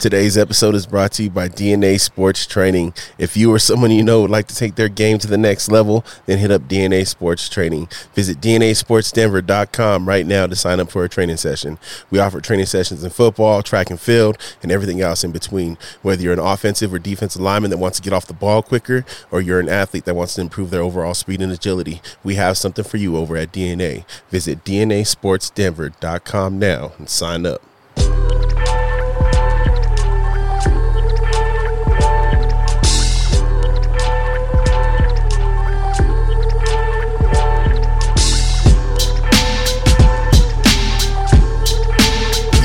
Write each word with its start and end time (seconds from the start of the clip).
Today's 0.00 0.38
episode 0.38 0.74
is 0.74 0.86
brought 0.86 1.12
to 1.12 1.24
you 1.24 1.28
by 1.28 1.50
DNA 1.50 2.00
Sports 2.00 2.46
Training. 2.46 2.94
If 3.18 3.36
you 3.36 3.52
or 3.52 3.58
someone 3.58 3.90
you 3.90 4.02
know 4.02 4.22
would 4.22 4.30
like 4.30 4.46
to 4.46 4.56
take 4.56 4.76
their 4.76 4.88
game 4.88 5.18
to 5.18 5.26
the 5.26 5.36
next 5.36 5.70
level, 5.70 6.06
then 6.24 6.38
hit 6.38 6.50
up 6.50 6.62
DNA 6.62 7.06
Sports 7.06 7.50
Training. 7.50 7.86
Visit 8.14 8.40
DNASportsDenver.com 8.40 10.08
right 10.08 10.24
now 10.24 10.46
to 10.46 10.56
sign 10.56 10.80
up 10.80 10.90
for 10.90 11.04
a 11.04 11.08
training 11.10 11.36
session. 11.36 11.78
We 12.10 12.18
offer 12.18 12.40
training 12.40 12.64
sessions 12.64 13.04
in 13.04 13.10
football, 13.10 13.62
track 13.62 13.90
and 13.90 14.00
field, 14.00 14.38
and 14.62 14.72
everything 14.72 15.02
else 15.02 15.22
in 15.22 15.32
between. 15.32 15.76
Whether 16.00 16.22
you're 16.22 16.32
an 16.32 16.38
offensive 16.38 16.94
or 16.94 16.98
defensive 16.98 17.42
lineman 17.42 17.70
that 17.70 17.76
wants 17.76 18.00
to 18.00 18.02
get 18.02 18.14
off 18.14 18.26
the 18.26 18.32
ball 18.32 18.62
quicker, 18.62 19.04
or 19.30 19.42
you're 19.42 19.60
an 19.60 19.68
athlete 19.68 20.06
that 20.06 20.16
wants 20.16 20.32
to 20.36 20.40
improve 20.40 20.70
their 20.70 20.80
overall 20.80 21.12
speed 21.12 21.42
and 21.42 21.52
agility, 21.52 22.00
we 22.24 22.36
have 22.36 22.56
something 22.56 22.86
for 22.86 22.96
you 22.96 23.18
over 23.18 23.36
at 23.36 23.52
DNA. 23.52 24.06
Visit 24.30 24.64
DNASportsDenver.com 24.64 26.58
now 26.58 26.92
and 26.96 27.10
sign 27.10 27.44
up. 27.44 27.60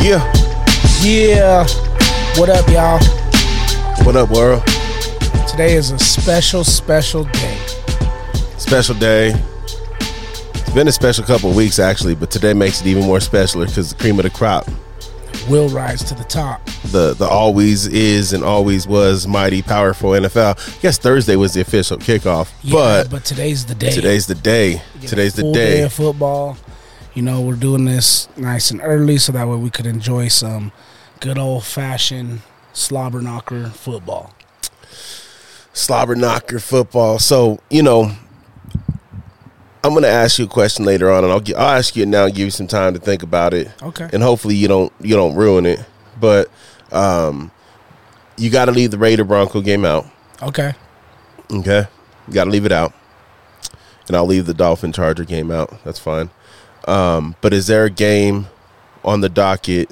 Yeah. 0.06 0.22
Yeah. 1.02 1.66
What 2.38 2.50
up, 2.50 2.68
y'all? 2.70 3.00
What 4.06 4.16
up, 4.16 4.30
world? 4.30 4.64
Today 5.50 5.74
is 5.74 5.90
a 5.90 5.98
special, 5.98 6.64
special 6.64 7.24
day. 7.24 7.58
Special 8.60 8.94
day. 8.94 9.34
It's 10.54 10.70
been 10.76 10.88
a 10.88 10.92
special 10.92 11.24
couple 11.24 11.52
weeks, 11.54 11.80
actually, 11.80 12.14
but 12.14 12.30
today 12.30 12.54
makes 12.54 12.82
it 12.82 12.86
even 12.88 13.04
more 13.04 13.20
special 13.20 13.66
because 13.66 13.94
the 13.94 13.96
cream 14.00 14.20
of 14.20 14.24
the 14.26 14.30
crop, 14.30 14.68
Will 15.50 15.70
rise 15.70 16.04
to 16.04 16.14
the 16.14 16.24
top. 16.24 16.64
the 16.92 17.16
the 17.16 17.28
always 17.28 17.88
is 17.88 18.32
and 18.34 18.44
always 18.44 18.88
was 18.88 19.26
mighty 19.28 19.64
powerful 19.64 20.12
NFL. 20.12 20.78
I 20.78 20.82
guess 20.82 21.00
Thursday 21.00 21.36
was 21.36 21.56
the 21.56 21.62
official 21.62 21.98
kickoff, 21.98 22.52
Yeah, 22.62 22.74
but, 22.74 23.10
but 23.10 23.26
today's 23.26 23.66
the 23.66 23.74
day. 23.76 23.90
today's 23.90 24.28
the 24.28 24.36
day. 24.36 24.82
We 24.94 25.02
get 25.02 25.04
a 25.04 25.08
Today's 25.08 25.34
the 25.34 25.42
full 25.42 25.54
day. 25.54 25.82
of 25.82 25.94
football. 25.94 26.58
You 27.16 27.22
know, 27.22 27.42
we're 27.42 27.56
doing 27.56 27.86
this 27.86 28.28
nice 28.38 28.70
and 28.72 28.82
early 28.84 29.18
so 29.18 29.32
that 29.32 29.48
way 29.48 29.56
we 29.56 29.70
could 29.72 29.86
enjoy 29.88 30.28
some 30.28 30.72
good 31.22 31.38
old 31.38 31.64
fashioned 31.64 32.42
slobber 32.74 33.22
knocker 33.22 33.68
football. 33.70 34.34
slobber 35.74 36.16
knocker 36.16 36.60
football. 36.60 37.18
So 37.20 37.60
you 37.70 37.82
know, 37.84 38.12
I'm 39.84 39.92
going 39.92 40.04
to 40.04 40.10
ask 40.10 40.40
you 40.40 40.46
a 40.46 40.50
question 40.50 40.84
later 40.84 41.10
on, 41.12 41.24
and 41.24 41.32
I'll 41.32 41.40
gi- 41.40 41.56
I'll 41.56 41.78
ask 41.78 41.96
you 41.96 42.04
it 42.04 42.08
now 42.08 42.26
and 42.26 42.34
give 42.36 42.46
you 42.46 42.52
some 42.52 42.68
time 42.68 42.94
to 42.94 43.00
think 43.00 43.24
about 43.24 43.54
it, 43.54 43.72
Okay. 43.82 44.10
and 44.12 44.22
hopefully 44.22 44.56
you 44.56 44.68
don't 44.68 44.92
you 45.00 45.16
don't 45.16 45.36
ruin 45.36 45.66
it. 45.66 45.80
But 46.20 46.50
um, 46.92 47.50
you 48.38 48.50
got 48.50 48.66
to 48.66 48.72
leave 48.72 48.92
the 48.92 48.98
Raider 48.98 49.24
Bronco 49.24 49.62
game 49.62 49.86
out. 49.86 50.06
Okay. 50.42 50.74
Okay, 51.52 51.86
you 52.28 52.34
got 52.34 52.46
to 52.46 52.50
leave 52.50 52.66
it 52.66 52.72
out, 52.74 52.92
and 54.08 54.18
I'll 54.18 54.26
leave 54.26 54.48
the 54.48 54.54
Dolphin 54.54 54.92
Charger 54.92 55.24
game 55.24 55.52
out. 55.52 55.82
That's 55.86 56.00
fine. 56.00 56.30
Um, 56.88 57.36
but 57.42 57.54
is 57.54 57.68
there 57.68 57.86
a 57.86 57.90
game 57.90 58.48
on 59.04 59.22
the 59.22 59.30
docket 59.30 59.90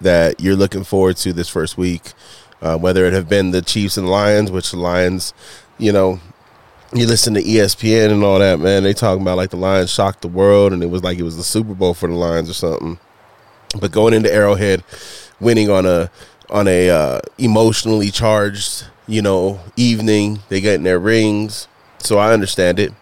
that 0.00 0.40
you're 0.40 0.56
looking 0.56 0.84
forward 0.84 1.16
to 1.18 1.32
this 1.32 1.48
first 1.48 1.78
week? 1.78 2.12
Uh, 2.60 2.78
whether 2.78 3.04
it 3.04 3.12
have 3.12 3.28
been 3.28 3.50
the 3.50 3.62
Chiefs 3.62 3.96
and 3.96 4.08
Lions, 4.08 4.50
which 4.50 4.70
the 4.70 4.78
Lions, 4.78 5.34
you 5.78 5.92
know, 5.92 6.18
you 6.94 7.06
listen 7.06 7.34
to 7.34 7.42
ESPN 7.42 8.10
and 8.10 8.22
all 8.22 8.38
that, 8.38 8.60
man. 8.60 8.84
They 8.84 8.94
talking 8.94 9.22
about 9.22 9.36
like 9.36 9.50
the 9.50 9.56
Lions 9.56 9.90
shocked 9.90 10.22
the 10.22 10.28
world, 10.28 10.72
and 10.72 10.82
it 10.82 10.86
was 10.86 11.02
like 11.02 11.18
it 11.18 11.24
was 11.24 11.36
the 11.36 11.44
Super 11.44 11.74
Bowl 11.74 11.92
for 11.92 12.08
the 12.08 12.14
Lions 12.14 12.48
or 12.48 12.54
something. 12.54 12.98
But 13.80 13.90
going 13.90 14.14
into 14.14 14.32
Arrowhead, 14.32 14.84
winning 15.40 15.70
on 15.70 15.86
a 15.86 16.10
on 16.50 16.68
a 16.68 16.90
uh, 16.90 17.20
emotionally 17.38 18.10
charged, 18.10 18.86
you 19.06 19.22
know, 19.22 19.60
evening, 19.76 20.40
they 20.48 20.60
get 20.60 20.76
in 20.76 20.84
their 20.84 20.98
rings, 20.98 21.68
so 21.98 22.18
I 22.18 22.32
understand 22.32 22.78
it. 22.78 22.92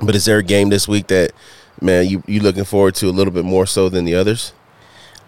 But 0.00 0.14
is 0.14 0.24
there 0.24 0.38
a 0.38 0.42
game 0.42 0.68
this 0.68 0.88
week 0.88 1.06
that, 1.06 1.32
man, 1.80 2.06
you 2.08 2.22
you 2.26 2.40
looking 2.40 2.64
forward 2.64 2.94
to 2.96 3.08
a 3.08 3.12
little 3.12 3.32
bit 3.32 3.44
more 3.44 3.66
so 3.66 3.88
than 3.88 4.04
the 4.04 4.14
others? 4.14 4.52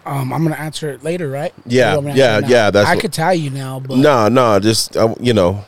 Um, 0.05 0.31
I'm 0.33 0.43
gonna 0.43 0.55
answer 0.55 0.89
it 0.89 1.03
later, 1.03 1.29
right? 1.29 1.53
Yeah, 1.65 1.87
Or 1.87 1.89
you 1.89 1.95
want 1.97 2.05
me 2.07 2.11
to 2.13 2.17
yeah, 2.17 2.25
answer 2.35 2.37
it 2.39 2.41
now? 2.41 2.47
yeah, 2.55 2.71
that's 2.71 2.87
I 2.89 2.95
what- 2.95 3.01
could 3.01 3.13
tell 3.13 3.33
you 3.33 3.49
now, 3.49 3.79
but 3.79 3.97
No, 3.97 4.27
no, 4.29 4.59
just 4.59 4.95
uh, 4.97 5.13
you 5.19 5.33
know, 5.33 5.65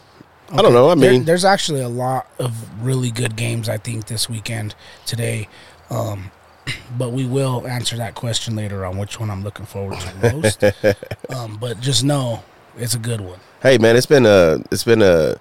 I 0.51 0.61
don't 0.61 0.73
know. 0.73 0.89
I 0.89 0.95
There- 0.95 1.11
mean, 1.11 1.25
there's 1.25 1.45
actually 1.45 1.81
a 1.81 1.89
lot 1.89 2.27
of 2.39 2.53
really 2.83 3.11
good 3.11 3.35
games. 3.35 3.69
I 3.69 3.77
think 3.77 4.07
this 4.07 4.29
weekend 4.29 4.73
today, 5.05 5.47
um, 5.89 6.31
but 6.97 7.11
we 7.11 7.25
will 7.25 7.67
answer 7.67 7.97
that 7.97 8.15
question 8.15 8.55
later 8.55 8.85
on 8.85 8.97
which 8.97 9.19
one 9.19 9.29
I'm 9.29 9.43
looking 9.43 9.65
forward 9.65 9.99
to 9.99 10.33
most. 10.33 10.63
um, 11.29 11.57
but 11.59 11.79
just 11.81 12.03
know 12.03 12.43
it's 12.77 12.95
a 12.95 12.99
good 12.99 13.21
one. 13.21 13.39
hey 13.61 13.77
man, 13.77 13.95
it's 13.95 14.05
been 14.07 14.25
a 14.25 14.59
it's 14.71 14.83
been 14.85 15.01
a 15.01 15.35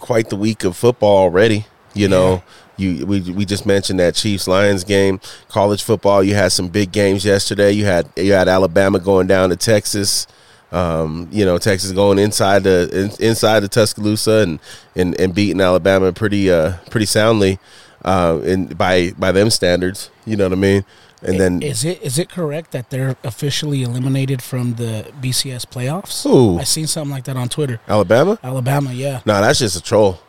quite 0.00 0.28
the 0.30 0.36
week 0.36 0.64
of 0.64 0.76
football 0.76 1.18
already. 1.18 1.66
You 1.94 2.08
know, 2.08 2.42
you 2.82 3.06
we 3.06 3.20
we 3.20 3.44
just 3.44 3.64
mentioned 3.64 4.00
that 4.00 4.14
Chiefs 4.14 4.46
Lions 4.48 4.84
game, 4.84 5.20
college 5.48 5.82
football. 5.82 6.22
You 6.22 6.34
had 6.34 6.52
some 6.52 6.68
big 6.68 6.92
games 6.92 7.24
yesterday. 7.24 7.72
You 7.72 7.84
had 7.84 8.08
you 8.16 8.32
had 8.32 8.48
Alabama 8.48 8.98
going 8.98 9.26
down 9.26 9.50
to 9.50 9.56
Texas. 9.56 10.26
Um, 10.72 11.28
you 11.30 11.44
know, 11.44 11.58
Texas 11.58 11.92
going 11.92 12.18
inside 12.18 12.64
the 12.64 12.88
in, 12.92 13.24
inside 13.24 13.60
the 13.60 13.68
Tuscaloosa 13.68 14.38
and, 14.38 14.58
and 14.96 15.18
and 15.20 15.34
beating 15.34 15.60
Alabama 15.60 16.12
pretty 16.12 16.50
uh 16.50 16.74
pretty 16.90 17.06
soundly, 17.06 17.58
uh, 18.04 18.40
in 18.42 18.66
by 18.66 19.12
by 19.18 19.32
them 19.32 19.50
standards. 19.50 20.10
You 20.24 20.36
know 20.36 20.44
what 20.44 20.52
I 20.52 20.60
mean? 20.60 20.84
And 21.24 21.38
then 21.38 21.62
is 21.62 21.84
it 21.84 22.02
is 22.02 22.18
it 22.18 22.28
correct 22.28 22.72
that 22.72 22.90
they're 22.90 23.16
officially 23.22 23.82
eliminated 23.82 24.42
from 24.42 24.74
the 24.74 25.12
BCS 25.20 25.66
playoffs? 25.66 26.24
Who? 26.24 26.58
I 26.58 26.64
seen 26.64 26.86
something 26.86 27.12
like 27.12 27.24
that 27.24 27.36
on 27.36 27.48
Twitter. 27.48 27.80
Alabama? 27.86 28.38
Alabama, 28.42 28.92
yeah. 28.92 29.20
No, 29.24 29.40
that's 29.40 29.60
just 29.60 29.76
a 29.76 29.80
troll. 29.82 30.20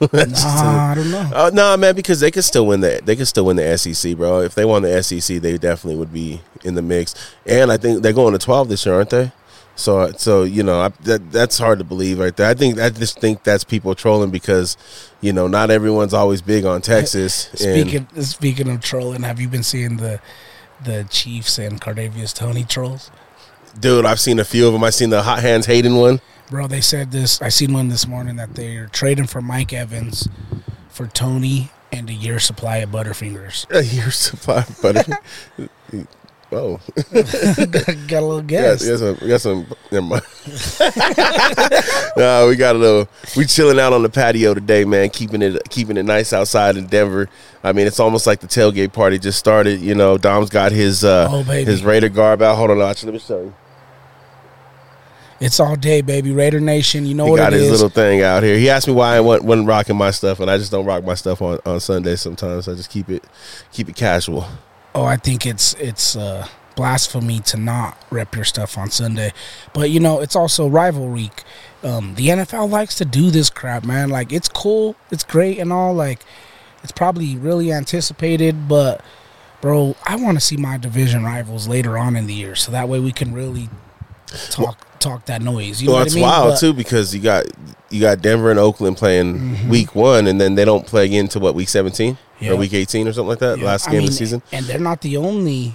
Nah, 0.12 0.92
I 0.92 0.94
don't 0.94 1.10
know. 1.10 1.30
Uh, 1.34 1.50
no, 1.52 1.76
man, 1.76 1.94
because 1.94 2.20
they 2.20 2.30
could 2.30 2.44
still 2.44 2.66
win 2.66 2.80
the 2.80 3.00
they 3.04 3.16
could 3.16 3.28
still 3.28 3.44
win 3.44 3.56
the 3.56 3.76
SEC, 3.76 4.16
bro. 4.16 4.40
If 4.40 4.54
they 4.54 4.64
won 4.64 4.82
the 4.82 5.02
SEC, 5.02 5.42
they 5.42 5.58
definitely 5.58 5.96
would 5.96 6.12
be 6.12 6.40
in 6.64 6.74
the 6.74 6.82
mix. 6.82 7.14
And 7.44 7.70
I 7.70 7.76
think 7.76 8.02
they're 8.02 8.12
going 8.14 8.32
to 8.32 8.38
twelve 8.38 8.68
this 8.68 8.86
year, 8.86 8.94
aren't 8.94 9.10
they? 9.10 9.32
So, 9.76 10.12
so 10.12 10.42
you 10.44 10.62
know, 10.62 10.80
I, 10.80 10.88
that 11.04 11.30
that's 11.30 11.58
hard 11.58 11.78
to 11.78 11.84
believe 11.84 12.18
right 12.18 12.34
there. 12.34 12.48
I 12.48 12.54
think 12.54 12.78
I 12.78 12.88
just 12.90 13.18
think 13.20 13.44
that's 13.44 13.64
people 13.64 13.94
trolling 13.94 14.30
because, 14.30 14.76
you 15.20 15.32
know, 15.32 15.46
not 15.46 15.70
everyone's 15.70 16.14
always 16.14 16.40
big 16.40 16.64
on 16.64 16.80
Texas. 16.82 17.50
and 17.50 17.58
Speaking 17.60 18.22
speaking 18.22 18.70
of 18.70 18.80
trolling, 18.80 19.22
have 19.22 19.38
you 19.38 19.48
been 19.48 19.62
seeing 19.62 19.98
the 19.98 20.20
the 20.82 21.06
Chiefs 21.10 21.58
and 21.58 21.78
Kadarius 21.80 22.34
Toney 22.34 22.64
trolls? 22.64 23.10
dude, 23.78 24.04
I've 24.04 24.20
seen 24.20 24.38
a 24.38 24.44
few 24.44 24.66
of 24.66 24.72
them. 24.72 24.82
I've 24.84 24.94
seen 24.94 25.10
the 25.10 25.22
Hot 25.22 25.40
Hands 25.40 25.64
Hayden 25.66 25.96
one. 25.96 26.20
Bro, 26.50 26.66
they 26.66 26.80
said 26.80 27.12
this. 27.12 27.40
I 27.40 27.48
seen 27.48 27.72
one 27.72 27.88
this 27.88 28.08
morning 28.08 28.34
that 28.36 28.54
they're 28.56 28.86
trading 28.88 29.26
for 29.26 29.40
Mike 29.40 29.72
Evans 29.72 30.28
for 30.88 31.06
Toney 31.06 31.70
and 31.92 32.10
a 32.10 32.12
year 32.12 32.40
supply 32.40 32.78
of 32.78 32.90
Butterfingers. 32.90 33.70
A 33.74 33.84
year 33.84 34.10
supply 34.10 34.62
of 34.62 34.82
butter. 34.82 35.18
oh, 36.52 36.80
Got 37.12 38.22
a 38.22 38.26
little 38.26 38.42
gas. 38.42 38.84
yes, 38.84 39.00
we 39.20 39.28
got 39.28 39.40
some. 39.40 39.66
Never 39.92 40.06
mind. 40.06 40.22
no, 42.16 42.46
we 42.48 42.56
got 42.56 42.74
a 42.74 42.78
little. 42.78 43.08
We 43.36 43.44
chilling 43.46 43.78
out 43.78 43.92
on 43.92 44.02
the 44.02 44.08
patio 44.08 44.54
today, 44.54 44.84
man. 44.84 45.10
Keeping 45.10 45.42
it 45.42 45.60
keeping 45.70 45.96
it 45.96 46.04
nice 46.04 46.32
outside 46.32 46.76
in 46.76 46.86
Denver. 46.86 47.28
I 47.62 47.72
mean, 47.72 47.86
it's 47.86 48.00
almost 48.00 48.26
like 48.26 48.40
the 48.40 48.48
tailgate 48.48 48.92
party 48.92 49.18
just 49.18 49.38
started. 49.38 49.80
You 49.80 49.94
know, 49.94 50.18
Dom's 50.18 50.50
got 50.50 50.72
his 50.72 51.04
uh 51.04 51.28
Oh, 51.30 51.42
his 51.42 51.84
Raider 51.84 52.08
garb 52.08 52.42
out. 52.42 52.56
Hold 52.56 52.70
on, 52.70 52.78
watch. 52.78 53.04
Let 53.04 53.12
me 53.12 53.20
show 53.20 53.40
you. 53.40 53.54
It's 55.40 55.58
all 55.58 55.74
day, 55.76 56.02
baby. 56.02 56.32
Raider 56.32 56.60
Nation. 56.60 57.06
You 57.06 57.14
know 57.14 57.24
He 57.24 57.30
what 57.32 57.36
got 57.38 57.52
it 57.54 57.60
his 57.60 57.64
is. 57.70 57.70
little 57.72 57.88
thing 57.88 58.20
out 58.22 58.42
here. 58.42 58.58
He 58.58 58.68
asked 58.68 58.86
me 58.86 58.92
why 58.92 59.16
I 59.16 59.20
wasn't, 59.20 59.66
rocking 59.66 59.96
my 59.96 60.10
stuff, 60.10 60.38
and 60.40 60.50
I 60.50 60.58
just 60.58 60.70
don't 60.70 60.84
rock 60.84 61.02
my 61.04 61.14
stuff 61.14 61.40
on 61.40 61.58
on 61.64 61.80
Sundays. 61.80 62.20
Sometimes 62.20 62.68
I 62.68 62.74
just 62.74 62.90
keep 62.90 63.08
it 63.08 63.24
keep 63.72 63.88
it 63.88 63.96
casual. 63.96 64.46
oh, 64.94 65.04
I 65.04 65.16
think 65.16 65.46
it's 65.46 65.72
it's 65.74 66.14
uh, 66.14 66.46
blasphemy 66.76 67.40
to 67.40 67.56
not 67.56 67.96
rep 68.10 68.34
your 68.36 68.44
stuff 68.44 68.76
on 68.76 68.90
Sunday. 68.90 69.32
But 69.72 69.88
you 69.90 69.98
know, 70.00 70.20
it's 70.20 70.36
also 70.36 70.68
rival 70.68 71.08
week. 71.08 71.42
Um, 71.82 72.14
the 72.16 72.28
NFL 72.28 72.68
likes 72.70 72.94
to 72.96 73.06
do 73.06 73.30
this 73.30 73.48
crap, 73.48 73.84
man. 73.84 74.10
Like 74.10 74.32
it's 74.32 74.48
cool, 74.48 74.94
it's 75.10 75.24
great 75.24 75.58
and 75.58 75.72
all. 75.72 75.94
Like 75.94 76.20
it's 76.82 76.92
probably 76.92 77.36
really 77.38 77.72
anticipated, 77.72 78.68
but 78.68 79.02
bro, 79.62 79.96
I 80.04 80.16
want 80.16 80.36
to 80.36 80.40
see 80.44 80.58
my 80.58 80.76
division 80.76 81.24
rivals 81.24 81.66
later 81.66 81.96
on 81.96 82.14
in 82.16 82.26
the 82.26 82.34
year, 82.34 82.54
so 82.54 82.70
that 82.72 82.88
way 82.90 83.00
we 83.00 83.12
can 83.12 83.32
really 83.32 83.70
talk 84.50 84.86
talk 85.00 85.26
that 85.26 85.42
noise. 85.42 85.80
You 85.80 85.88
know 85.88 85.94
well, 85.94 86.00
what 86.02 86.06
it's 86.06 86.14
I 86.14 86.18
mean? 86.20 86.24
wild 86.24 86.50
But- 86.52 86.60
too 86.60 86.72
because 86.72 87.14
you 87.14 87.20
got 87.20 87.46
you 87.90 88.00
got 88.00 88.22
Denver 88.22 88.50
and 88.50 88.58
Oakland 88.60 88.96
playing 88.96 89.56
Mhm. 89.56 89.68
week 89.68 89.94
one, 89.96 90.26
and 90.28 90.40
then 90.40 90.54
they 90.54 90.64
don't 90.64 90.86
play 90.86 91.12
into 91.12 91.40
what 91.40 91.54
week 91.56 91.68
seventeen 91.68 92.16
Yeah. 92.38 92.52
or 92.52 92.56
week 92.56 92.72
eighteen 92.74 93.08
or 93.08 93.12
something 93.12 93.28
like 93.30 93.40
that. 93.40 93.58
Yeah, 93.58 93.64
Last 93.66 93.88
I 93.88 93.92
game 93.92 94.02
of 94.04 94.06
the 94.10 94.12
season. 94.14 94.42
and 94.52 94.64
they're 94.66 94.78
not 94.78 95.00
the 95.00 95.16
only 95.16 95.74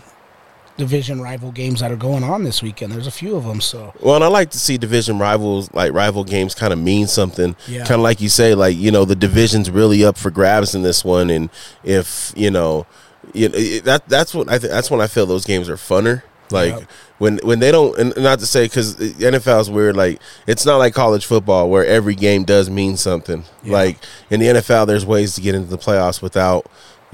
division 0.77 1.22
rival 1.22 1.51
games 1.51 1.80
that 1.80 1.89
are 1.92 1.95
going 1.98 2.24
on 2.24 2.44
this 2.44 2.62
weekend. 2.62 2.92
There's 2.92 3.07
a 3.07 3.12
few 3.12 3.36
of 3.38 3.45
them, 3.45 3.62
so 3.62 3.94
Well, 4.01 4.16
and 4.16 4.24
I 4.24 4.27
like 4.27 4.50
to 4.51 4.60
see 4.60 4.77
division 4.77 5.19
rivals, 5.19 5.69
like 5.74 5.94
rival 5.94 6.24
games, 6.25 6.54
kind 6.54 6.74
of 6.74 6.80
mean 6.80 7.07
something. 7.07 7.56
Yeah. 7.68 7.80
Kind 7.86 8.00
of 8.00 8.01
like 8.01 8.19
you 8.19 8.28
say, 8.30 8.54
like 8.56 8.78
you 8.78 8.92
know, 8.92 9.06
the 9.06 9.16
division's 9.16 9.69
really 9.69 10.04
up 10.06 10.18
for 10.18 10.30
grabs 10.31 10.75
in 10.75 10.83
this 10.83 11.04
one, 11.06 11.30
and 11.30 11.50
if 11.83 12.33
you 12.36 12.51
know, 12.51 12.86
you 13.33 13.50
know 13.50 13.57
that 13.86 14.07
that's 14.07 14.33
what 14.33 14.50
I 14.50 14.57
th- 14.57 14.71
that's 14.71 14.92
when 14.92 15.01
I 15.01 15.07
feel 15.07 15.25
those 15.25 15.45
games 15.45 15.69
are 15.69 15.78
funner. 15.78 16.21
Like 16.51 16.74
Yep. 16.74 16.89
when 17.18 17.38
when 17.44 17.59
they 17.59 17.71
don't, 17.71 17.97
and 17.97 18.13
not 18.18 18.39
to 18.39 18.45
say 18.45 18.65
because 18.65 18.95
NFL 18.95 19.62
is 19.62 19.69
weird. 19.69 19.95
Like 19.95 20.21
it's 20.47 20.65
not 20.65 20.77
like 20.77 20.94
college 20.94 21.25
football 21.25 21.69
where 21.69 21.86
every 21.86 22.15
game 22.15 22.44
does 22.44 22.69
mean 22.69 22.97
something. 22.97 23.44
Yeah. 23.63 23.71
Like 23.74 23.97
in 24.30 24.39
the 24.39 24.47
NFL, 24.47 24.88
there's 24.88 25.06
ways 25.06 25.36
to 25.36 25.42
get 25.42 25.56
into 25.56 25.69
the 25.69 25.77
playoffs 25.77 26.21
without 26.21 26.65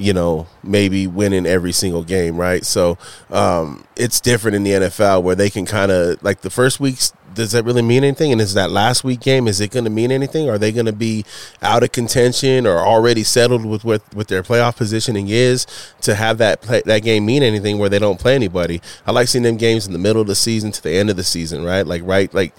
you 0.02 0.14
know 0.14 0.48
maybe 0.64 1.08
winning 1.08 1.46
every 1.46 1.72
single 1.72 2.04
game, 2.04 2.38
right? 2.38 2.66
So 2.66 2.98
um, 3.30 3.86
it's 3.96 4.20
different 4.20 4.56
in 4.56 4.64
the 4.64 4.72
NFL 4.72 5.24
where 5.24 5.36
they 5.36 5.50
can 5.50 5.66
kind 5.66 5.92
of 5.92 6.22
like 6.24 6.42
the 6.42 6.50
first 6.50 6.80
weeks. 6.80 7.14
Does 7.34 7.54
that 7.54 7.64
really 7.64 7.82
mean 7.82 8.04
anything? 8.04 8.34
And 8.34 8.42
is 8.42 8.56
that 8.56 8.72
last 8.72 9.06
week 9.06 9.22
game? 9.22 9.48
Is 9.48 9.62
it 9.62 9.72
going 9.72 9.86
to 9.86 9.90
mean 9.90 10.12
anything? 10.12 10.50
Are 10.50 10.58
they 10.58 10.74
going 10.74 10.88
to 10.88 10.92
be 10.92 11.24
out 11.62 11.82
of 11.82 11.94
contention 11.94 12.68
or 12.68 12.80
already 12.80 13.24
settled 13.24 13.66
with 13.66 13.86
what 13.86 14.02
with 14.14 14.28
their 14.28 14.44
playoff 14.44 14.76
positioning 14.76 15.30
is 15.30 15.66
to 16.02 16.16
have 16.16 16.40
that 16.40 16.62
play, 16.62 16.82
that 16.86 17.04
game 17.04 17.26
mean 17.26 17.42
anything 17.42 17.78
where 17.78 17.88
they 17.88 18.00
don't 18.00 18.20
play 18.20 18.36
anybody? 18.36 18.82
I 19.06 19.12
like 19.12 19.30
seeing 19.30 19.44
them 19.44 19.56
games 19.56 19.88
in 19.88 19.94
the 19.94 20.00
middle 20.00 20.22
of 20.22 20.28
the 20.28 20.36
season 20.36 20.74
to 20.74 20.84
the 20.84 20.92
end 20.92 21.10
of 21.10 21.16
the 21.16 21.24
season, 21.24 21.64
right? 21.64 21.88
Like 21.88 22.02
right 22.04 22.34
like 22.34 22.54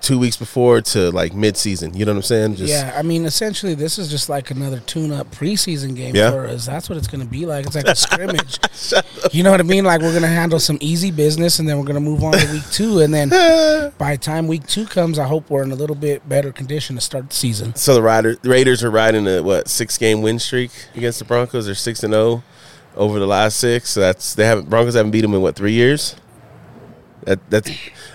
two 0.00 0.18
weeks 0.18 0.36
before 0.36 0.80
to 0.80 1.10
like 1.10 1.34
mid 1.34 1.56
season. 1.56 1.94
You 1.94 2.04
know 2.04 2.12
what 2.12 2.16
I'm 2.18 2.22
saying? 2.22 2.54
Just 2.56 2.72
yeah, 2.72 2.94
I 2.96 3.02
mean, 3.02 3.24
essentially, 3.24 3.74
this 3.74 3.98
is 3.98 4.08
just 4.10 4.28
like 4.28 4.50
another 4.50 4.80
tune-up 4.80 5.30
preseason 5.30 5.94
game 5.94 6.14
Yeah. 6.16 6.30
for 6.30 6.46
us. 6.46 6.66
That's 6.66 6.88
what 6.88 6.96
it's 6.98 7.06
going 7.08 7.20
to 7.24 7.30
be 7.30 7.46
like. 7.46 7.66
It's 7.66 7.74
like 7.76 7.86
a 7.86 7.94
scrimmage. 7.96 8.58
you 9.32 9.42
know 9.42 9.50
what 9.50 9.60
I 9.60 9.64
mean? 9.64 9.84
Like 9.84 10.00
we're 10.00 10.10
going 10.10 10.22
to 10.22 10.28
handle 10.28 10.58
some 10.58 10.78
easy 10.80 11.10
business, 11.10 11.58
and 11.58 11.68
then 11.68 11.78
we're 11.78 11.84
going 11.84 11.94
to 11.94 12.00
move 12.00 12.22
on 12.24 12.32
to 12.32 12.52
week 12.52 12.68
two, 12.70 13.00
and 13.00 13.12
then 13.12 13.28
by 13.98 14.12
the 14.12 14.18
time 14.18 14.46
week 14.46 14.66
two 14.66 14.86
comes, 14.86 15.18
I 15.18 15.26
hope 15.26 15.50
we're 15.50 15.62
in 15.62 15.70
a 15.72 15.76
little 15.76 15.96
bit 15.96 16.28
better 16.28 16.52
condition 16.52 16.96
to 16.96 17.02
start 17.02 17.28
the 17.30 17.34
season. 17.36 17.74
So 17.74 17.94
the 17.94 18.02
Rider, 18.02 18.36
the 18.36 18.48
Raiders 18.50 18.82
are 18.82 18.90
riding 18.90 19.26
a 19.26 19.42
what 19.42 19.68
six 19.68 19.98
game 19.98 20.22
win 20.22 20.38
streak 20.38 20.70
against 20.94 21.18
the 21.18 21.24
Broncos. 21.24 21.66
They're 21.66 21.74
six 21.74 22.02
and 22.02 22.12
zero 22.14 22.42
over 22.96 23.18
the 23.18 23.26
last 23.26 23.58
six. 23.58 23.90
So 23.90 24.00
that's 24.00 24.34
they 24.34 24.44
haven't 24.46 24.68
Broncos 24.70 24.94
haven't 24.94 25.10
beat 25.12 25.20
them 25.20 25.34
in 25.34 25.42
what 25.42 25.56
three 25.56 25.72
years. 25.72 26.16
That 27.24 27.50
that's 27.50 27.70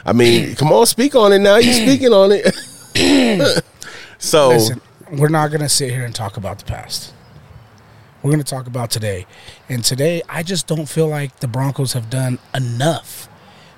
I 0.06 0.14
mean, 0.14 0.56
come 0.56 0.72
on, 0.72 0.86
speak 0.86 1.16
on 1.16 1.34
it 1.34 1.40
now. 1.40 1.58
You're 1.58 1.74
speaking 1.74 2.14
on 2.14 2.32
it. 2.32 3.64
so 4.18 4.50
Listen, 4.50 4.82
we're 5.12 5.30
not 5.30 5.50
going 5.50 5.62
to 5.62 5.70
sit 5.70 5.92
here 5.92 6.06
and 6.06 6.14
talk 6.14 6.38
about 6.38 6.60
the 6.60 6.66
past. 6.66 7.14
We're 8.22 8.32
going 8.32 8.44
to 8.44 8.50
talk 8.50 8.66
about 8.66 8.90
today. 8.90 9.28
And 9.70 9.84
today, 9.84 10.24
I 10.28 10.42
just 10.42 10.66
don't 10.66 10.88
feel 10.88 11.08
like 11.08 11.40
the 11.42 11.48
Broncos 11.48 11.94
have 11.94 12.10
done 12.10 12.40
enough. 12.56 13.28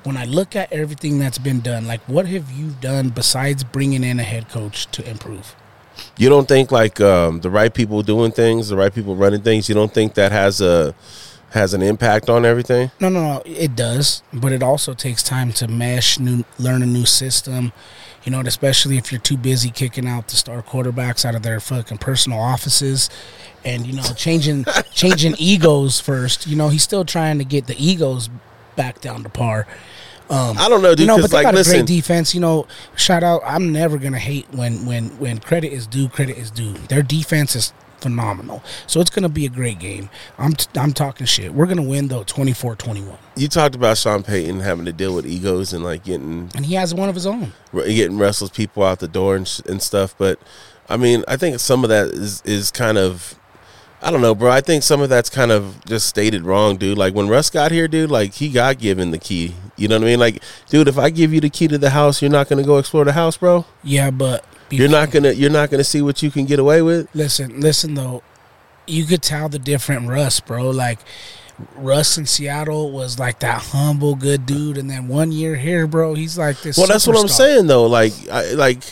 When 0.03 0.15
I 0.15 0.23
look 0.23 0.55
at 0.55 0.71
everything 0.71 1.19
that's 1.19 1.37
been 1.37 1.59
done, 1.59 1.85
like 1.85 1.99
what 2.07 2.27
have 2.27 2.49
you 2.51 2.69
done 2.79 3.09
besides 3.09 3.63
bringing 3.65 4.03
in 4.03 4.19
a 4.19 4.23
head 4.23 4.47
coach 4.47 4.87
to 4.91 5.09
improve? 5.09 5.55
you 6.17 6.29
don't 6.29 6.47
think 6.47 6.71
like 6.71 6.99
um, 7.01 7.39
the 7.41 7.49
right 7.49 7.73
people 7.73 8.01
doing 8.01 8.31
things, 8.31 8.69
the 8.69 8.77
right 8.77 8.93
people 8.93 9.15
running 9.15 9.41
things. 9.41 9.69
You 9.69 9.75
don't 9.75 9.93
think 9.93 10.13
that 10.15 10.31
has 10.31 10.61
a 10.61 10.95
has 11.51 11.73
an 11.73 11.81
impact 11.81 12.29
on 12.29 12.45
everything. 12.45 12.91
No, 12.99 13.09
no, 13.09 13.21
no. 13.21 13.41
It 13.45 13.75
does, 13.75 14.21
but 14.33 14.51
it 14.51 14.61
also 14.61 14.93
takes 14.93 15.23
time 15.23 15.53
to 15.53 15.67
mesh, 15.67 16.19
new, 16.19 16.43
learn 16.59 16.83
a 16.83 16.85
new 16.85 17.05
system. 17.05 17.71
You 18.23 18.31
know, 18.31 18.41
especially 18.41 18.97
if 18.97 19.11
you're 19.11 19.21
too 19.21 19.37
busy 19.37 19.69
kicking 19.69 20.05
out 20.05 20.27
the 20.27 20.35
star 20.35 20.61
quarterbacks 20.61 21.23
out 21.23 21.33
of 21.33 21.43
their 21.43 21.61
fucking 21.61 21.99
personal 21.99 22.39
offices, 22.39 23.09
and 23.63 23.85
you 23.85 23.93
know, 23.93 24.03
changing 24.15 24.65
changing 24.93 25.35
egos 25.37 26.01
first. 26.01 26.45
You 26.45 26.57
know, 26.57 26.67
he's 26.67 26.83
still 26.83 27.05
trying 27.05 27.37
to 27.37 27.45
get 27.45 27.67
the 27.67 27.75
egos 27.81 28.29
back 28.75 28.99
down 28.99 29.23
to 29.23 29.29
par. 29.29 29.65
Um, 30.29 30.57
I 30.57 30.67
don't 30.67 30.81
know, 30.81 30.89
dude. 30.89 31.01
You 31.01 31.05
know, 31.07 31.21
but 31.21 31.31
they 31.31 31.37
like, 31.37 31.45
got 31.45 31.53
a 31.53 31.57
listen, 31.57 31.79
great 31.79 31.87
defense. 31.87 32.35
You 32.35 32.41
know, 32.41 32.67
shout 32.97 33.23
out. 33.23 33.41
I'm 33.45 33.71
never 33.71 33.97
gonna 33.97 34.19
hate 34.19 34.47
when 34.51 34.85
when 34.85 35.17
when 35.19 35.39
credit 35.39 35.71
is 35.71 35.87
due. 35.87 36.09
Credit 36.09 36.37
is 36.37 36.51
due. 36.51 36.73
Their 36.73 37.01
defense 37.01 37.55
is 37.55 37.71
phenomenal. 37.99 38.63
So 38.85 38.99
it's 39.01 39.09
gonna 39.09 39.29
be 39.29 39.45
a 39.45 39.49
great 39.49 39.79
game. 39.79 40.09
I'm 40.37 40.53
t- 40.53 40.67
I'm 40.79 40.93
talking 40.93 41.25
shit. 41.25 41.53
We're 41.53 41.65
gonna 41.65 41.81
win 41.83 42.07
though, 42.07 42.23
24-21. 42.23 43.17
you 43.35 43.47
talked 43.47 43.75
about 43.75 43.97
Sean 43.97 44.23
Payton 44.23 44.59
having 44.61 44.85
to 44.85 44.93
deal 44.93 45.13
with 45.15 45.25
egos 45.25 45.73
and 45.73 45.83
like 45.83 46.03
getting 46.03 46.49
and 46.55 46.65
he 46.65 46.75
has 46.75 46.93
one 46.93 47.09
of 47.09 47.15
his 47.15 47.25
own. 47.25 47.53
getting 47.73 48.17
restless 48.17 48.51
people 48.51 48.83
out 48.83 48.99
the 48.99 49.07
door 49.07 49.35
and, 49.35 49.47
sh- 49.47 49.61
and 49.67 49.81
stuff. 49.81 50.15
But 50.17 50.39
I 50.89 50.97
mean, 50.97 51.23
I 51.27 51.37
think 51.37 51.59
some 51.59 51.83
of 51.83 51.89
that 51.89 52.07
is 52.07 52.41
is 52.45 52.71
kind 52.71 52.97
of 52.97 53.35
I 53.99 54.11
don't 54.11 54.21
know, 54.21 54.35
bro. 54.35 54.51
I 54.51 54.61
think 54.61 54.83
some 54.83 55.01
of 55.01 55.09
that's 55.09 55.29
kind 55.29 55.51
of 55.51 55.83
just 55.85 56.05
stated 56.07 56.43
wrong, 56.43 56.77
dude. 56.77 56.99
Like 56.99 57.15
when 57.15 57.27
Russ 57.27 57.49
got 57.49 57.71
here, 57.71 57.87
dude, 57.87 58.11
like 58.11 58.35
he 58.35 58.49
got 58.49 58.77
given 58.77 59.09
the 59.11 59.17
key. 59.17 59.55
You 59.75 59.87
know 59.87 59.95
what 59.95 60.03
I 60.03 60.07
mean? 60.07 60.19
Like, 60.19 60.41
dude, 60.69 60.87
if 60.87 60.97
I 60.99 61.09
give 61.09 61.33
you 61.33 61.39
the 61.41 61.49
key 61.49 61.67
to 61.67 61.77
the 61.77 61.89
house, 61.89 62.21
you're 62.21 62.31
not 62.31 62.47
gonna 62.47 62.63
go 62.63 62.77
explore 62.77 63.05
the 63.05 63.13
house, 63.13 63.37
bro. 63.37 63.65
Yeah, 63.83 64.11
but 64.11 64.45
You're 64.69 64.89
not 64.89 65.11
gonna 65.11 65.31
you're 65.31 65.49
not 65.49 65.69
gonna 65.69 65.83
see 65.83 66.01
what 66.01 66.21
you 66.21 66.31
can 66.31 66.45
get 66.45 66.59
away 66.59 66.81
with. 66.81 67.07
listen. 67.13 67.59
Listen 67.61 67.93
though, 67.93 68.23
you 68.85 69.05
could 69.05 69.21
tell 69.21 69.49
the 69.49 69.59
different 69.59 70.07
Russ, 70.07 70.39
bro. 70.39 70.69
Like 70.69 70.99
Russ 71.75 72.17
in 72.17 72.25
Seattle 72.25 72.91
was 72.91 73.19
like 73.19 73.39
that 73.39 73.61
humble, 73.61 74.15
good 74.15 74.45
dude, 74.45 74.77
and 74.77 74.89
then 74.89 75.07
one 75.07 75.31
year 75.31 75.55
here, 75.55 75.87
bro, 75.87 76.13
he's 76.13 76.37
like 76.37 76.61
this. 76.61 76.77
Well, 76.77 76.87
that's 76.87 77.07
what 77.07 77.17
I'm 77.17 77.27
saying 77.27 77.67
though. 77.67 77.85
Like, 77.85 78.13
I, 78.31 78.53
like, 78.53 78.83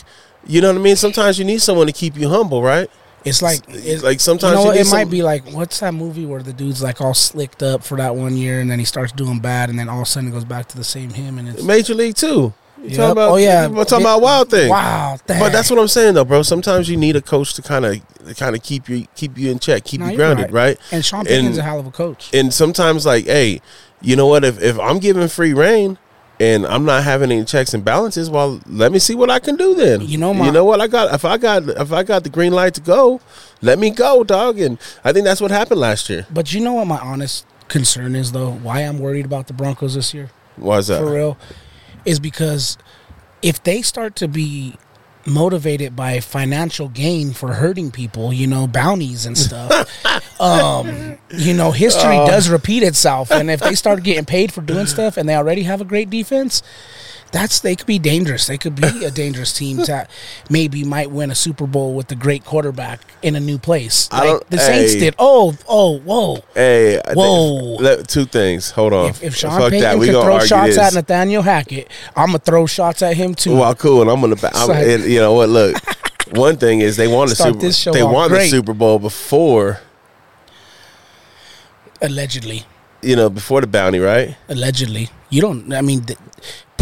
you 0.46 0.60
know 0.60 0.68
what 0.68 0.78
I 0.78 0.82
mean? 0.82 0.96
Sometimes 0.96 1.38
you 1.38 1.44
need 1.44 1.62
someone 1.62 1.86
to 1.86 1.92
keep 1.92 2.16
you 2.16 2.28
humble, 2.28 2.62
right? 2.62 2.90
It's 3.24 3.42
like 3.42 3.60
it's 3.68 4.04
like 4.04 4.20
sometimes 4.20 4.52
you 4.52 4.56
know 4.56 4.60
you 4.62 4.66
what, 4.68 4.74
need 4.76 4.86
it 4.86 4.90
might 4.90 5.10
be 5.10 5.22
like 5.22 5.50
what's 5.50 5.80
that 5.80 5.92
movie 5.92 6.24
where 6.26 6.44
the 6.44 6.52
dude's 6.52 6.80
like 6.80 7.00
all 7.00 7.12
slicked 7.12 7.60
up 7.60 7.82
for 7.82 7.96
that 7.98 8.14
one 8.14 8.36
year, 8.36 8.60
and 8.60 8.70
then 8.70 8.78
he 8.78 8.84
starts 8.84 9.12
doing 9.12 9.40
bad, 9.40 9.68
and 9.68 9.78
then 9.78 9.88
all 9.88 9.98
of 9.98 10.02
a 10.02 10.06
sudden 10.06 10.28
it 10.28 10.32
goes 10.32 10.44
back 10.44 10.68
to 10.68 10.76
the 10.76 10.84
same 10.84 11.10
him, 11.10 11.38
and 11.38 11.48
it's 11.48 11.62
Major 11.62 11.94
League 11.94 12.14
too. 12.14 12.54
You 12.82 12.88
Yep. 12.90 12.96
talking 12.96 13.12
about? 13.12 13.30
Oh, 13.32 13.36
yeah. 13.36 13.66
we're 13.68 13.84
talking 13.84 14.04
about 14.04 14.20
Wild 14.20 14.50
Thing. 14.50 14.68
wow. 14.68 15.16
But 15.26 15.50
that's 15.50 15.70
what 15.70 15.78
I'm 15.78 15.88
saying 15.88 16.14
though, 16.14 16.24
bro. 16.24 16.42
Sometimes 16.42 16.88
you 16.88 16.96
need 16.96 17.16
a 17.16 17.22
coach 17.22 17.54
to 17.54 17.62
kind 17.62 17.84
of 17.86 18.00
kind 18.36 18.54
of 18.54 18.62
keep 18.62 18.88
you 18.88 19.06
keep 19.16 19.38
you 19.38 19.50
in 19.50 19.58
check, 19.58 19.84
keep 19.84 20.00
No, 20.00 20.08
you 20.08 20.16
grounded, 20.16 20.52
right. 20.52 20.78
And 20.92 21.04
Sean 21.04 21.24
Pickens 21.24 21.56
and- 21.56 21.58
a 21.58 21.62
hell 21.62 21.80
of 21.80 21.86
a 21.86 21.90
coach. 21.90 22.28
And 22.34 22.52
sometimes 22.52 23.06
like, 23.06 23.24
hey, 23.26 23.60
you 24.02 24.14
know 24.14 24.26
what? 24.26 24.44
If 24.44 24.60
if 24.62 24.78
I'm 24.78 24.98
giving 24.98 25.26
free 25.28 25.54
reign 25.54 25.96
and 26.38 26.66
I'm 26.66 26.84
not 26.84 27.02
having 27.02 27.32
any 27.32 27.44
checks 27.46 27.72
and 27.72 27.82
balances, 27.82 28.28
well, 28.28 28.60
let 28.66 28.92
me 28.92 28.98
see 28.98 29.14
what 29.14 29.30
I 29.30 29.38
can 29.38 29.56
do 29.56 29.74
then. 29.74 30.02
You 30.02 30.18
know, 30.18 30.34
my- 30.34 30.44
you 30.46 30.52
know 30.52 30.64
what 30.64 30.80
I 30.82 30.86
got. 30.86 31.14
If 31.14 31.24
I 31.24 31.38
got 31.38 31.66
if 31.68 31.92
I 31.92 32.02
got 32.02 32.24
the 32.24 32.30
green 32.30 32.52
light 32.52 32.74
to 32.74 32.82
go, 32.82 33.20
let 33.62 33.78
me 33.78 33.88
go, 33.90 34.22
dog. 34.22 34.60
And 34.60 34.78
I 35.02 35.12
think 35.14 35.24
that's 35.24 35.40
what 35.40 35.50
happened 35.50 35.80
last 35.80 36.10
year. 36.10 36.26
But 36.30 36.52
you 36.52 36.60
know 36.60 36.74
what 36.74 36.86
my 36.86 36.98
honest 36.98 37.46
concern 37.68 38.14
is 38.14 38.32
though? 38.32 38.50
Why 38.50 38.80
I'm 38.82 38.98
worried 38.98 39.24
about 39.24 39.46
the 39.46 39.54
Broncos 39.54 39.94
this 39.94 40.12
year? 40.12 40.30
Why 40.56 40.76
is 40.78 40.86
that? 40.88 41.00
for 41.00 41.10
real 41.12 41.36
is 42.06 42.18
because 42.20 42.78
if 43.42 43.62
they 43.62 43.82
start 43.82 44.16
to 44.16 44.28
be 44.28 44.74
motivated 45.26 45.96
by 45.96 46.20
financial 46.20 46.88
gain 46.88 47.32
for 47.32 47.54
hurting 47.54 47.90
people, 47.90 48.32
you 48.32 48.46
know, 48.46 48.66
bounties 48.66 49.26
and 49.26 49.36
stuff, 49.36 49.90
um, 50.40 51.18
you 51.30 51.52
know, 51.52 51.72
history 51.72 52.16
Uh. 52.16 52.26
does 52.26 52.48
repeat 52.48 52.82
itself. 52.84 53.30
And 53.32 53.50
if 53.50 53.60
they 53.60 53.74
start 53.74 54.02
getting 54.04 54.24
paid 54.24 54.52
for 54.52 54.60
doing 54.62 54.86
stuff 54.86 55.16
and 55.16 55.28
they 55.28 55.34
already 55.34 55.64
have 55.64 55.80
a 55.80 55.84
great 55.84 56.10
defense, 56.10 56.62
that's 57.32 57.60
they 57.60 57.76
could 57.76 57.86
be 57.86 57.98
dangerous. 57.98 58.46
They 58.46 58.58
could 58.58 58.74
be 58.76 59.04
a 59.04 59.10
dangerous 59.10 59.52
team 59.52 59.76
that 59.86 60.10
maybe 60.48 60.84
might 60.84 61.10
win 61.10 61.30
a 61.30 61.34
Super 61.34 61.66
Bowl 61.66 61.94
with 61.94 62.10
a 62.12 62.14
great 62.14 62.44
quarterback 62.44 63.00
in 63.22 63.36
a 63.36 63.40
new 63.40 63.58
place. 63.58 64.08
I 64.12 64.32
Like 64.32 64.48
the 64.48 64.58
Saints 64.58 64.94
hey. 64.94 65.00
did. 65.00 65.14
Oh, 65.18 65.56
oh, 65.68 65.98
whoa. 65.98 66.36
Hey, 66.54 67.00
think- 67.04 67.16
Whoa. 67.16 68.02
two 68.06 68.24
things. 68.24 68.70
Hold 68.70 68.92
on. 68.92 69.10
If, 69.10 69.22
if 69.22 69.36
Sean 69.36 69.58
Fuck 69.60 69.70
Payton 69.70 69.80
that. 69.80 69.98
We 69.98 70.06
can 70.06 70.22
throw 70.22 70.38
shots 70.40 70.76
this. 70.76 70.78
at 70.78 70.94
Nathaniel 70.94 71.42
Hackett, 71.42 71.88
I'm 72.14 72.26
gonna 72.28 72.38
throw 72.38 72.66
shots 72.66 73.02
at 73.02 73.16
him 73.16 73.34
too. 73.34 73.56
Well, 73.56 73.74
cool. 73.74 74.02
And 74.02 74.10
I'm 74.10 74.20
gonna. 74.20 74.36
I'm, 74.54 74.70
and, 74.70 75.04
you 75.04 75.18
know 75.18 75.34
what? 75.34 75.48
Look, 75.48 75.76
one 76.32 76.56
thing 76.56 76.80
is 76.80 76.96
they 76.96 77.08
won 77.08 77.28
the 77.28 77.34
Super. 77.34 77.92
they 77.92 78.02
won 78.02 78.30
the. 78.30 78.46
Super 78.46 78.74
Bowl 78.74 78.98
before. 78.98 79.80
Allegedly, 82.02 82.64
You 83.02 83.16
know, 83.16 83.30
before 83.30 83.62
the 83.62 83.66
bounty, 83.66 83.98
right? 83.98 84.36
allegedly, 84.48 85.08
you 85.30 85.40
don't. 85.40 85.72
I 85.72 85.80
mean, 85.80 86.04
th- 86.04 86.18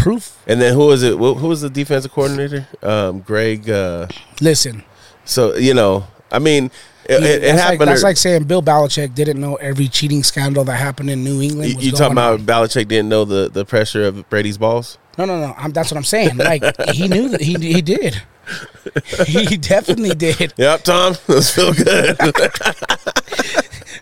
proof. 0.05 0.37
And 0.45 0.61
then 0.61 0.75
who 0.75 0.85
was 0.85 1.01
it? 1.01 1.17
Who 1.17 1.47
was 1.47 1.61
the 1.61 1.69
defensive 1.69 2.11
coordinator? 2.11 2.67
Um, 2.83 3.21
Greg. 3.21 3.67
Uh, 3.67 4.07
Listen, 4.39 4.83
so 5.25 5.55
you 5.55 5.73
know, 5.73 6.05
I 6.31 6.37
mean, 6.37 6.65
it, 7.05 7.11
it, 7.11 7.23
it 7.23 7.41
that's, 7.41 7.43
like, 7.57 7.59
happened. 7.59 7.89
that's 7.89 8.01
to- 8.01 8.05
like 8.05 8.17
saying 8.17 8.43
Bill 8.43 8.61
Belichick 8.61 9.15
didn't 9.15 9.41
know 9.41 9.55
every 9.55 9.87
cheating 9.87 10.21
scandal 10.21 10.63
that 10.65 10.75
happened 10.75 11.09
in 11.09 11.23
New 11.23 11.41
England. 11.41 11.71
you, 11.71 11.75
Was 11.77 11.85
you 11.85 11.91
going 11.93 11.99
talking 11.99 12.11
about 12.13 12.39
on. 12.39 12.45
Belichick 12.45 12.87
didn't 12.87 13.09
know 13.09 13.25
the, 13.25 13.49
the 13.49 13.65
pressure 13.65 14.05
of 14.05 14.29
Brady's 14.29 14.59
balls? 14.59 14.99
No, 15.17 15.25
no, 15.25 15.39
no. 15.39 15.55
I'm, 15.57 15.71
that's 15.71 15.89
what 15.89 15.97
I'm 15.97 16.03
saying. 16.03 16.37
Like 16.37 16.61
he 16.91 17.07
knew 17.07 17.29
that 17.29 17.41
he 17.41 17.55
he 17.55 17.81
did. 17.81 18.21
He 19.25 19.57
definitely 19.57 20.13
did. 20.13 20.53
Yep, 20.55 20.83
Tom. 20.83 21.15
Those 21.25 21.49
feel 21.49 21.73
good. 21.73 22.15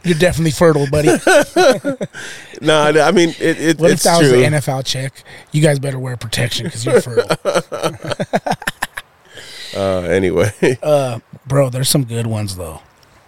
You're 0.03 0.17
definitely 0.17 0.51
fertile, 0.51 0.87
buddy. 0.89 1.07
no, 2.61 2.81
I 2.81 3.11
mean 3.11 3.29
it, 3.39 3.59
it, 3.61 3.79
What 3.79 3.89
if 3.89 3.95
it's 3.95 4.03
that 4.03 4.19
was 4.19 4.29
true. 4.29 4.39
the 4.39 4.45
NFL 4.45 4.85
check? 4.85 5.23
You 5.51 5.61
guys 5.61 5.79
better 5.79 5.99
wear 5.99 6.17
protection 6.17 6.65
because 6.65 6.85
you're 6.85 7.01
fertile. 7.01 7.37
uh, 9.75 10.01
anyway, 10.01 10.51
Uh, 10.83 11.19
bro, 11.47 11.69
there's 11.69 11.89
some 11.89 12.03
good 12.03 12.27
ones 12.27 12.57
though. 12.57 12.81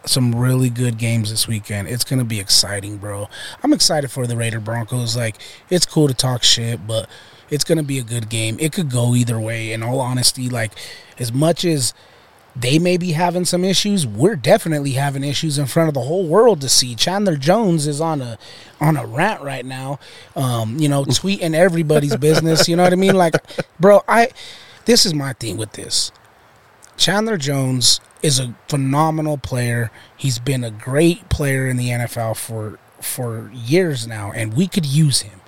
Some 0.06 0.36
really 0.36 0.70
good 0.70 0.98
games 0.98 1.32
this 1.32 1.48
weekend. 1.48 1.88
It's 1.88 2.04
gonna 2.04 2.26
be 2.26 2.40
exciting, 2.40 2.98
bro. 2.98 3.28
I'm 3.64 3.74
excited 3.74 4.12
for 4.12 4.28
the 4.28 4.38
Raider 4.38 4.60
Broncos. 4.60 5.16
Like, 5.18 5.36
it's 5.70 5.86
cool 5.86 6.08
to 6.08 6.14
talk 6.14 6.44
shit, 6.44 6.86
but 6.86 7.10
it's 7.50 7.64
gonna 7.64 7.84
be 7.84 7.98
a 8.00 8.04
good 8.04 8.30
game. 8.30 8.58
It 8.60 8.72
could 8.72 8.92
go 8.92 9.16
either 9.16 9.40
way. 9.40 9.72
In 9.72 9.82
all 9.82 10.00
honesty, 10.00 10.50
like, 10.50 10.74
as 11.18 11.34
much 11.34 11.66
as 11.66 11.94
they 12.56 12.80
may 12.80 12.98
be 12.98 13.12
having 13.12 13.46
some 13.46 13.66
issues. 13.66 14.08
We're 14.08 14.36
definitely 14.36 14.92
having 14.92 15.24
issues 15.24 15.58
in 15.58 15.66
front 15.66 15.90
of 15.90 15.94
the 15.94 16.02
whole 16.02 16.28
world 16.28 16.62
to 16.62 16.70
see. 16.70 16.96
Chandler 16.96 17.36
Jones 17.36 17.86
is 17.86 18.00
on 18.00 18.22
a 18.22 18.38
on 18.80 18.98
a 18.98 19.06
rant 19.06 19.42
right 19.42 19.66
now, 19.66 20.00
um, 20.36 20.78
you 20.80 20.88
know, 20.88 21.04
tweeting 21.06 21.54
everybody's 21.54 22.16
business. 22.16 22.68
You 22.68 22.76
know 22.76 22.84
what 22.84 22.94
I 22.94 22.98
mean? 22.98 23.16
Like, 23.16 23.36
bro, 23.80 24.02
I 24.08 24.30
this 24.86 25.06
is 25.06 25.14
my 25.14 25.34
thing 25.34 25.58
with 25.58 25.74
this. 25.74 26.12
Chandler 26.98 27.38
Jones 27.38 28.00
is 28.22 28.40
a 28.40 28.56
phenomenal 28.70 29.38
player. 29.38 29.92
He's 30.16 30.40
been 30.40 30.64
a 30.64 30.72
great 30.72 31.30
player 31.30 31.68
in 31.68 31.78
the 31.78 31.90
NFL 31.90 32.38
for 32.38 32.80
for 33.02 33.52
years 33.54 34.08
now, 34.08 34.32
and 34.32 34.54
we 34.54 34.68
could 34.68 34.86
use 34.86 35.22
him. 35.22 35.42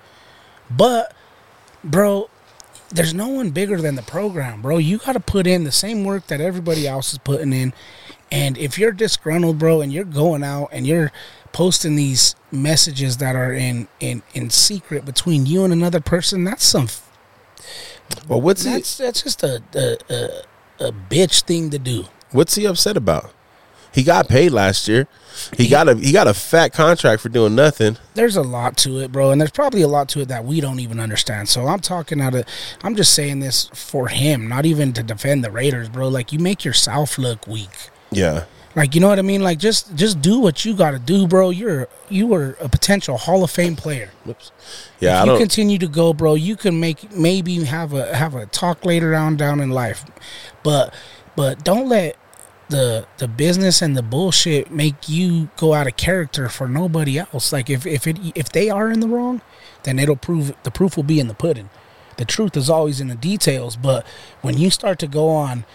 But, 0.70 1.16
bro, 1.84 2.30
there's 2.89 3.13
no 3.13 3.27
one 3.27 3.51
bigger 3.51 3.82
than 3.82 3.96
the 3.96 4.01
program, 4.01 4.62
bro. 4.62 4.77
You 4.77 4.98
got 5.00 5.13
to 5.13 5.20
put 5.20 5.48
in 5.48 5.63
the 5.63 5.72
same 5.72 6.03
work 6.03 6.27
that 6.27 6.41
everybody 6.41 6.88
else 6.88 7.12
is 7.13 7.20
putting 7.20 7.53
in. 7.53 7.74
And 8.32 8.58
if 8.58 8.77
you're 8.77 8.91
disgruntled, 8.91 9.58
bro, 9.60 9.82
and 9.82 9.91
you're 9.91 10.03
going 10.03 10.44
out 10.44 10.70
and 10.72 10.86
you're 10.86 11.12
posting 11.53 11.96
these 11.96 12.36
messages 12.51 13.17
that 13.17 13.36
are 13.36 13.53
in 13.53 13.88
in 14.00 14.22
in 14.34 14.50
secret 14.50 15.06
between 15.06 15.46
you 15.46 15.63
and 15.63 15.72
another 15.74 16.01
person, 16.01 16.44
that's 16.44 16.63
some. 16.65 16.88
Well, 18.27 18.41
what's 18.41 18.63
he 18.63 18.72
That's 18.72 18.98
that's 18.98 19.24
just 19.24 19.44
a 19.44 19.62
a, 19.74 19.98
a 20.13 20.88
a 20.88 20.91
bitch 20.91 21.44
thing 21.44 21.70
to 21.72 21.79
do. 21.79 22.06
what's 22.32 22.56
he 22.56 22.65
upset 22.65 22.98
about? 22.98 23.32
He 23.94 24.03
got 24.03 24.27
paid 24.27 24.51
last 24.51 24.88
year. 24.88 25.08
He 25.58 25.67
got 25.67 25.88
a 25.89 25.96
he 25.96 26.12
got 26.12 26.27
a 26.27 26.34
fat 26.34 26.74
contract 26.74 27.22
for 27.22 27.29
doing 27.29 27.56
nothing. 27.56 27.98
there's 28.15 28.36
a 28.36 28.41
lot 28.41 28.77
to 28.77 29.00
it, 29.00 29.12
bro, 29.12 29.32
and 29.32 29.39
there's 29.39 29.51
probably 29.51 29.82
a 29.82 29.88
lot 29.88 30.10
to 30.10 30.22
it 30.22 30.27
that 30.27 30.46
we 30.46 30.60
don't 30.62 30.79
even 30.79 31.00
understand. 31.00 31.50
So 31.50 31.67
I'm 31.67 31.79
talking 31.79 32.20
out 32.22 32.36
of, 32.36 32.46
I'm 32.84 32.96
just 32.96 33.13
saying 33.13 33.39
this 33.39 33.70
for 33.74 34.08
him, 34.08 34.48
not 34.48 34.65
even 34.65 34.94
to 34.94 35.03
defend 35.03 35.44
the 35.44 35.51
Raiders, 35.51 35.89
bro. 35.89 36.08
Like 36.08 36.32
you 36.32 36.39
make 36.39 36.65
yourself 36.65 37.17
look 37.17 37.48
weak. 37.48 37.89
Yeah. 38.12 38.46
Like 38.75 38.94
you 38.94 39.01
know 39.01 39.08
what 39.08 39.17
I 39.17 39.24
mean? 39.24 39.41
Like 39.41 39.58
just 39.58 39.96
just 39.96 40.22
do 40.22 40.39
what 40.39 40.63
you 40.63 40.75
got 40.75 40.91
to 40.91 41.00
do, 41.00 41.27
bro. 41.27 41.50
You're 41.50 41.88
you 42.10 42.32
are 42.36 42.56
a 42.62 42.70
potential 42.70 43.17
Hall 43.17 43.44
of 43.44 43.50
Fame 43.50 43.75
player. 43.75 44.12
Whoops. 44.24 44.51
Yeah, 45.00 45.15
if 45.15 45.17
I 45.17 45.24
you 45.24 45.32
don't. 45.32 45.39
continue 45.39 45.77
to 45.79 45.88
go, 45.88 46.13
bro, 46.13 46.36
you 46.36 46.56
can 46.56 46.79
make 46.79 47.12
maybe 47.12 47.63
have 47.63 47.94
a 47.94 48.15
have 48.15 48.36
a 48.36 48.46
talk 48.46 48.86
later 48.86 49.15
on 49.15 49.36
down 49.36 49.62
in 49.62 49.72
life, 49.72 50.06
but 50.62 50.94
but 51.36 51.63
don't 51.63 51.89
let 51.89 52.17
the 52.69 53.07
the 53.17 53.27
business 53.27 53.81
and 53.81 53.95
the 53.95 54.03
bullshit 54.03 54.71
make 54.71 55.07
you 55.07 55.50
go 55.57 55.74
out 55.74 55.88
of 55.88 55.95
character 55.97 56.50
for 56.50 56.67
nobody 56.67 57.17
else. 57.19 57.51
Like 57.53 57.69
if 57.69 57.86
if 57.86 58.07
it 58.07 58.17
if 58.36 58.50
they 58.51 58.69
are 58.69 58.91
in 58.91 59.00
the 59.00 59.07
wrong, 59.07 59.41
then 59.83 60.00
it'll 60.00 60.15
prove 60.15 60.53
the 60.63 60.71
proof 60.71 60.95
will 60.97 61.03
be 61.03 61.19
in 61.19 61.27
the 61.27 61.33
pudding. 61.33 61.69
The 62.17 62.25
truth 62.25 62.57
is 62.57 62.69
always 62.69 63.00
in 63.00 63.07
the 63.09 63.15
details, 63.15 63.75
but 63.75 64.05
when 64.41 64.57
you 64.57 64.69
start 64.71 65.00
to 65.00 65.07
go 65.07 65.29
on 65.29 65.65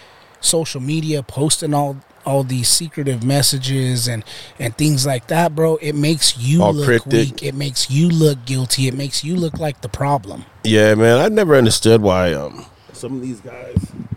social 0.40 0.80
media 0.80 1.22
posting 1.22 1.72
all 1.72 1.96
all 2.26 2.44
these 2.44 2.68
secretive 2.68 3.24
messages 3.24 4.06
and 4.06 4.22
and 4.58 4.76
things 4.76 5.06
like 5.06 5.28
that, 5.28 5.54
bro, 5.54 5.76
it 5.76 5.94
makes 5.94 6.36
you 6.38 6.62
All 6.62 6.74
look 6.74 6.84
cryptic. 6.84 7.12
weak. 7.12 7.42
It 7.42 7.54
makes 7.54 7.90
you 7.90 8.08
look 8.08 8.44
guilty. 8.44 8.86
It 8.86 8.94
makes 8.94 9.24
you 9.24 9.34
look 9.36 9.58
like 9.58 9.80
the 9.80 9.88
problem. 9.88 10.44
Yeah, 10.62 10.94
man, 10.94 11.18
I 11.18 11.28
never 11.28 11.56
understood 11.56 12.02
why 12.02 12.32
um 12.34 12.66
some 12.92 13.14
of 13.14 13.22
these 13.22 13.40
guys 13.40 13.74
sorry. 13.88 14.11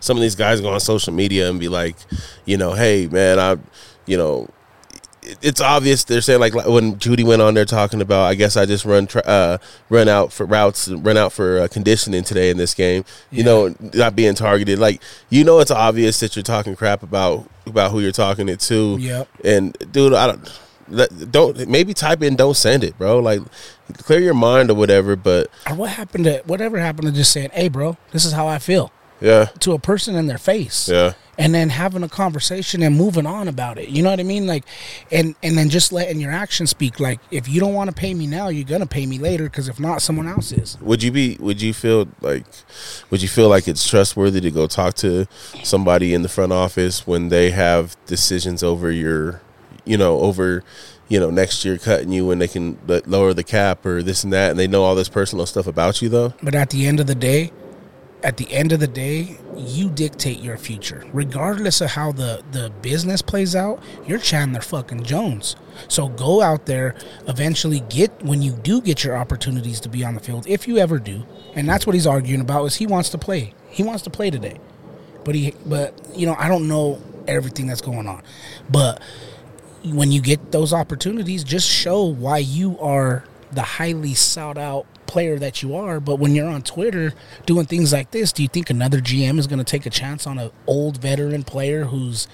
Some 0.00 0.16
of 0.16 0.20
these 0.22 0.34
guys 0.34 0.60
go 0.60 0.68
on 0.72 0.80
social 0.80 1.12
media 1.12 1.48
and 1.50 1.58
be 1.60 1.68
like, 1.68 1.96
you 2.44 2.56
know, 2.56 2.72
hey 2.72 3.06
man, 3.06 3.38
I 3.38 3.56
you 4.06 4.16
know, 4.16 4.48
it- 5.22 5.38
it's 5.42 5.60
obvious 5.60 6.04
they're 6.04 6.20
saying 6.22 6.40
like, 6.40 6.54
like 6.54 6.66
when 6.66 6.96
Jeudy 6.96 7.24
went 7.24 7.42
on 7.42 7.52
there 7.54 7.64
talking 7.66 8.00
about 8.00 8.24
I 8.24 8.34
guess 8.34 8.56
I 8.56 8.64
just 8.66 8.84
run 8.84 9.08
uh 9.26 9.58
run 9.90 10.08
out 10.08 10.32
for 10.32 10.46
routes 10.46 10.88
run 10.88 11.16
out 11.18 11.32
for 11.32 11.60
uh, 11.60 11.68
conditioning 11.68 12.24
today 12.24 12.48
in 12.50 12.56
this 12.56 12.72
game. 12.74 13.04
You 13.30 13.44
know, 13.44 13.74
not 13.92 14.16
being 14.16 14.34
targeted 14.34 14.78
like 14.78 15.02
you 15.28 15.44
know 15.44 15.58
it's 15.60 15.70
obvious 15.70 16.20
that 16.20 16.36
you're 16.36 16.42
talking 16.42 16.76
crap 16.76 17.02
about 17.02 17.48
about 17.66 17.90
who 17.90 18.00
you're 18.00 18.12
talking 18.12 18.48
it 18.48 18.60
to. 18.60 18.96
Yep. 18.98 19.28
And 19.44 19.76
dude, 19.92 20.14
I 20.14 20.26
don't 20.28 21.30
don't 21.30 21.68
maybe 21.68 21.92
type 21.92 22.22
in 22.22 22.34
don't 22.34 22.56
send 22.56 22.82
it, 22.82 22.96
bro. 22.96 23.18
Like 23.18 23.42
clear 23.98 24.20
your 24.20 24.32
mind 24.32 24.70
or 24.70 24.74
whatever, 24.74 25.16
but 25.16 25.50
what 25.74 25.90
happened 25.90 26.24
to 26.24 26.38
whatever 26.46 26.78
happened 26.78 27.08
to 27.08 27.12
just 27.12 27.30
saying, 27.32 27.50
"Hey, 27.52 27.68
bro, 27.68 27.98
this 28.12 28.24
is 28.24 28.32
how 28.32 28.46
I 28.46 28.58
feel" 28.58 28.90
yeah. 29.20 29.46
to 29.60 29.72
a 29.72 29.78
person 29.78 30.14
in 30.14 30.26
their 30.26 30.38
face, 30.38 30.88
Yeah. 30.88 31.12
and 31.38 31.54
then 31.54 31.68
having 31.70 32.02
a 32.02 32.08
conversation 32.08 32.82
and 32.82 32.96
moving 32.96 33.26
on 33.26 33.48
about 33.48 33.78
it. 33.78 33.88
You 33.88 34.02
know 34.02 34.10
what 34.10 34.20
I 34.20 34.24
mean? 34.24 34.46
Like, 34.46 34.64
and 35.10 35.34
and 35.42 35.56
then 35.56 35.68
just 35.68 35.92
letting 35.92 36.20
your 36.20 36.30
actions 36.32 36.70
speak. 36.70 37.00
Like, 37.00 37.20
if 37.30 37.48
you 37.48 37.60
don't 37.60 37.74
want 37.74 37.90
to 37.90 37.94
pay 37.94 38.14
me 38.14 38.26
now, 38.26 38.48
you're 38.48 38.64
gonna 38.64 38.86
pay 38.86 39.06
me 39.06 39.18
later. 39.18 39.44
Because 39.44 39.68
if 39.68 39.78
not, 39.78 40.02
someone 40.02 40.28
else 40.28 40.52
is. 40.52 40.78
Would 40.80 41.02
you 41.02 41.10
be 41.12 41.36
would 41.40 41.60
you 41.62 41.72
feel 41.74 42.08
like 42.20 42.44
would 43.10 43.22
you 43.22 43.28
feel 43.28 43.48
like 43.48 43.68
it's 43.68 43.88
trustworthy 43.88 44.40
to 44.40 44.50
go 44.50 44.66
talk 44.66 44.94
to 44.96 45.26
somebody 45.62 46.14
in 46.14 46.22
the 46.22 46.28
front 46.28 46.52
office 46.52 47.06
when 47.06 47.28
they 47.28 47.50
have 47.50 47.96
decisions 48.06 48.62
over 48.62 48.90
your 48.90 49.40
you 49.84 49.96
know, 49.96 50.18
over 50.20 50.62
you 51.08 51.18
know, 51.18 51.30
next 51.30 51.64
year 51.64 51.78
cutting 51.78 52.12
you 52.12 52.26
when 52.26 52.38
they 52.38 52.48
can 52.48 52.76
lower 53.06 53.32
the 53.32 53.42
cap 53.42 53.86
or 53.86 54.02
this 54.02 54.22
and 54.24 54.32
that 54.32 54.50
and 54.50 54.58
they 54.58 54.66
know 54.66 54.82
all 54.84 54.94
this 54.94 55.08
personal 55.08 55.46
stuff 55.46 55.66
about 55.66 56.02
you 56.02 56.08
though? 56.10 56.34
But 56.42 56.54
at 56.54 56.68
the 56.68 56.86
end 56.86 57.00
of 57.00 57.06
the 57.06 57.14
day, 57.14 57.50
at 58.22 58.36
the 58.36 58.52
end 58.52 58.72
of 58.72 58.80
the 58.80 58.88
day, 58.88 59.38
you 59.56 59.88
dictate 59.88 60.40
your 60.40 60.56
future. 60.56 61.04
Regardless 61.12 61.80
of 61.80 61.90
how 61.90 62.12
the, 62.12 62.42
the 62.50 62.70
business 62.82 63.22
plays 63.22 63.54
out, 63.54 63.82
you're 64.06 64.18
Chandler 64.18 64.60
fucking 64.60 65.04
Jones. 65.04 65.54
So 65.86 66.08
go 66.08 66.42
out 66.42 66.66
there, 66.66 66.96
eventually 67.28 67.80
get 67.88 68.22
when 68.22 68.42
you 68.42 68.52
do 68.52 68.80
get 68.80 69.04
your 69.04 69.16
opportunities 69.16 69.78
to 69.80 69.88
be 69.88 70.04
on 70.04 70.14
the 70.14 70.20
field, 70.20 70.46
if 70.48 70.66
you 70.66 70.78
ever 70.78 70.98
do. 70.98 71.24
And 71.54 71.68
that's 71.68 71.86
what 71.86 71.94
he's 71.94 72.06
arguing 72.06 72.40
about 72.40 72.64
is 72.64 72.76
he 72.76 72.86
wants 72.86 73.08
to 73.10 73.18
play. 73.18 73.54
He 73.68 73.82
wants 73.82 74.02
to 74.02 74.10
play 74.10 74.30
today. 74.30 74.58
But 75.24 75.34
he 75.34 75.54
but 75.66 75.94
you 76.16 76.26
know, 76.26 76.34
I 76.38 76.48
don't 76.48 76.66
know 76.66 77.00
everything 77.28 77.66
that's 77.66 77.80
going 77.80 78.08
on. 78.08 78.22
But 78.68 79.00
when 79.84 80.10
you 80.10 80.20
get 80.20 80.50
those 80.50 80.72
opportunities, 80.72 81.44
just 81.44 81.68
show 81.68 82.04
why 82.04 82.38
you 82.38 82.78
are 82.80 83.24
the 83.52 83.62
highly 83.62 84.14
sought 84.14 84.58
out 84.58 84.86
player 85.08 85.38
that 85.40 85.62
you 85.62 85.74
are. 85.74 85.98
But 85.98 86.16
when 86.20 86.36
you're 86.36 86.48
on 86.48 86.62
Twitter 86.62 87.12
doing 87.46 87.66
things 87.66 87.92
like 87.92 88.12
this, 88.12 88.32
do 88.32 88.42
you 88.42 88.48
think 88.48 88.70
another 88.70 89.00
GM 89.00 89.38
is 89.40 89.48
going 89.48 89.58
to 89.58 89.64
take 89.64 89.86
a 89.86 89.90
chance 89.90 90.26
on 90.26 90.38
an 90.38 90.52
old 90.68 90.98
veteran 90.98 91.42
player 91.42 91.86
who's 91.86 92.28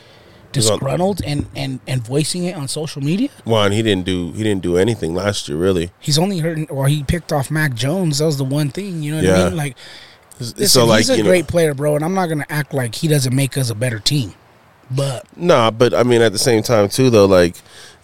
disgruntled 0.53 1.21
and, 1.25 1.47
and, 1.57 1.81
and 1.87 2.03
voicing 2.07 2.45
it 2.45 2.55
on 2.57 2.69
social 2.69 3.03
media? 3.03 3.29
Juan, 3.45 3.73
he 3.73 3.83
didn't 3.83 4.05
do 4.05 4.33
he 4.33 4.43
didn't 4.43 4.63
do 4.63 4.77
anything 4.77 5.15
last 5.15 5.49
year 5.49 5.57
really. 5.59 5.91
He's 5.99 6.19
only 6.19 6.39
hurting, 6.41 6.69
or 6.69 6.89
he 6.89 7.03
picked 7.03 7.33
off 7.33 7.51
Mac 7.51 7.75
Jones. 7.75 8.19
That 8.19 8.27
was 8.27 8.37
the 8.39 8.45
one 8.45 8.69
thing, 8.71 9.03
you 9.03 9.11
know 9.13 9.17
what 9.19 9.25
Yeah. 9.25 9.47
I 9.47 9.49
mean? 9.49 9.57
Like, 9.57 9.77
listen, 10.39 10.67
so 10.69 10.85
like 10.85 10.99
he's 10.99 11.11
a 11.11 11.17
you 11.17 11.23
know, 11.23 11.31
great 11.31 11.47
player, 11.49 11.75
bro, 11.75 11.97
and 11.97 12.05
I'm 12.05 12.15
not 12.15 12.27
going 12.27 12.41
to 12.41 12.53
act 12.53 12.75
like 12.75 12.95
he 12.95 13.09
doesn't 13.09 13.35
make 13.35 13.57
us 13.57 13.71
a 13.71 13.75
better 13.75 13.99
team. 13.99 14.35
But 14.91 15.25
Nah, 15.37 15.71
but 15.71 15.95
I 15.95 16.03
mean, 16.03 16.23
at 16.23 16.33
the 16.33 16.39
same 16.39 16.63
time 16.63 16.89
too, 16.89 17.11
though, 17.11 17.27
like 17.27 17.57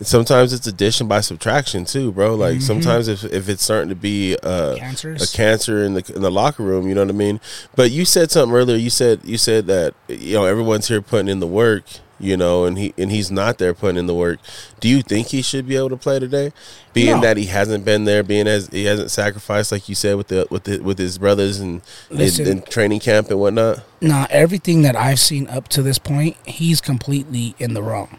sometimes 0.02 0.52
it's 0.52 0.66
addition 0.66 1.06
by 1.08 1.20
subtraction 1.20 1.84
too, 1.84 2.10
bro. 2.12 2.34
Like 2.34 2.54
Mm-hmm. 2.56 2.60
sometimes 2.62 3.08
if 3.08 3.24
if 3.24 3.48
it's 3.48 3.62
starting 3.62 3.88
to 3.90 3.94
be 3.94 4.36
uh, 4.42 4.76
a 5.22 5.26
cancer 5.36 5.84
in 5.84 5.94
the 5.94 6.12
in 6.14 6.22
the 6.22 6.30
locker 6.30 6.62
room, 6.62 6.88
you 6.88 6.94
know 6.94 7.02
what 7.02 7.10
I 7.10 7.12
mean. 7.18 7.40
But 7.76 7.90
you 7.90 8.04
said 8.04 8.30
something 8.30 8.54
earlier. 8.56 8.76
You 8.76 8.90
said 8.90 9.20
you 9.24 9.36
said 9.38 9.66
that 9.66 9.94
you 10.08 10.34
know 10.34 10.44
everyone's 10.46 10.88
here 10.88 11.02
putting 11.02 11.28
in 11.28 11.40
the 11.40 11.46
work, 11.46 11.84
you 12.20 12.36
know, 12.36 12.64
and 12.64 12.76
he 12.78 12.94
and 12.98 13.10
he's 13.10 13.30
not 13.30 13.58
there 13.58 13.74
putting 13.74 13.96
in 13.96 14.06
the 14.06 14.14
work. 14.14 14.38
Do 14.78 14.88
you 14.88 15.02
think 15.02 15.28
he 15.28 15.42
should 15.42 15.66
be 15.66 15.76
able 15.76 15.88
to 15.90 15.96
play 15.96 16.18
today, 16.18 16.52
being 16.92 17.16
No. 17.16 17.20
that 17.22 17.36
he 17.36 17.46
hasn't 17.46 17.84
been 17.84 18.04
there, 18.04 18.22
being 18.22 18.46
as 18.46 18.68
he 18.68 18.84
hasn't 18.84 19.10
sacrificed 19.10 19.72
like 19.72 19.88
you 19.88 19.94
said 19.94 20.16
with 20.16 20.28
the 20.28 20.46
with 20.50 20.64
the, 20.64 20.78
with 20.80 20.98
his 20.98 21.18
brothers 21.18 21.58
and 21.60 21.82
in, 22.10 22.46
in 22.46 22.62
training 22.62 23.00
camp 23.00 23.30
and 23.30 23.40
whatnot? 23.40 23.82
Nah, 24.00 24.26
everything 24.30 24.82
that 24.82 24.96
I've 24.96 25.20
seen 25.20 25.48
up 25.48 25.68
to 25.68 25.82
this 25.82 25.98
point, 25.98 26.36
he's 26.46 26.80
completely 26.80 27.54
in 27.58 27.74
the 27.74 27.82
wrong. 27.82 28.18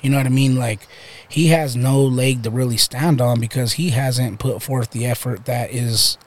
You 0.00 0.10
know 0.10 0.16
what 0.16 0.26
I 0.26 0.30
mean? 0.30 0.56
Like 0.56 0.88
he 1.28 1.48
has 1.48 1.76
no 1.76 2.02
leg 2.02 2.42
to 2.42 2.50
really 2.50 2.76
stand 2.76 3.20
on 3.20 3.38
because 3.38 3.74
he 3.74 3.90
hasn't 3.90 4.40
put 4.40 4.62
forth 4.62 4.90
the 4.90 5.06
effort 5.06 5.44
that 5.44 5.70
is 5.70 6.18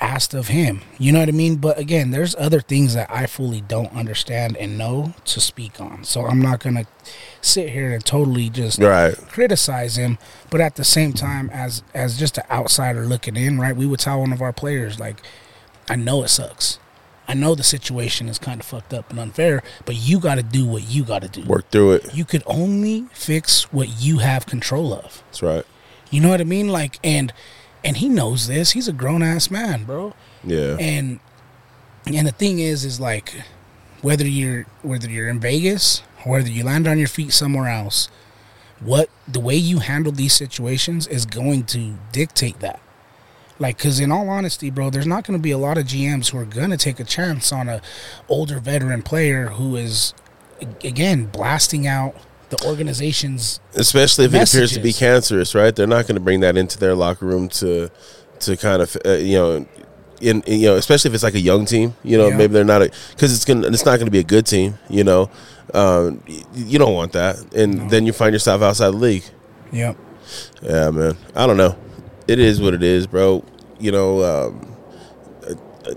asked 0.00 0.34
of 0.34 0.48
him. 0.48 0.82
You 0.98 1.12
know 1.12 1.20
what 1.20 1.28
I 1.28 1.32
mean? 1.32 1.56
But 1.56 1.78
again, 1.78 2.10
there's 2.10 2.34
other 2.36 2.60
things 2.60 2.94
that 2.94 3.10
I 3.10 3.26
fully 3.26 3.60
don't 3.60 3.92
understand 3.92 4.56
and 4.56 4.76
know 4.78 5.14
to 5.26 5.40
speak 5.40 5.80
on. 5.80 6.04
So 6.04 6.26
I'm 6.26 6.40
not 6.40 6.60
going 6.60 6.76
to 6.76 6.86
sit 7.40 7.70
here 7.70 7.92
and 7.92 8.04
totally 8.04 8.48
just 8.50 8.78
Right. 8.78 9.16
criticize 9.28 9.96
him, 9.96 10.18
but 10.50 10.60
at 10.60 10.76
the 10.76 10.84
same 10.84 11.12
time 11.12 11.50
as 11.52 11.82
as 11.94 12.18
just 12.18 12.38
an 12.38 12.44
outsider 12.50 13.04
looking 13.06 13.36
in, 13.36 13.58
right? 13.58 13.76
We 13.76 13.86
would 13.86 14.00
tell 14.00 14.20
one 14.20 14.32
of 14.32 14.42
our 14.42 14.52
players 14.52 14.98
like 15.00 15.22
I 15.88 15.96
know 15.96 16.22
it 16.24 16.28
sucks. 16.28 16.78
I 17.28 17.34
know 17.34 17.54
the 17.56 17.64
situation 17.64 18.28
is 18.28 18.38
kind 18.38 18.60
of 18.60 18.66
fucked 18.66 18.94
up 18.94 19.10
and 19.10 19.18
unfair, 19.18 19.62
but 19.84 19.96
you 19.96 20.20
got 20.20 20.36
to 20.36 20.44
do 20.44 20.64
what 20.64 20.88
you 20.88 21.04
got 21.04 21.22
to 21.22 21.28
do. 21.28 21.42
Work 21.44 21.70
through 21.70 21.92
it. 21.94 22.14
You 22.14 22.24
could 22.24 22.44
only 22.46 23.06
fix 23.12 23.72
what 23.72 24.00
you 24.00 24.18
have 24.18 24.46
control 24.46 24.92
of. 24.94 25.22
That's 25.26 25.42
right. 25.42 25.64
You 26.10 26.20
know 26.20 26.28
what 26.28 26.40
I 26.40 26.44
mean? 26.44 26.68
Like 26.68 27.00
and 27.02 27.32
and 27.86 27.98
he 27.98 28.08
knows 28.08 28.48
this. 28.48 28.72
He's 28.72 28.88
a 28.88 28.92
grown 28.92 29.22
ass 29.22 29.48
man, 29.48 29.84
bro. 29.84 30.12
Yeah. 30.42 30.76
And 30.78 31.20
and 32.04 32.26
the 32.26 32.32
thing 32.32 32.58
is 32.58 32.84
is 32.84 32.98
like 32.98 33.42
whether 34.02 34.26
you're 34.26 34.66
whether 34.82 35.08
you're 35.08 35.28
in 35.28 35.38
Vegas 35.38 36.02
or 36.24 36.32
whether 36.32 36.48
you 36.48 36.64
land 36.64 36.88
on 36.88 36.98
your 36.98 37.08
feet 37.08 37.32
somewhere 37.32 37.68
else, 37.68 38.08
what 38.80 39.08
the 39.28 39.38
way 39.38 39.54
you 39.54 39.78
handle 39.78 40.10
these 40.10 40.32
situations 40.32 41.06
is 41.06 41.24
going 41.24 41.64
to 41.66 41.94
dictate 42.10 42.58
that. 42.58 42.80
Like, 43.58 43.78
because 43.78 44.00
in 44.00 44.12
all 44.12 44.28
honesty, 44.28 44.68
bro, 44.68 44.90
there's 44.90 45.06
not 45.06 45.24
going 45.24 45.38
to 45.38 45.42
be 45.42 45.52
a 45.52 45.56
lot 45.56 45.78
of 45.78 45.86
GMs 45.86 46.30
who 46.30 46.38
are 46.38 46.44
going 46.44 46.70
to 46.70 46.76
take 46.76 47.00
a 47.00 47.04
chance 47.04 47.52
on 47.52 47.70
a 47.70 47.80
older 48.28 48.58
veteran 48.58 49.00
player 49.00 49.46
who 49.46 49.76
is, 49.76 50.12
again, 50.84 51.24
blasting 51.26 51.86
out 51.86 52.14
the 52.50 52.64
organization's. 52.66 53.60
especially 53.74 54.24
if 54.26 54.34
it 54.34 54.48
appears 54.48 54.72
to 54.72 54.80
be 54.80 54.92
cancerous, 54.92 55.54
right? 55.54 55.74
They're 55.74 55.86
not 55.86 56.06
going 56.06 56.14
to 56.16 56.20
bring 56.20 56.40
that 56.40 56.56
into 56.56 56.78
their 56.78 56.94
locker 56.94 57.26
room 57.26 57.48
to 57.60 57.90
to 58.40 58.56
kind 58.56 58.82
of 58.82 58.96
uh, 59.04 59.12
you 59.14 59.36
know. 59.38 59.66
In, 60.18 60.40
in, 60.44 60.60
you 60.60 60.66
know, 60.68 60.76
especially 60.76 61.10
if 61.10 61.14
it's 61.14 61.22
like 61.22 61.34
a 61.34 61.40
young 61.40 61.66
team, 61.66 61.94
you 62.02 62.16
know, 62.16 62.28
Yeah. 62.28 62.38
maybe 62.38 62.54
they're 62.54 62.64
not 62.64 62.80
a 62.80 62.90
because 63.10 63.34
it's 63.34 63.44
gonna 63.44 63.66
it's 63.68 63.84
not 63.84 63.98
gonna 63.98 64.10
be 64.10 64.18
a 64.20 64.24
good 64.24 64.46
team, 64.46 64.78
you 64.88 65.04
know. 65.04 65.28
Um, 65.74 66.22
y- 66.26 66.42
you 66.54 66.78
don't 66.78 66.94
want 66.94 67.12
that, 67.12 67.36
and 67.54 67.90
then 67.90 68.06
you 68.06 68.14
find 68.14 68.32
yourself 68.32 68.62
outside 68.62 68.92
the 68.92 68.96
league. 68.96 69.24
Yep. 69.72 69.94
Yeah, 70.62 70.90
man. 70.90 71.18
I 71.34 71.46
don't 71.46 71.58
know. 71.58 71.76
It 72.26 72.38
is 72.38 72.62
what 72.62 72.72
it 72.72 72.82
is, 72.82 73.06
bro. 73.06 73.44
You 73.78 73.92
know, 73.92 74.22
um, 74.24 74.76
uh, 75.46 75.90
uh, 75.90 75.94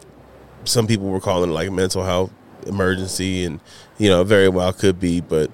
some 0.66 0.86
people 0.86 1.08
were 1.08 1.22
calling 1.22 1.50
it 1.50 1.54
like 1.54 1.70
a 1.70 1.72
mental 1.72 2.04
health 2.04 2.32
emergency, 2.68 3.46
and 3.46 3.62
you 3.98 4.10
know, 4.10 4.26
very 4.26 4.50
well 4.50 4.74
could 4.74 5.00
be. 5.00 5.22
But 5.22 5.50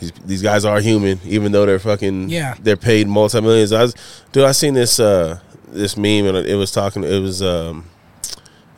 these, 0.00 0.12
these 0.24 0.42
guys 0.42 0.64
are 0.64 0.80
human, 0.80 1.20
even 1.24 1.52
though 1.52 1.66
they're 1.66 1.78
fucking 1.78 2.28
Yeah. 2.28 2.56
They're 2.60 2.76
paid 2.76 3.06
multi 3.06 3.40
millions. 3.40 3.72
I 3.72 3.82
was, 3.82 3.94
dude. 4.32 4.44
I 4.44 4.52
seen 4.52 4.74
this 4.74 4.98
uh, 4.98 5.38
this 5.68 5.96
meme, 5.96 6.26
and 6.26 6.36
it 6.36 6.56
was 6.56 6.72
talking. 6.72 7.04
It 7.04 7.20
was 7.20 7.42
um, 7.42 7.84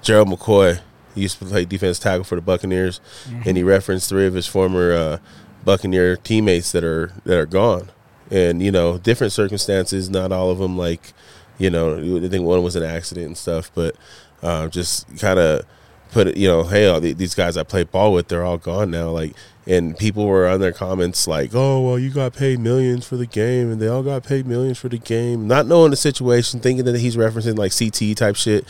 Gerald 0.03 0.29
McCoy. 0.29 0.81
He 1.15 1.23
used 1.23 1.39
to 1.39 1.45
play 1.45 1.65
defense 1.65 1.99
tackle 1.99 2.25
for 2.25 2.37
the 2.37 2.43
Buccaneers, 2.43 3.01
and 3.47 3.57
he 3.57 3.63
referenced 3.63 4.09
three 4.09 4.27
of 4.27 4.35
his 4.35 4.47
former 4.47 4.93
uh, 4.93 5.19
Buccaneer 5.65 6.17
teammates 6.17 6.73
that 6.73 6.85
are 6.85 7.13
that 7.25 7.39
are 7.39 7.47
gone, 7.47 7.91
and 8.31 8.63
you 8.63 8.71
know 8.73 8.99
different 8.99 9.33
circumstances. 9.33 10.11
Not 10.11 10.33
all 10.33 10.51
of 10.51 10.59
them 10.59 10.77
like, 10.77 11.13
you 11.59 11.71
know, 11.71 11.99
I 11.99 12.29
think 12.29 12.45
one 12.45 12.63
was 12.63 12.77
an 12.77 12.83
accident 12.83 13.27
and 13.27 13.37
stuff, 13.39 13.71
but 13.75 13.95
uh, 14.43 14.69
just 14.69 15.07
kind 15.19 15.39
of 15.39 15.65
put 16.13 16.29
it, 16.29 16.37
you 16.37 16.47
know, 16.47 16.63
hey, 16.65 16.87
all 16.87 17.01
the- 17.01 17.13
these 17.15 17.35
guys 17.35 17.57
I 17.57 17.63
played 17.65 17.91
ball 17.91 18.13
with, 18.13 18.29
they're 18.29 18.45
all 18.45 18.59
gone 18.59 18.91
now. 18.91 19.11
Like, 19.11 19.33
and 19.67 19.97
people 19.97 20.27
were 20.27 20.47
on 20.49 20.61
their 20.61 20.73
comments 20.73 21.27
like, 21.27 21.51
oh, 21.55 21.81
well, 21.81 21.99
you 21.99 22.11
got 22.11 22.35
paid 22.35 22.59
millions 22.61 23.07
for 23.07 23.17
the 23.17 23.27
game, 23.27 23.71
and 23.71 23.81
they 23.81 23.87
all 23.89 24.03
got 24.03 24.25
paid 24.25 24.47
millions 24.47 24.79
for 24.79 24.89
the 24.89 24.99
game, 24.99 25.47
not 25.47 25.67
knowing 25.67 25.91
the 25.91 25.97
situation, 25.97 26.61
thinking 26.61 26.85
that 26.85 26.99
he's 26.99 27.17
referencing 27.17 27.57
like 27.57 27.73
CT 27.77 28.17
type 28.17 28.37
shit. 28.37 28.65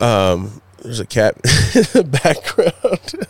Um, 0.00 0.60
there's 0.82 1.00
a 1.00 1.06
cat 1.06 1.34
in 1.74 1.82
the 1.92 2.04
background. 2.22 3.26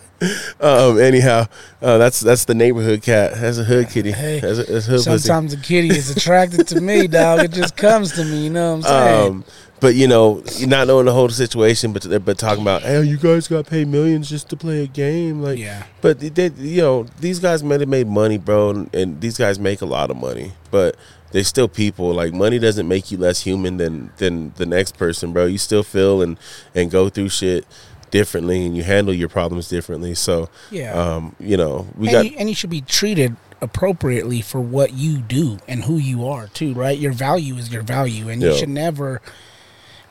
Um, 0.60 0.98
anyhow, 0.98 1.46
uh, 1.82 1.98
that's 1.98 2.20
that's 2.20 2.44
the 2.44 2.54
neighborhood 2.54 3.02
cat. 3.02 3.32
That's 3.34 3.58
a 3.58 3.64
hood 3.64 3.88
kitty. 3.90 4.12
Hey, 4.12 4.40
that's 4.40 4.58
a, 4.58 4.64
that's 4.64 4.86
hood 4.86 5.04
pussy. 5.04 5.18
Sometimes 5.28 5.54
the 5.56 5.62
kitty 5.62 5.88
is 5.90 6.10
attracted 6.10 6.66
to 6.68 6.80
me, 6.80 7.06
dog. 7.06 7.40
It 7.44 7.52
just 7.52 7.76
comes 7.76 8.12
to 8.12 8.24
me, 8.24 8.44
you 8.44 8.50
know 8.50 8.76
what 8.76 8.86
I'm 8.86 8.90
saying? 9.22 9.30
Um, 9.30 9.44
but 9.80 9.94
you 9.96 10.06
know, 10.08 10.42
not 10.60 10.86
knowing 10.86 11.06
the 11.06 11.12
whole 11.12 11.28
situation, 11.28 11.92
but 11.92 12.06
but 12.24 12.38
talking 12.38 12.62
about, 12.62 12.82
hey, 12.82 13.02
you 13.02 13.18
guys 13.18 13.48
got 13.48 13.66
paid 13.66 13.88
millions 13.88 14.30
just 14.30 14.48
to 14.50 14.56
play 14.56 14.82
a 14.82 14.86
game, 14.86 15.42
like, 15.42 15.58
yeah. 15.58 15.84
But 16.00 16.20
they, 16.20 16.28
they- 16.30 16.48
you 16.62 16.80
know, 16.82 17.02
these 17.20 17.38
guys 17.38 17.62
might 17.62 17.80
have 17.80 17.88
made 17.88 18.06
money, 18.06 18.38
bro, 18.38 18.70
and, 18.70 18.94
and 18.94 19.20
these 19.20 19.36
guys 19.36 19.58
make 19.58 19.82
a 19.82 19.86
lot 19.86 20.10
of 20.10 20.16
money, 20.16 20.52
but 20.70 20.96
they're 21.32 21.44
still 21.44 21.68
people. 21.68 22.14
Like 22.14 22.32
money 22.32 22.58
doesn't 22.58 22.86
make 22.88 23.10
you 23.10 23.18
less 23.18 23.40
human 23.42 23.76
than 23.76 24.10
than 24.18 24.54
the 24.56 24.64
next 24.64 24.96
person, 24.96 25.32
bro. 25.32 25.46
You 25.46 25.58
still 25.58 25.82
feel 25.82 26.22
and 26.22 26.38
and 26.74 26.90
go 26.90 27.08
through 27.10 27.28
shit 27.30 27.66
differently, 28.14 28.64
and 28.64 28.76
you 28.76 28.84
handle 28.84 29.12
your 29.12 29.28
problems 29.28 29.68
differently. 29.68 30.14
So, 30.14 30.48
Yeah. 30.70 30.92
um, 30.94 31.34
you 31.40 31.56
know, 31.56 31.88
we 31.98 32.06
and, 32.06 32.12
got 32.14 32.24
you, 32.30 32.36
and 32.38 32.48
you 32.48 32.54
should 32.54 32.70
be 32.70 32.80
treated 32.80 33.34
appropriately 33.60 34.40
for 34.40 34.60
what 34.60 34.92
you 34.94 35.18
do 35.18 35.58
and 35.66 35.84
who 35.84 35.96
you 35.96 36.26
are 36.26 36.48
too 36.48 36.74
right 36.74 36.98
your 36.98 37.12
value 37.12 37.54
is 37.54 37.72
your 37.72 37.80
value 37.82 38.28
and 38.28 38.42
you 38.42 38.54
should 38.54 38.68
never 38.68 39.22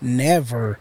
never 0.01 0.79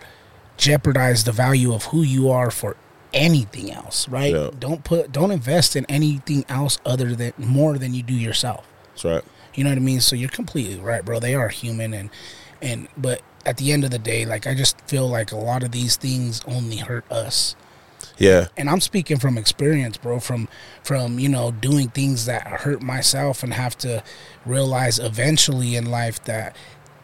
jeopardize 0.57 1.25
the 1.25 1.33
value 1.33 1.75
of 1.75 1.85
who 1.87 2.01
you 2.03 2.31
are 2.31 2.51
for 2.51 2.75
anything 3.13 3.71
else 3.71 4.09
right 4.09 4.33
Yeah. 4.33 4.49
don't 4.59 4.85
put 4.85 5.13
don't 5.13 5.33
invest 5.33 5.77
in 5.77 5.85
anything 5.87 6.47
else 6.49 6.79
other 6.87 7.15
than 7.15 7.35
more 7.37 7.77
than 7.77 7.93
you 7.93 8.03
do 8.03 8.15
yourself 8.15 8.65
that's 8.95 9.05
right. 9.05 9.25
you 9.55 9.65
know 9.65 9.71
what 9.71 9.77
i 9.77 9.81
mean 9.83 10.01
so 10.01 10.17
you're 10.17 10.31
completely 10.31 10.77
right 10.81 11.05
bro 11.05 11.21
they 11.21 11.35
are 11.35 11.49
human 11.51 11.93
and 11.93 12.09
and 12.63 12.89
but 12.97 13.21
at 13.45 13.57
the 13.57 13.73
end 13.73 13.85
of 13.85 13.91
the 13.91 13.99
day 13.99 14.25
like 14.25 14.47
i 14.47 14.55
just 14.55 14.81
feel 14.83 15.09
like 15.09 15.33
a 15.33 15.37
lot 15.37 15.63
of 15.63 15.71
these 15.73 15.97
things 15.97 16.41
only 16.47 16.77
hurt 16.79 17.05
us 17.11 17.57
Yeah, 18.19 18.49
and 18.57 18.69
I'm 18.69 18.81
speaking 18.81 19.19
from 19.19 19.39
experience, 19.39 19.97
bro. 19.97 20.21
From 20.21 20.49
from 20.85 21.19
you 21.19 21.29
know 21.29 21.51
doing 21.51 21.89
things 21.89 22.27
that 22.27 22.47
hurt 22.47 22.83
myself 22.83 23.43
and 23.43 23.55
have 23.55 23.77
to 23.79 24.03
realize 24.45 24.99
eventually 24.99 25.77
in 25.77 25.87
life 25.91 26.23
that 26.25 26.55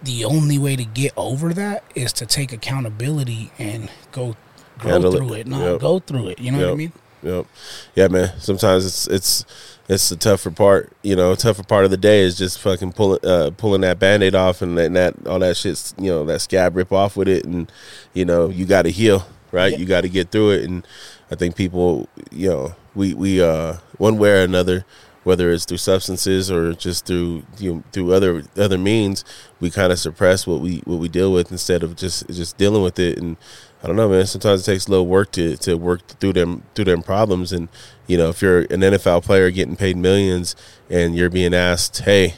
the 0.02 0.24
only 0.24 0.58
way 0.58 0.76
to 0.76 0.84
get 0.84 1.12
over 1.16 1.54
that 1.54 1.82
is 1.94 2.12
to 2.14 2.26
take 2.26 2.52
accountability 2.52 3.50
and 3.58 3.90
go 4.12 4.36
grow 4.78 4.92
Handle 4.92 5.12
through 5.12 5.32
it, 5.34 5.46
not 5.46 5.60
Yep. 5.62 5.80
go 5.80 5.98
through 5.98 6.28
it. 6.28 6.38
You 6.38 6.52
know 6.52 6.58
what 6.66 6.72
I 6.72 6.76
mean? 6.76 6.92
Yep. 7.22 7.46
Yeah, 7.94 8.09
man. 8.09 8.33
Sometimes 8.38 8.87
it's 8.87 9.07
it's 9.09 9.44
it's 9.88 10.09
the 10.09 10.16
tougher 10.16 10.50
part. 10.50 10.92
You 11.02 11.16
know, 11.16 11.35
tougher 11.35 11.64
part 11.64 11.85
of 11.85 11.90
the 11.90 11.96
day 11.96 12.20
is 12.20 12.37
just 12.38 12.61
fucking 12.61 12.92
pulling 12.92 13.24
uh, 13.24 13.50
pulling 13.57 13.81
that 13.81 13.98
band-aid 13.98 14.35
off 14.35 14.62
and 14.62 14.76
letting 14.76 14.92
that 14.94 15.26
all 15.26 15.38
that 15.40 15.57
shit's 15.57 15.94
you 15.98 16.11
know 16.11 16.24
that 16.26 16.40
scab 16.40 16.76
rip 16.76 16.92
off 16.92 17.16
with 17.16 17.28
it, 17.28 17.44
and 17.44 17.70
you 18.14 18.24
know 18.24 18.48
you 18.48 18.66
got 18.66 18.83
to 18.83 18.90
heal, 18.90 19.26
right? 19.50 19.72
Yeah. 19.72 19.78
You 19.78 19.87
got 19.87 20.02
to 20.02 20.09
get 20.09 20.31
through 20.31 20.52
it, 20.52 20.64
and 20.64 20.87
I 21.31 21.35
think 21.35 21.57
people, 21.57 22.09
you 22.31 22.50
know, 22.50 22.76
we 22.94 23.14
we 23.14 23.42
uh 23.42 23.78
one 23.98 24.18
way 24.18 24.31
or 24.31 24.42
another. 24.42 24.85
Whether 25.24 25.50
it's 25.50 25.66
through 25.66 25.76
substances 25.78 26.50
or 26.50 26.72
just 26.72 27.04
through 27.04 27.42
you 27.59 27.74
know, 27.74 27.83
through 27.92 28.14
other 28.14 28.44
other 28.57 28.78
means, 28.78 29.26
we 29.61 29.68
kind 29.70 29.92
of 29.92 29.98
suppress 29.98 30.46
what 30.46 30.61
we 30.61 30.78
what 30.87 31.00
we 31.00 31.09
deal 31.09 31.33
with 31.33 31.52
instead 31.52 31.83
of 31.83 31.96
just 31.96 32.26
just 32.28 32.57
dealing 32.57 32.83
with 32.83 32.98
it. 32.98 33.18
And 33.18 33.37
I 33.82 33.86
don't 33.86 33.96
know, 33.96 34.08
man. 34.08 34.26
Sometimes 34.26 34.62
it 34.62 34.72
takes 34.72 34.86
a 34.86 34.90
little 34.90 35.06
work 35.06 35.30
to, 35.32 35.56
to 35.58 35.76
work 35.76 36.06
through 36.06 36.32
them 36.32 36.62
through 36.74 36.86
them 36.86 37.02
problems. 37.02 37.52
And 37.52 37.68
you 38.06 38.16
know, 38.16 38.28
if 38.28 38.42
you're 38.42 38.62
an 38.62 38.80
NFL 38.80 39.24
player 39.24 39.50
getting 39.50 39.76
paid 39.76 39.96
millions 39.96 40.56
and 40.90 41.14
you're 41.14 41.30
being 41.30 41.54
asked, 41.54 41.98
"Hey, 41.98 42.34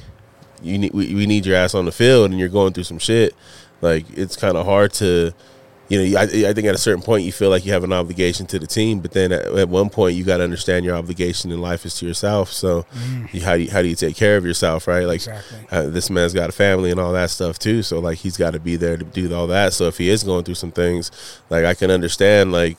you 0.63 0.77
need 0.77 0.93
we, 0.93 1.15
we 1.15 1.27
need 1.27 1.47
your 1.47 1.57
ass 1.57 1.75
on 1.75 1.87
the 1.87 1.93
field," 1.93 2.31
and 2.31 2.39
you're 2.39 2.49
going 2.49 2.75
through 2.75 2.85
some 2.85 2.99
shit, 2.99 3.35
like 3.81 4.05
it's 4.11 4.37
kind 4.37 4.57
of 4.57 4.67
hard 4.67 4.93
to, 4.95 5.33
you 5.91 5.99
know, 5.99 6.19
I, 6.19 6.23
I 6.23 6.55
think 6.55 6.67
at 6.67 6.75
a 6.75 6.79
certain 6.79 7.03
point 7.03 7.25
you 7.25 7.33
feel 7.33 7.51
like 7.51 7.67
you 7.67 7.73
have 7.73 7.85
an 7.85 7.93
obligation 7.93 8.47
to 8.47 8.59
the 8.59 8.67
team, 8.67 9.01
but 9.01 9.11
then 9.11 9.33
at, 9.33 9.45
at 9.47 9.69
one 9.69 9.91
point 9.91 10.15
you 10.17 10.25
got 10.25 10.39
to 10.39 10.45
understand 10.45 10.85
your 10.87 10.95
obligation 10.97 11.51
in 11.51 11.61
life 11.61 11.85
is 11.85 11.95
to 11.97 12.07
yourself. 12.07 12.51
So, 12.53 12.87
you, 13.33 13.43
how 13.43 13.57
do 13.57 13.65
you, 13.65 13.71
how 13.71 13.83
do 13.83 13.89
you 13.89 13.97
take 13.97 14.17
care 14.17 14.37
of 14.39 14.47
yourself, 14.47 14.87
right? 14.87 15.05
Like 15.05 15.17
Exactly. 15.17 15.59
uh, 15.71 15.89
this 15.89 16.09
man's 16.09 16.33
got 16.33 16.49
a 16.49 16.53
family 16.53 16.91
and 16.91 16.99
all 16.99 17.13
that 17.13 17.29
stuff 17.31 17.59
too. 17.59 17.83
So 17.83 17.99
like 17.99 18.19
he's 18.19 18.37
got 18.39 18.53
to 18.53 18.61
be 18.61 18.77
there 18.77 18.97
to 18.97 19.05
do 19.05 19.35
all 19.35 19.49
that. 19.49 19.73
So 19.75 19.89
if 19.89 19.99
he 19.99 20.09
is 20.09 20.23
going 20.23 20.45
through 20.45 20.55
some 20.55 20.73
things, 20.73 21.11
like 21.51 21.65
I 21.65 21.75
can 21.75 21.91
understand, 21.91 22.53
like 22.53 22.79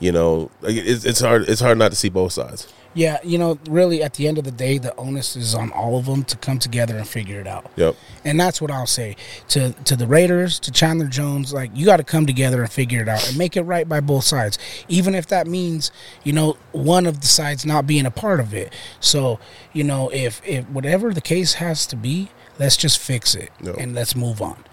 you 0.00 0.10
know, 0.10 0.50
it's 0.64 1.20
hard. 1.20 1.48
It's 1.48 1.60
hard 1.60 1.78
not 1.78 1.92
to 1.92 1.96
see 1.96 2.08
both 2.08 2.32
sides. 2.32 2.66
Yeah, 2.94 3.18
you 3.24 3.38
know, 3.38 3.58
really 3.68 4.02
at 4.02 4.14
the 4.14 4.28
end 4.28 4.36
of 4.38 4.44
the 4.44 4.50
day, 4.50 4.76
the 4.78 4.94
onus 4.96 5.34
is 5.34 5.54
on 5.54 5.70
all 5.72 5.98
of 5.98 6.06
them 6.06 6.24
to 6.24 6.36
come 6.36 6.58
together 6.58 6.96
and 6.96 7.08
figure 7.08 7.40
it 7.40 7.46
out. 7.46 7.70
Yep. 7.76 7.96
And 8.24 8.38
that's 8.38 8.60
what 8.60 8.70
I'll 8.70 8.86
say 8.86 9.16
to 9.48 9.72
to 9.72 9.96
the 9.96 10.06
Raiders, 10.06 10.58
to 10.60 10.70
Chandler 10.70 11.06
Jones, 11.06 11.52
like 11.52 11.70
you 11.74 11.86
got 11.86 11.96
to 11.98 12.04
come 12.04 12.26
together 12.26 12.60
and 12.62 12.70
figure 12.70 13.00
it 13.00 13.08
out 13.08 13.26
and 13.28 13.38
make 13.38 13.56
it 13.56 13.62
right 13.62 13.88
by 13.88 14.00
both 14.00 14.24
sides, 14.24 14.58
even 14.88 15.14
if 15.14 15.26
that 15.28 15.46
means 15.46 15.90
you 16.22 16.32
know 16.32 16.56
one 16.72 17.06
of 17.06 17.20
the 17.22 17.26
sides 17.26 17.64
not 17.64 17.86
being 17.86 18.04
a 18.06 18.10
part 18.10 18.40
of 18.40 18.52
it. 18.52 18.72
So 19.00 19.38
you 19.72 19.84
know 19.84 20.10
if 20.10 20.40
if 20.46 20.68
whatever 20.68 21.14
the 21.14 21.20
case 21.22 21.54
has 21.54 21.86
to 21.86 21.96
be, 21.96 22.28
let's 22.58 22.76
just 22.76 22.98
fix 22.98 23.34
it 23.34 23.50
No. 23.60 23.72
and 23.74 23.94
let's 23.94 24.14
move 24.14 24.42
on. 24.42 24.64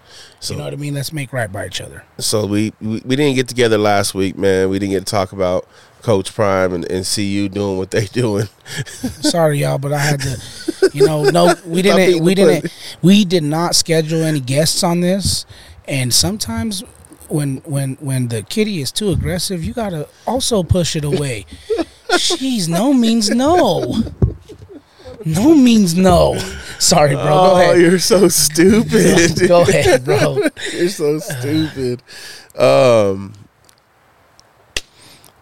So 0.42 0.54
you 0.54 0.58
know 0.58 0.66
what 0.66 0.74
I 0.74 0.78
mean? 0.78 0.94
Let's 0.94 1.14
make 1.14 1.32
right 1.32 1.52
by 1.52 1.68
each 1.68 1.80
other. 1.82 2.04
so 2.18 2.46
we, 2.46 2.74
we 2.82 3.02
we 3.06 3.16
didn't 3.16 3.36
get 3.36 3.48
together 3.48 3.78
last 3.78 4.14
week, 4.14 4.38
man. 4.38 4.70
We 4.70 4.80
didn't 4.80 4.92
get 4.92 5.06
to 5.06 5.12
talk 5.12 5.32
about 5.32 5.68
Coach 6.02 6.34
Prime 6.34 6.74
and, 6.74 6.90
and 6.90 7.06
see 7.06 7.26
you 7.26 7.50
doing 7.50 7.78
what 7.78 7.92
they 7.92 8.06
doing. 8.06 8.48
Sorry, 9.22 9.60
y'all, 9.60 9.78
but 9.78 9.94
I 9.94 10.00
had 10.00 10.22
to. 10.22 10.42
You 10.94 11.06
know, 11.06 11.24
no, 11.26 11.54
we 11.66 11.82
didn't. 11.82 12.24
We 12.24 12.36
didn't. 12.36 12.62
pussy. 12.62 12.98
We 13.02 13.26
did 13.26 13.44
not 13.44 13.76
schedule 13.76 14.24
any 14.24 14.40
guests 14.40 14.84
on 14.84 15.02
this, 15.02 15.46
and 15.88 16.14
sometimes. 16.14 16.84
When 17.28 17.58
when 17.58 17.94
when 18.00 18.30
the 18.30 18.42
kitty 18.42 18.82
is 18.82 18.92
too 18.92 19.12
aggressive, 19.12 19.64
you 19.64 19.72
gotta 19.72 20.08
also 20.26 20.64
push 20.64 20.96
it 20.96 21.04
away. 21.04 21.46
Jeez, 22.10 22.68
no 22.68 22.92
means 22.92 23.30
no. 23.30 24.02
No 25.26 25.54
means 25.54 25.96
no. 25.96 26.38
Sorry, 26.80 27.14
bro. 27.14 27.24
Go 27.24 27.32
oh, 27.32 27.62
ahead. 27.62 27.82
you're 27.82 28.00
so 28.00 28.30
stupid. 28.30 29.38
Go 29.48 29.62
ahead, 29.62 30.06
bro. 30.06 30.38
you're 30.74 30.90
so 30.90 31.20
stupid. 31.20 32.02
Um. 32.58 33.34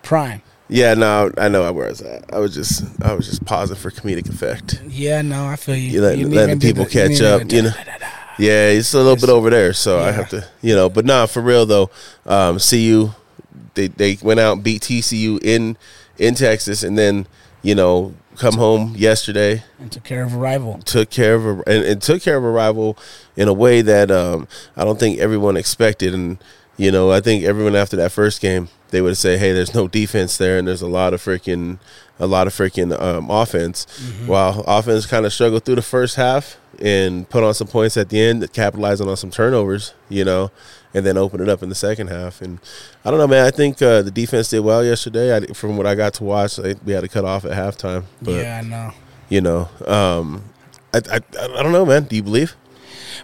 Prime. 0.01 0.41
Yeah, 0.69 0.93
no, 0.95 1.32
I 1.38 1.47
know 1.47 1.71
where 1.71 1.86
I 1.86 1.89
was 1.89 2.01
at. 2.01 2.34
I 2.34 2.39
was 2.39 2.53
just, 2.53 2.84
I 3.01 3.13
was 3.13 3.25
just 3.25 3.45
pausing 3.45 3.77
for 3.77 3.89
comedic 3.89 4.27
effect. 4.30 4.82
Yeah, 4.88 5.21
no, 5.21 5.45
I 5.45 5.56
feel 5.56 5.75
you. 5.75 5.91
You 5.91 6.01
letting- 6.01 6.19
didn't 6.19 6.34
letting 6.36 6.60
people 6.60 6.84
the- 6.84 6.89
catch 6.89 7.10
didn't 7.17 7.41
up, 7.41 7.51
you 7.51 7.62
know? 7.63 7.71
Yeah, 8.39 8.67
it's 8.69 8.93
a 8.93 8.97
little 8.97 9.15
bit 9.15 9.30
over 9.30 9.49
there, 9.49 9.73
so 9.73 9.99
I 9.99 10.12
have 10.12 10.30
to, 10.30 10.45
you 10.62 10.75
know. 10.75 10.89
But 10.89 11.06
nah, 11.06 11.25
for 11.25 11.41
real 11.41 11.65
though, 11.65 11.89
um, 12.27 12.60
CU, 12.60 13.10
they 13.73 13.88
they 13.88 14.17
went 14.21 14.39
out 14.39 14.53
and 14.53 14.63
beat 14.63 14.84
TCU 14.84 15.39
in 15.41 15.75
in 16.19 16.36
Texas, 16.36 16.84
and 16.84 16.95
then 16.97 17.25
you 17.63 17.73
know 17.73 18.13
come 18.36 18.53
home 18.56 18.93
yesterday, 18.95 19.63
and 19.80 19.91
took 19.91 20.03
care 20.03 20.21
of 20.23 20.36
a 20.36 20.38
rival. 20.38 20.80
took 20.86 21.10
care 21.10 21.34
of 21.34 21.45
a, 21.47 21.51
and, 21.65 21.84
and 21.84 22.01
took 22.01 22.21
care 22.21 22.38
of 22.38 22.43
a 22.43 22.51
rival 22.51 22.95
in 23.36 23.47
a 23.47 23.53
way 23.53 23.82
that 23.82 24.12
um, 24.12 24.47
I 24.75 24.84
don't 24.84 24.99
think 24.99 25.17
everyone 25.17 25.58
expected. 25.58 26.13
And 26.13 26.38
you 26.77 26.91
know, 26.91 27.11
I 27.11 27.21
think 27.21 27.43
everyone 27.43 27.75
after 27.75 27.95
that 27.97 28.11
first 28.11 28.39
game, 28.41 28.69
they 28.89 29.01
would 29.01 29.17
say, 29.17 29.37
"Hey, 29.37 29.51
there's 29.51 29.73
no 29.73 29.87
defense 29.87 30.37
there, 30.37 30.57
and 30.57 30.67
there's 30.67 30.81
a 30.81 30.87
lot 30.87 31.13
of 31.13 31.21
freaking, 31.21 31.79
a 32.19 32.27
lot 32.27 32.47
of 32.47 32.53
freaking 32.53 32.97
um, 32.99 33.29
offense." 33.29 33.85
While 34.25 34.63
offense 34.67 35.05
kind 35.05 35.25
of 35.25 35.33
struggled 35.33 35.65
through 35.65 35.75
the 35.75 35.81
first 35.81 36.15
half 36.15 36.57
and 36.79 37.27
put 37.29 37.43
on 37.43 37.53
some 37.55 37.67
points 37.67 37.97
at 37.97 38.09
the 38.09 38.21
end, 38.21 38.51
capitalizing 38.53 39.09
on 39.09 39.17
some 39.17 39.31
turnovers, 39.31 39.93
you 40.09 40.23
know, 40.23 40.51
and 40.93 41.05
then 41.05 41.17
open 41.17 41.41
it 41.41 41.49
up 41.49 41.63
in 41.63 41.69
the 41.69 41.75
second 41.75 42.07
half. 42.07 42.41
And 42.41 42.59
I 43.03 43.09
don't 43.09 43.19
know, 43.19 43.27
man. 43.27 43.45
I 43.45 43.51
think 43.51 43.81
uh, 43.81 44.03
the 44.03 44.11
defense 44.11 44.49
did 44.49 44.59
well 44.59 44.85
yesterday. 44.85 45.35
I, 45.35 45.45
from 45.53 45.75
what 45.77 45.87
I 45.87 45.95
got 45.95 46.13
to 46.15 46.23
watch, 46.23 46.57
they, 46.57 46.75
we 46.85 46.93
had 46.93 47.01
to 47.01 47.07
cut 47.09 47.25
off 47.25 47.43
at 47.43 47.51
halftime, 47.51 48.03
but 48.21 48.31
yeah, 48.31 48.61
I 48.63 48.67
know. 48.67 48.91
you 49.29 49.41
know, 49.41 49.69
um, 49.87 50.43
I, 50.93 51.01
I 51.11 51.15
I 51.15 51.63
don't 51.63 51.71
know, 51.71 51.85
man. 51.85 52.03
Do 52.03 52.15
you 52.15 52.23
believe? 52.23 52.55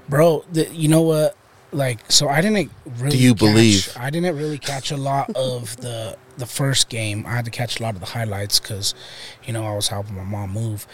bro 0.09 0.43
the, 0.51 0.67
you 0.73 0.87
know 0.87 1.01
what 1.03 1.37
like 1.73 1.99
so 2.12 2.27
i 2.27 2.41
didn't 2.41 2.71
really 2.97 3.17
Do 3.17 3.23
you 3.23 3.33
catch- 3.33 3.39
believe? 3.39 3.97
i 3.99 4.09
didn't 4.09 4.36
really 4.38 4.57
catch 4.57 4.91
a 4.91 4.97
lot 4.97 5.29
of 5.36 5.75
the 5.77 6.17
the 6.36 6.45
first 6.47 6.89
game. 6.89 7.27
I 7.27 7.36
had 7.36 7.45
to 7.45 7.51
catch 7.51 7.79
a 7.79 7.83
lot 7.83 7.93
of 7.93 7.99
the 7.99 8.07
highlights 8.07 8.59
because 8.59 8.95
you 9.43 9.53
know 9.53 9.65
i 9.65 9.75
was 9.75 9.89
helping 9.89 10.15
my 10.15 10.23
mom 10.23 10.49
move. 10.51 10.88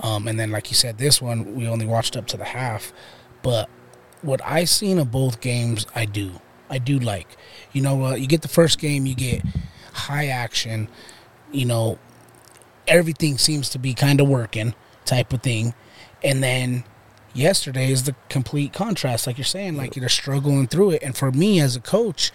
Um, 0.00 0.26
and 0.26 0.36
then 0.40 0.50
like 0.50 0.68
you 0.70 0.74
said 0.74 0.98
this 0.98 1.22
one 1.22 1.54
we 1.54 1.68
only 1.68 1.86
watched 1.86 2.16
up 2.16 2.26
to 2.28 2.36
the 2.36 2.44
half. 2.44 2.92
But 3.42 3.68
what 4.22 4.40
i 4.44 4.64
seen 4.64 4.98
of 4.98 5.10
both 5.12 5.40
games 5.40 5.86
i 5.94 6.04
do. 6.06 6.40
I 6.68 6.78
do 6.78 6.98
like. 6.98 7.36
You 7.72 7.82
know 7.82 8.04
uh, 8.06 8.14
you 8.14 8.26
get 8.26 8.42
the 8.42 8.48
first 8.48 8.80
game 8.80 9.06
you 9.06 9.14
get 9.14 9.42
high 9.92 10.26
action. 10.26 10.88
You 11.52 11.66
know 11.66 11.98
everything 12.88 13.38
seems 13.38 13.68
to 13.70 13.78
be 13.78 13.94
kind 13.94 14.20
of 14.20 14.28
working 14.28 14.74
type 15.04 15.32
of 15.32 15.42
thing. 15.42 15.72
And 16.24 16.42
then 16.42 16.82
yesterday 17.34 17.90
is 17.90 18.04
the 18.04 18.14
complete 18.28 18.72
contrast 18.72 19.26
like 19.26 19.38
you're 19.38 19.44
saying 19.44 19.76
like 19.76 19.96
you're 19.96 20.08
struggling 20.08 20.66
through 20.66 20.90
it. 20.90 21.02
And 21.02 21.16
for 21.16 21.30
me 21.30 21.60
as 21.60 21.76
a 21.76 21.80
coach 21.80 22.32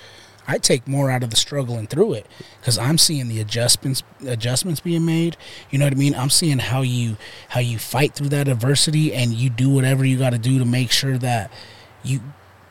i 0.47 0.60
take 0.60 0.88
more 0.88 1.10
out 1.10 1.23
of 1.23 1.31
the 1.31 1.36
struggling 1.36 1.88
through 1.88 2.13
it 2.13 2.27
because 2.60 2.77
i'm 2.77 2.99
seeing 2.99 3.27
the 3.27 3.39
adjustments 3.39 4.03
adjustments 4.27 4.79
being 4.79 5.05
made. 5.05 5.36
You 5.71 5.79
know 5.79 5.86
what 5.86 5.93
i 5.93 5.97
mean? 5.97 6.15
I'm 6.15 6.29
seeing 6.29 6.60
how 6.60 6.81
you 6.81 7.17
how 7.49 7.60
you 7.60 7.79
fight 7.79 8.13
through 8.13 8.29
that 8.29 8.47
adversity 8.47 9.13
and 9.13 9.34
you 9.34 9.49
do 9.49 9.69
whatever 9.69 10.05
you 10.05 10.17
got 10.17 10.31
to 10.31 10.38
do 10.39 10.60
to 10.60 10.65
make 10.65 10.91
sure 10.91 11.17
that 11.17 11.51
you 12.03 12.21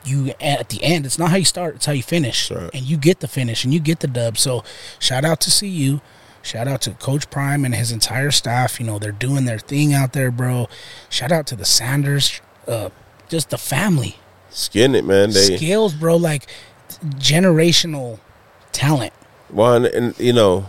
you 0.05 0.33
at 0.39 0.69
the 0.69 0.83
end 0.83 1.05
it's 1.05 1.17
not 1.17 1.31
how 1.31 1.35
you 1.35 1.45
start 1.45 1.75
it's 1.75 1.85
how 1.85 1.91
you 1.93 2.03
finish. 2.03 2.51
Right. 2.51 2.69
and 2.73 2.83
you 2.83 2.97
get 2.97 3.19
the 3.19 3.27
finish 3.27 3.63
and 3.63 3.73
you 3.73 3.79
get 3.79 3.99
the 3.99 4.07
dub. 4.07 4.37
So 4.37 4.63
shout 4.99 5.25
out 5.25 5.41
to 5.41 5.51
cu 5.51 6.01
Shout 6.45 6.67
out 6.67 6.79
to 6.81 6.91
Coach 6.91 7.29
Prime 7.31 7.65
and 7.65 7.73
his 7.73 7.91
entire 7.91 8.29
staff. 8.29 8.79
You 8.79 8.85
know, 8.85 8.99
they're 8.99 9.11
doing 9.11 9.45
their 9.45 9.57
thing 9.59 9.93
out 9.93 10.13
there, 10.13 10.29
bro. 10.29 10.69
Shout 11.09 11.31
out 11.31 11.47
to 11.47 11.55
the 11.55 11.65
Sanders, 11.65 12.39
uh, 12.67 12.89
just 13.29 13.49
the 13.49 13.57
family. 13.57 14.17
Skin 14.51 14.93
it, 14.93 15.03
man. 15.05 15.31
They 15.31 15.57
Skills, 15.57 15.93
bro, 15.95 16.15
like 16.17 16.45
generational 17.15 18.19
talent. 18.71 19.13
one 19.49 19.85
and 19.85 20.17
you 20.19 20.33
know, 20.33 20.67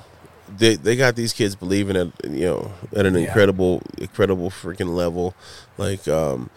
they 0.57 0.77
they 0.77 0.97
got 0.97 1.15
these 1.17 1.33
kids 1.33 1.55
believing 1.55 1.97
at 1.97 2.09
you 2.25 2.47
know 2.47 2.73
at 2.95 3.05
an 3.07 3.15
Yeah. 3.15 3.21
incredible 3.27 3.83
incredible 3.99 4.49
freaking 4.51 4.95
level. 4.95 5.35
Like, 5.77 6.09
um, 6.09 6.51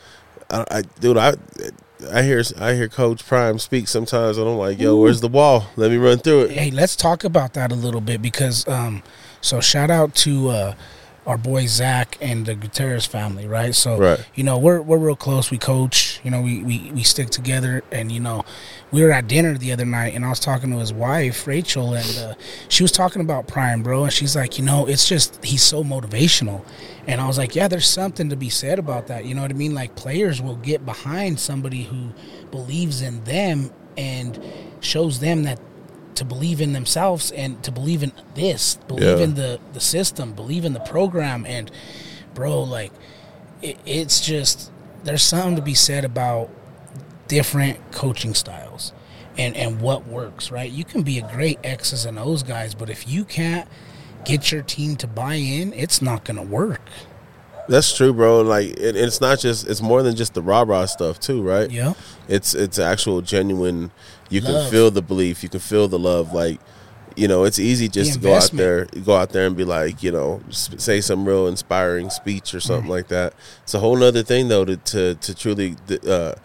I, 0.50 0.66
I 0.72 0.82
dude, 1.00 1.18
I. 1.18 1.34
I 2.12 2.24
hear 2.24 2.42
I 2.58 2.76
hear 2.76 2.88
Coach 2.88 3.26
Prime 3.26 3.60
speak 3.60 3.88
sometimes, 3.88 4.38
and 4.38 4.48
I'm 4.48 4.58
like, 4.58 4.80
"Yo, 4.80 4.96
where's 4.96 5.22
the 5.22 5.30
ball? 5.30 5.68
Let 5.76 5.92
me 5.92 5.98
run 5.98 6.20
through 6.20 6.44
it." 6.44 6.52
Hey, 6.52 6.72
let's 6.72 6.96
talk 6.96 7.24
about 7.24 7.54
that 7.54 7.72
a 7.72 7.76
little 7.76 8.00
bit 8.02 8.22
because, 8.22 8.68
um, 8.68 9.04
so 9.42 9.60
shout 9.60 9.92
out 9.92 10.16
to 10.16 10.50
uh, 10.50 10.76
our 11.30 11.38
boy 11.38 11.68
Zach 11.68 12.18
and 12.22 12.48
the 12.48 12.56
Gutierrez 12.56 13.06
family, 13.06 13.48
right? 13.48 13.76
So, 13.76 13.98
Right. 13.98 14.20
you 14.34 14.44
know, 14.44 14.58
we're 14.58 14.82
we're 14.82 14.98
real 14.98 15.16
close. 15.16 15.52
We 15.52 15.60
coach, 15.60 16.20
you 16.24 16.32
know, 16.32 16.42
we, 16.42 16.64
we 16.64 16.92
we 16.92 17.04
stick 17.04 17.30
together, 17.30 17.84
and 17.92 18.12
you 18.12 18.20
know, 18.20 18.44
we 18.92 19.04
were 19.04 19.12
at 19.12 19.28
dinner 19.28 19.56
the 19.56 19.72
other 19.72 19.86
night, 19.86 20.16
and 20.16 20.26
I 20.26 20.30
was 20.30 20.40
talking 20.40 20.72
to 20.72 20.80
his 20.80 20.92
wife 20.92 21.46
Rachel, 21.46 21.94
and 21.94 22.18
uh, 22.18 22.34
she 22.68 22.82
was 22.84 22.92
talking 22.92 23.22
about 23.22 23.48
Prime, 23.48 23.84
bro, 23.84 24.06
and 24.06 24.12
she's 24.12 24.36
like, 24.36 24.58
you 24.58 24.66
know, 24.66 24.88
it's 24.88 25.08
just 25.08 25.46
he's 25.46 25.62
so 25.62 25.84
motivational, 25.84 26.66
and 27.06 27.22
I 27.22 27.28
was 27.28 27.38
like, 27.38 27.56
yeah, 27.56 27.68
there's 27.68 27.88
something 27.88 28.30
to 28.30 28.36
be 28.36 28.50
said 28.50 28.80
about 28.80 29.06
that. 29.08 29.26
You 29.26 29.36
know 29.36 29.44
what 29.44 29.52
I 29.52 29.54
mean? 29.54 29.76
Like 29.76 29.96
players 29.96 30.42
will 30.42 30.56
get 30.58 30.84
behind 30.84 31.40
somebody 31.40 31.84
who 31.84 32.10
believes 32.50 33.04
in 33.04 33.24
them 33.26 33.70
and 33.98 34.42
shows 34.82 35.20
them 35.20 35.44
that 35.44 35.60
to 36.20 36.26
believe 36.26 36.62
in 36.62 36.74
themselves 36.74 37.32
and 37.32 37.64
to 37.64 37.72
believe 37.72 38.04
in 38.04 38.12
this, 38.36 38.76
believe 38.88 39.18
Yeah. 39.18 39.24
in 39.24 39.36
the 39.36 39.60
the 39.74 39.80
system, 39.80 40.34
believe 40.34 40.66
in 40.66 40.74
the 40.74 40.80
program, 40.82 41.46
and 41.46 41.72
bro, 42.36 42.62
like 42.62 42.92
it, 43.62 43.78
it's 43.86 44.22
just 44.22 44.72
there's 45.04 45.24
something 45.24 45.56
to 45.56 45.62
be 45.62 45.74
said 45.74 46.06
about 46.06 46.50
different 47.28 47.80
coaching 47.92 48.34
styles 48.34 48.92
and 49.38 49.56
and 49.56 49.82
what 49.82 50.08
works, 50.08 50.52
right? 50.52 50.70
You 50.72 50.84
can 50.84 51.02
be 51.04 51.20
a 51.20 51.28
great 51.34 51.58
X's 51.64 52.06
and 52.06 52.20
O's 52.20 52.44
guys, 52.44 52.76
but 52.76 52.90
if 52.90 53.08
you 53.08 53.24
can't 53.26 53.68
get 54.26 54.52
your 54.52 54.62
team 54.62 54.96
to 54.98 55.08
buy 55.08 55.36
in, 55.36 55.72
it's 55.74 56.02
not 56.02 56.26
to 56.26 56.42
work. 56.42 56.82
That's 57.70 57.96
true, 57.96 58.14
bro. 58.14 58.42
Like, 58.42 58.70
it, 58.80 58.96
it's 58.96 59.22
not 59.22 59.40
just 59.40 59.68
it's 59.68 59.82
more 59.82 60.02
than 60.02 60.16
just 60.16 60.34
the 60.34 60.42
rah 60.42 60.64
rah 60.68 60.86
stuff, 60.88 61.20
too, 61.20 61.42
right? 61.44 61.70
Yeah. 61.72 61.94
it's 62.28 62.54
it's 62.56 62.80
actual 62.80 63.22
genuine 63.22 63.92
you 64.30 64.42
can 64.42 64.70
feel 64.72 64.92
the 64.92 65.02
belief 65.02 65.44
you 65.44 65.50
can 65.50 65.60
feel 65.60 65.88
the 65.88 66.00
love 66.00 66.34
like 66.34 66.60
you 67.16 67.28
know 67.28 67.44
it's 67.44 67.60
easy 67.60 67.88
just 67.88 68.14
to 68.14 68.20
go 68.20 68.34
out 68.36 68.52
there 68.52 68.86
go 69.04 69.16
out 69.16 69.30
there 69.30 69.46
and 69.46 69.58
be 69.58 69.66
like 69.66 70.02
you 70.02 70.12
know 70.12 70.42
say 70.50 71.02
some 71.02 71.28
real 71.28 71.48
inspiring 71.48 72.10
speech 72.10 72.54
or 72.54 72.60
something 72.60 72.90
like 72.90 73.10
that. 73.10 73.34
It's 73.64 73.74
a 73.74 73.80
whole 73.80 73.96
nother 73.96 74.24
thing 74.24 74.48
though 74.48 74.66
to 74.66 74.78
to, 74.78 75.16
to 75.16 75.36
truly 75.36 75.76
uh, 76.08 76.36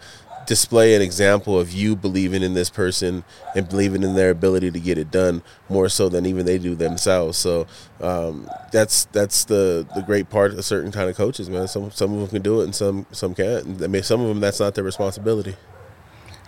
display 0.45 0.95
an 0.95 1.01
example 1.01 1.59
of 1.59 1.71
you 1.71 1.95
believing 1.95 2.43
in 2.43 2.53
this 2.53 2.69
person 2.69 3.23
and 3.55 3.67
believing 3.69 4.03
in 4.03 4.15
their 4.15 4.29
ability 4.31 4.69
to 4.71 4.79
get 4.79 4.97
it 4.97 5.11
done 5.11 5.41
more 5.69 5.89
so 5.89 6.09
than 6.09 6.25
even 6.25 6.45
they 6.45 6.57
do 6.57 6.75
themselves. 6.75 7.37
So 7.37 7.67
um, 8.01 8.49
that's 8.71 9.05
that's 9.05 9.45
the 9.45 9.87
the 9.95 10.01
great 10.01 10.29
part 10.29 10.53
of 10.53 10.65
certain 10.65 10.91
kind 10.91 11.09
of 11.09 11.15
coaches 11.15 11.49
man. 11.49 11.67
Some 11.67 11.91
some 11.91 12.13
of 12.13 12.19
them 12.19 12.27
can 12.27 12.41
do 12.41 12.61
it 12.61 12.65
and 12.65 12.75
some 12.75 13.05
some 13.11 13.33
can't. 13.33 13.81
I 13.81 13.87
mean 13.87 14.03
some 14.03 14.21
of 14.21 14.27
them 14.27 14.39
that's 14.39 14.59
not 14.59 14.75
their 14.75 14.83
responsibility 14.83 15.55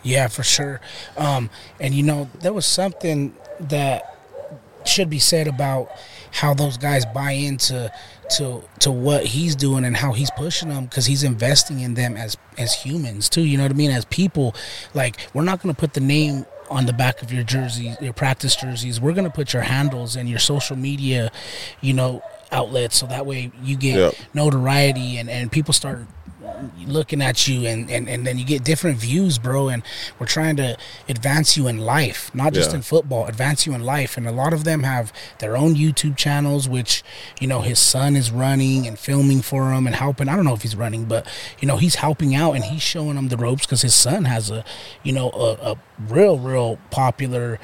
Yeah, 0.08 0.28
for 0.28 0.44
sure. 0.44 0.80
Um, 1.18 1.50
and 1.80 1.94
you 1.94 2.04
know, 2.04 2.30
there 2.42 2.54
was 2.54 2.66
something 2.66 3.36
that 3.60 4.16
should 4.86 5.10
be 5.10 5.20
said 5.20 5.48
about 5.48 5.90
how 6.32 6.54
those 6.54 6.78
guys 6.78 7.06
buy 7.06 7.32
into 7.32 7.92
to 8.38 8.62
to 8.80 8.92
what 8.92 9.26
he's 9.26 9.56
doing 9.56 9.84
and 9.84 9.98
how 9.98 10.14
he's 10.14 10.32
pushing 10.32 10.70
them 10.70 10.86
because 10.86 11.06
he's 11.08 11.24
investing 11.24 11.80
in 11.82 11.94
them 11.96 12.16
as 12.16 12.38
as 12.58 12.74
humans 12.74 13.28
too. 13.30 13.42
You 13.42 13.58
know 13.58 13.64
what 13.64 13.72
I 13.72 13.76
mean? 13.76 13.92
As 13.92 14.06
people, 14.06 14.56
like 14.94 15.18
we're 15.34 15.44
not 15.44 15.62
going 15.62 15.74
to 15.76 15.80
put 15.80 15.94
the 15.94 16.00
name 16.02 16.46
on 16.70 16.86
the 16.86 16.94
back 16.94 17.22
of 17.22 17.32
your 17.32 17.44
jerseys, 17.44 17.96
your 18.02 18.14
practice 18.14 18.56
jerseys. 18.56 19.00
We're 19.00 19.14
going 19.14 19.24
to 19.26 19.30
put 19.34 19.54
your 19.54 19.62
handles 19.64 20.16
and 20.18 20.28
your 20.30 20.40
social 20.40 20.76
media, 20.76 21.32
you 21.82 21.94
know, 21.94 22.22
outlets 22.52 22.98
so 22.98 23.08
that 23.08 23.26
way 23.26 23.52
you 23.64 23.76
get 23.78 23.96
Yep. 23.98 24.14
notoriety 24.34 25.18
and 25.18 25.30
and 25.30 25.52
people 25.52 25.74
start 25.74 26.00
looking 26.86 27.22
at 27.22 27.48
you 27.48 27.66
and, 27.68 27.90
and 27.92 28.08
and 28.10 28.26
then 28.26 28.38
you 28.38 28.46
get 28.46 28.64
different 28.64 28.98
views 28.98 29.38
bro 29.38 29.68
and 29.70 29.84
we're 30.18 30.26
trying 30.26 30.56
to 30.56 30.78
advance 31.10 31.56
you 31.58 31.68
in 31.68 31.78
life 31.78 32.34
not 32.34 32.54
just 32.54 32.72
Yeah. 32.72 32.78
in 32.78 32.82
football 32.82 33.26
advance 33.28 33.66
you 33.68 33.74
in 33.74 33.84
life 33.84 34.18
and 34.18 34.28
a 34.28 34.32
lot 34.32 34.54
of 34.54 34.64
them 34.64 34.84
have 34.84 35.12
their 35.40 35.56
own 35.58 35.76
youtube 35.76 36.16
channels 36.18 36.68
which 36.68 37.04
you 37.40 37.48
know 37.48 37.62
his 37.62 37.80
son 37.80 38.16
is 38.16 38.32
running 38.32 38.88
and 38.88 38.98
filming 38.98 39.42
for 39.42 39.72
him 39.74 39.86
and 39.86 39.96
helping 39.96 40.28
i 40.30 40.36
don't 40.36 40.46
know 40.46 40.54
if 40.56 40.62
he's 40.64 40.76
running 40.76 41.06
but 41.06 41.28
you 41.60 41.68
know 41.68 41.78
he's 41.78 41.96
helping 41.96 42.34
out 42.34 42.54
and 42.54 42.64
he's 42.66 42.82
showing 42.82 43.16
them 43.16 43.28
the 43.28 43.38
ropes 43.38 43.66
because 43.66 43.82
his 43.82 43.94
son 43.96 44.26
has 44.26 44.50
a 44.50 44.64
you 45.04 45.12
know 45.12 45.30
a, 45.32 45.72
a 45.74 45.76
real 46.08 46.40
real 46.40 46.80
popular 46.92 47.60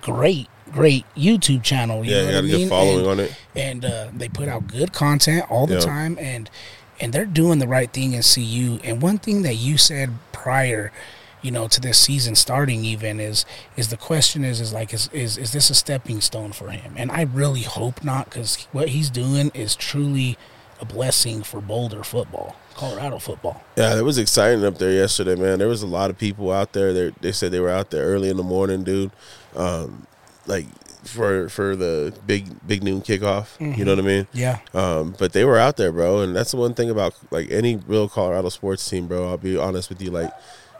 great 0.00 0.48
great 0.72 1.04
youtube 1.16 1.62
channel 1.62 2.04
you 2.04 2.10
yeah 2.14 2.22
know 2.22 2.26
you 2.26 2.32
got 2.32 2.36
I 2.36 2.38
a 2.38 2.50
good 2.50 2.58
mean? 2.58 2.68
following 2.68 2.98
And- 3.00 3.06
on 3.08 3.20
it 3.20 3.36
and 3.56 3.84
uh, 3.84 4.08
they 4.12 4.28
put 4.28 4.48
out 4.48 4.66
good 4.66 4.92
content 4.92 5.48
all 5.50 5.66
the 5.68 5.74
Yeah. 5.74 5.80
time 5.80 6.18
and 6.20 6.50
and 7.00 7.12
they're 7.12 7.24
doing 7.24 7.58
the 7.58 7.68
right 7.68 7.90
thing 7.90 8.12
in 8.12 8.22
CU. 8.22 8.78
And 8.84 9.02
one 9.02 9.18
thing 9.18 9.42
that 9.42 9.54
you 9.54 9.78
said 9.78 10.10
prior, 10.32 10.92
you 11.42 11.50
know, 11.50 11.68
to 11.68 11.80
this 11.80 11.98
season 11.98 12.34
starting 12.34 12.84
even 12.84 13.20
is 13.20 13.44
is 13.76 13.88
the 13.88 13.96
question 13.96 14.44
is 14.44 14.60
is 14.60 14.72
like 14.72 14.94
is 14.94 15.08
is, 15.12 15.36
is 15.36 15.52
this 15.52 15.70
a 15.70 15.74
stepping 15.74 16.20
stone 16.20 16.52
for 16.52 16.70
him? 16.70 16.94
And 16.96 17.10
I 17.10 17.22
really 17.22 17.62
hope 17.62 18.04
not 18.04 18.26
because 18.26 18.66
what 18.72 18.90
he's 18.90 19.10
doing 19.10 19.50
is 19.54 19.76
truly 19.76 20.38
a 20.80 20.84
blessing 20.84 21.42
for 21.42 21.60
Boulder 21.60 22.02
football, 22.02 22.56
Colorado 22.74 23.18
football. 23.18 23.62
Yeah, 23.76 23.96
it 23.96 24.02
was 24.02 24.18
exciting 24.18 24.64
up 24.64 24.78
there 24.78 24.92
yesterday, 24.92 25.36
man. 25.36 25.58
There 25.58 25.68
was 25.68 25.82
a 25.82 25.86
lot 25.86 26.10
of 26.10 26.18
people 26.18 26.50
out 26.50 26.72
there. 26.72 26.92
They 26.92 27.12
they 27.20 27.32
said 27.32 27.52
they 27.52 27.60
were 27.60 27.70
out 27.70 27.90
there 27.90 28.04
early 28.04 28.28
in 28.30 28.36
the 28.36 28.42
morning, 28.42 28.84
dude. 28.84 29.10
Um, 29.54 30.06
like 30.46 30.66
for 31.04 31.48
for 31.48 31.76
the 31.76 32.12
big 32.26 32.46
big 32.66 32.82
noon 32.82 33.00
kickoff. 33.02 33.48
You 33.78 33.84
know 33.84 33.92
what 33.92 33.98
I 33.98 34.06
mean? 34.06 34.26
Yeah, 34.32 34.58
Um, 34.72 35.14
but 35.18 35.32
they 35.32 35.44
were 35.44 35.58
out 35.58 35.76
there, 35.76 35.92
bro. 35.92 36.20
And 36.20 36.34
that's 36.34 36.50
the 36.52 36.56
one 36.56 36.74
thing 36.74 36.90
about 36.90 37.14
like 37.30 37.50
any 37.50 37.76
real 37.76 38.08
Colorado 38.08 38.48
sports 38.48 38.88
team, 38.88 39.06
bro. 39.06 39.28
I'll 39.28 39.36
be 39.38 39.56
honest 39.56 39.88
with 39.88 40.00
you. 40.02 40.10
Like, 40.10 40.30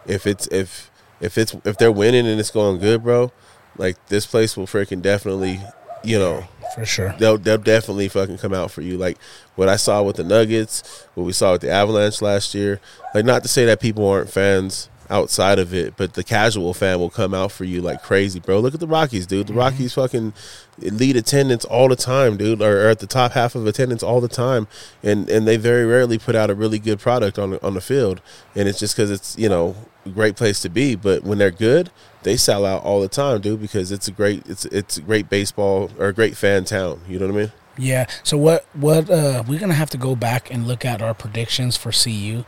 if 0.06 0.26
it's 0.26 0.46
if 0.48 0.90
if 1.20 1.38
it's 1.38 1.54
if 1.64 1.78
they're 1.78 1.92
winning 1.92 2.26
and 2.26 2.38
it's 2.40 2.50
going 2.50 2.78
good, 2.80 3.02
bro, 3.02 3.32
like 3.76 4.04
this 4.06 4.26
place 4.26 4.56
will 4.56 4.66
freaking 4.66 5.00
definitely, 5.02 5.60
you 6.02 6.18
know, 6.18 6.44
For 6.74 6.84
sure. 6.84 7.14
they'll 7.18 7.38
they'll 7.38 7.58
definitely 7.58 8.08
fucking 8.08 8.38
come 8.38 8.52
out 8.54 8.70
for 8.70 8.82
you. 8.82 8.96
Like 8.98 9.18
what 9.56 9.68
I 9.68 9.76
saw 9.76 10.02
with 10.02 10.16
the 10.16 10.24
Nuggets, 10.24 11.06
what 11.14 11.24
we 11.24 11.32
saw 11.32 11.52
with 11.52 11.60
the 11.62 11.70
Avalanche 11.70 12.20
last 12.20 12.54
year. 12.54 12.80
Like 13.14 13.24
not 13.24 13.42
to 13.42 13.48
say 13.48 13.64
that 13.66 13.80
people 13.80 14.06
aren't 14.08 14.30
fans 14.30 14.88
outside 15.10 15.58
of 15.58 15.74
it, 15.74 15.96
but 15.96 16.14
the 16.14 16.24
casual 16.24 16.74
fan 16.74 16.98
will 16.98 17.10
come 17.10 17.34
out 17.34 17.52
for 17.52 17.64
you 17.64 17.80
like 17.80 18.02
crazy, 18.02 18.40
bro. 18.40 18.60
Look 18.60 18.74
at 18.74 18.80
the 18.80 18.86
Rockies, 18.86 19.26
dude. 19.26 19.48
The 19.48 19.54
Rockies 19.54 19.94
fucking 19.94 20.32
lead 20.78 21.16
attendance 21.16 21.64
all 21.64 21.88
the 21.88 21.96
time, 21.96 22.36
dude, 22.36 22.62
or, 22.62 22.86
or 22.86 22.88
at 22.88 22.98
the 22.98 23.06
top 23.06 23.32
half 23.32 23.54
of 23.54 23.66
attendance 23.66 24.02
all 24.02 24.20
the 24.20 24.28
time, 24.28 24.66
and 25.02 25.28
and 25.28 25.46
they 25.46 25.56
very 25.56 25.84
rarely 25.84 26.18
put 26.18 26.34
out 26.34 26.50
a 26.50 26.54
really 26.54 26.78
good 26.78 26.98
product 26.98 27.38
on 27.38 27.50
the, 27.50 27.64
on 27.64 27.74
the 27.74 27.80
field, 27.80 28.20
and 28.54 28.68
it's 28.68 28.78
just 28.78 28.96
because 28.96 29.10
it's 29.10 29.36
you 29.38 29.48
know 29.48 29.76
a 30.06 30.10
great 30.10 30.36
place 30.36 30.60
to 30.60 30.68
be. 30.68 30.94
But 30.94 31.24
when 31.24 31.38
they're 31.38 31.50
good, 31.50 31.90
they 32.22 32.36
sell 32.36 32.64
out 32.64 32.82
all 32.82 33.00
the 33.00 33.08
time, 33.08 33.40
dude, 33.40 33.60
because 33.60 33.92
it's 33.92 34.08
a 34.08 34.12
great 34.12 34.46
it's 34.46 34.64
it's 34.66 34.96
a 34.96 35.02
great 35.02 35.28
baseball 35.28 35.90
or 35.98 36.08
a 36.08 36.12
great 36.12 36.36
fan 36.36 36.64
town. 36.64 37.00
You 37.08 37.18
know 37.18 37.26
what 37.26 37.34
I 37.34 37.38
mean? 37.38 37.52
Yeah. 37.76 38.06
So 38.22 38.36
what? 38.36 38.66
What? 38.74 39.10
Uh, 39.10 39.42
we're 39.46 39.58
gonna 39.58 39.74
have 39.74 39.90
to 39.90 39.98
go 39.98 40.14
back 40.14 40.50
and 40.50 40.66
look 40.66 40.84
at 40.84 41.02
our 41.02 41.14
predictions 41.14 41.76
for 41.76 41.90
CU, 41.92 42.44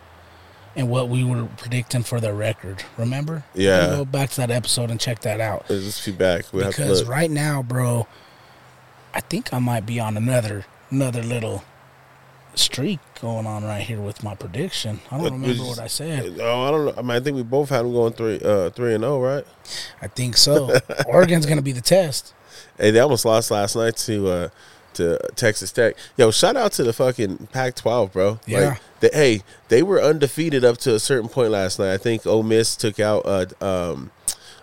and 0.76 0.90
what 0.90 1.08
we 1.08 1.24
were 1.24 1.48
predicting 1.56 2.02
for 2.02 2.20
their 2.20 2.34
record. 2.34 2.84
Remember? 2.98 3.44
Yeah. 3.54 3.86
Go 3.88 4.04
back 4.04 4.30
to 4.30 4.36
that 4.36 4.50
episode 4.50 4.90
and 4.90 5.00
check 5.00 5.20
that 5.20 5.40
out. 5.40 5.66
There's 5.68 5.84
just 5.84 6.02
feedback. 6.02 6.52
We 6.52 6.64
because 6.64 7.04
right 7.04 7.30
now, 7.30 7.62
bro, 7.62 8.06
I 9.14 9.20
think 9.20 9.52
I 9.52 9.58
might 9.58 9.86
be 9.86 9.98
on 9.98 10.16
another 10.16 10.66
another 10.90 11.22
little 11.22 11.64
streak 12.54 13.00
going 13.20 13.46
on 13.46 13.64
right 13.64 13.82
here 13.82 14.00
with 14.00 14.22
my 14.22 14.34
prediction. 14.34 15.00
I 15.10 15.16
don't 15.16 15.32
remember 15.32 15.62
we 15.62 15.68
what 15.68 15.78
I 15.78 15.86
said. 15.86 16.38
Oh, 16.40 16.62
I 16.62 16.70
don't 16.70 16.84
know. 16.86 16.94
I 16.96 17.02
mean, 17.02 17.10
I 17.10 17.20
think 17.20 17.36
we 17.36 17.42
both 17.42 17.70
had 17.70 17.84
them 17.84 17.92
going 17.92 18.12
three, 18.12 18.40
uh, 18.40 18.70
three 18.70 18.94
and 18.94 19.02
zero, 19.02 19.20
right? 19.20 19.46
I 20.02 20.08
think 20.08 20.36
so. 20.36 20.76
Oregon's 21.06 21.46
gonna 21.46 21.62
be 21.62 21.72
the 21.72 21.80
test. 21.80 22.34
Hey, 22.78 22.90
they 22.90 23.00
almost 23.00 23.24
lost 23.24 23.50
last 23.50 23.76
night 23.76 23.96
to 23.98 24.28
uh, 24.28 24.48
to 24.96 25.18
Texas 25.37 25.72
Tech. 25.72 25.96
Yo, 26.16 26.30
shout 26.30 26.56
out 26.56 26.72
to 26.72 26.85
the 26.85 26.92
fucking 26.92 27.48
Pac-12, 27.52 28.12
bro. 28.12 28.40
Yeah. 28.46 28.59
Like, 28.59 28.80
they, 29.00 29.11
hey, 29.12 29.42
they 29.68 29.82
were 29.82 30.00
undefeated 30.00 30.64
up 30.64 30.78
to 30.78 30.94
a 30.94 30.98
certain 30.98 31.28
point 31.28 31.50
last 31.50 31.78
night. 31.78 31.92
I 31.92 31.98
think 31.98 32.26
Ole 32.26 32.42
Miss 32.42 32.76
took 32.76 33.00
out. 33.00 33.22
Uh, 33.24 33.46
um, 33.61 34.11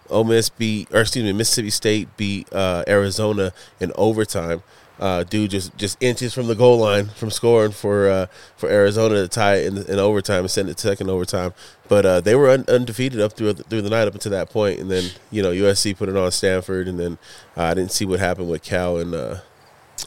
Ole 0.10 0.26
Miss 0.26 0.50
beat, 0.50 0.93
or 0.93 1.02
excuse 1.02 1.24
me, 1.24 1.34
Mississippi 1.34 1.69
State 1.69 2.15
beat 2.17 2.52
uh, 2.54 2.84
Arizona 2.88 3.54
in 3.80 3.91
overtime. 3.96 4.63
Uh, 5.00 5.24
dude, 5.24 5.50
just 5.50 5.76
just 5.76 6.02
inches 6.02 6.34
from 6.34 6.48
the 6.48 6.56
goal 6.56 6.78
line 6.78 7.08
from 7.08 7.32
scoring 7.32 7.72
for 7.72 8.08
uh, 8.08 8.28
for 8.56 8.69
Arizona 8.69 9.15
to 9.15 9.28
tie 9.28 9.56
it 9.56 9.65
in, 9.65 9.78
in 9.78 9.98
overtime 9.98 10.41
and 10.41 10.52
send 10.52 10.69
it 10.69 10.78
to 10.78 10.88
second 10.88 11.10
overtime. 11.10 11.54
But 11.88 12.06
uh, 12.06 12.22
they 12.22 12.36
were 12.36 12.50
un- 12.50 12.65
undefeated 12.67 13.19
up 13.19 13.34
through 13.34 13.54
through 13.56 13.82
the 13.82 13.89
night 13.89 14.08
up 14.08 14.13
until 14.13 14.32
that 14.32 14.52
point, 14.52 14.80
and 14.80 14.91
then 14.91 15.10
you 15.32 15.41
know 15.41 15.52
USC 15.52 15.98
put 15.98 16.10
it 16.10 16.15
on 16.15 16.32
Stanford, 16.32 16.88
and 16.88 17.00
then 17.00 17.17
uh, 17.58 17.63
I 17.63 17.74
didn't 17.74 17.91
see 17.91 18.06
what 18.06 18.19
happened 18.19 18.50
with 18.50 18.62
Cal 18.62 18.98
and 18.98 19.15
uh, 19.15 19.38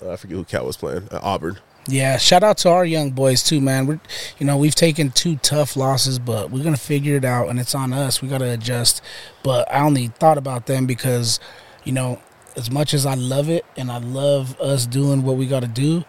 I 0.03 0.17
forget 0.17 0.37
who 0.37 0.45
Cal 0.45 0.67
was 0.67 0.77
playing, 0.77 1.09
uh, 1.11 1.21
Auburn. 1.23 1.59
Yeah, 1.89 2.17
shout 2.17 2.43
out 2.43 2.59
to 2.59 2.71
our 2.71 2.85
young 2.85 3.11
boys 3.11 3.45
too, 3.45 3.61
man. 3.61 3.87
We're, 3.87 4.01
you 4.39 4.47
know, 4.47 4.57
we've 4.57 4.75
taken 4.75 5.11
two 5.11 5.37
tough 5.37 5.77
losses, 5.77 6.19
but 6.19 6.51
we're 6.51 6.65
gonna 6.65 6.77
figure 6.77 7.17
it 7.17 7.25
out, 7.25 7.49
and 7.49 7.61
it's 7.61 7.75
on 7.75 7.93
us. 7.93 8.21
We 8.21 8.29
gotta 8.29 8.51
adjust. 8.51 9.01
But 9.45 9.73
I 9.73 9.81
only 9.81 10.09
thought 10.09 10.37
about 10.37 10.67
them 10.67 10.87
because, 10.87 11.39
you 11.85 11.93
know, 11.93 12.21
as 12.57 12.71
much 12.71 12.93
as 12.93 13.07
I 13.07 13.15
love 13.15 13.49
it 13.49 13.65
and 13.77 13.93
I 13.93 13.99
love 13.99 14.61
us 14.61 14.87
doing 14.87 15.23
what 15.23 15.37
we 15.37 15.47
gotta 15.47 15.69
do, 15.69 16.05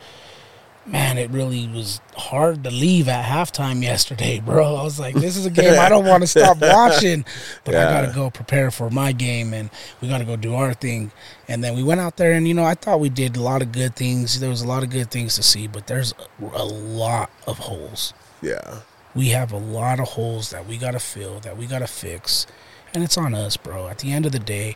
man, 0.87 1.17
it 1.17 1.29
really 1.29 1.67
was 1.67 1.99
hard 2.15 2.63
to 2.63 2.71
leave 2.71 3.07
at 3.07 3.25
halftime 3.25 3.83
yesterday, 3.83 4.39
bro. 4.45 4.75
I 4.75 4.83
was 4.83 4.99
like, 4.99 5.15
this 5.15 5.37
is 5.37 5.45
a 5.45 5.49
game 5.49 5.79
I 5.79 5.89
don't 5.89 6.05
want 6.05 6.23
to 6.23 6.27
stop 6.27 6.57
watching, 6.61 7.25
but 7.63 7.75
I 7.75 7.83
gotta 7.83 8.13
go 8.13 8.29
prepare 8.29 8.71
for 8.71 8.89
my 8.89 9.11
game, 9.11 9.53
and 9.53 9.69
we 10.01 10.07
gotta 10.07 10.25
go 10.25 10.35
do 10.35 10.55
our 10.55 10.73
thing. 10.73 11.11
And 11.47 11.63
then 11.63 11.75
we 11.75 11.83
went 11.83 12.01
out 12.01 12.17
there, 12.17 12.31
and 12.33 12.47
you 12.47 12.53
know, 12.53 12.63
I 12.63 12.73
thought 12.75 12.99
we 12.99 13.09
did 13.09 13.35
a 13.35 13.41
lot 13.41 13.61
of 13.61 13.71
good 13.71 13.95
things. 13.95 14.39
There 14.39 14.49
was 14.49 14.61
a 14.61 14.67
lot 14.67 14.83
of 14.83 14.89
good 14.89 15.11
things 15.11 15.35
to 15.35 15.43
see, 15.43 15.67
but 15.67 15.87
there's 15.87 16.13
a 16.41 16.65
lot 16.65 17.29
of 17.45 17.59
holes. 17.59 18.13
Yeah, 18.41 18.81
We 19.15 19.29
have 19.29 19.51
a 19.51 19.57
lot 19.57 19.99
of 19.99 20.09
holes 20.09 20.51
that 20.51 20.67
we 20.67 20.77
gotta 20.77 20.99
fill, 20.99 21.39
that 21.41 21.57
we 21.57 21.65
gotta 21.65 21.87
fix, 21.87 22.45
and 22.93 23.03
it's 23.03 23.17
on 23.17 23.33
us, 23.33 23.57
bro. 23.57 23.87
At 23.87 23.99
the 23.99 24.11
end 24.11 24.25
of 24.25 24.31
the 24.31 24.39
day, 24.39 24.75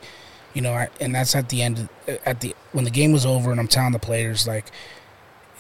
you 0.54 0.62
know, 0.62 0.74
I, 0.74 0.90
and 1.00 1.14
that's 1.16 1.36
at 1.36 1.50
the 1.50 1.62
end. 1.62 1.88
At 2.26 2.42
the 2.42 2.56
when 2.72 2.84
the 2.84 2.92
game 2.92 3.12
was 3.12 3.26
over, 3.26 3.52
and 3.52 3.60
I'm 3.60 3.68
telling 3.68 3.92
the 3.94 4.00
players 4.00 4.48
like, 4.48 4.66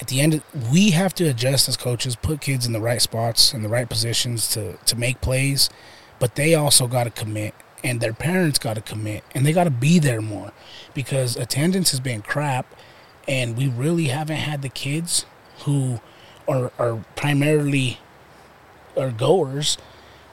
at 0.01 0.07
the 0.07 0.19
end, 0.19 0.41
we 0.71 0.89
have 0.89 1.13
to 1.15 1.25
adjust 1.25 1.69
as 1.69 1.77
coaches, 1.77 2.15
put 2.15 2.41
kids 2.41 2.65
in 2.65 2.73
the 2.73 2.81
right 2.81 3.01
spots 3.01 3.53
and 3.53 3.63
the 3.63 3.69
right 3.69 3.87
positions 3.87 4.49
to 4.49 4.73
to 4.77 4.95
make 4.95 5.21
plays, 5.21 5.69
but 6.19 6.35
they 6.35 6.55
also 6.55 6.87
got 6.87 7.03
to 7.03 7.11
commit, 7.11 7.53
and 7.83 8.01
their 8.01 8.13
parents 8.13 8.57
got 8.57 8.73
to 8.73 8.81
commit, 8.81 9.23
and 9.35 9.45
they 9.45 9.53
got 9.53 9.65
to 9.65 9.69
be 9.69 9.99
there 9.99 10.21
more, 10.21 10.51
because 10.95 11.37
attendance 11.37 11.91
has 11.91 11.99
been 11.99 12.23
crap, 12.23 12.65
and 13.27 13.55
we 13.55 13.67
really 13.67 14.05
haven't 14.05 14.37
had 14.37 14.63
the 14.63 14.69
kids 14.69 15.27
who 15.65 15.99
are 16.47 16.71
are 16.79 17.05
primarily 17.15 17.99
are 18.97 19.11
goers 19.11 19.77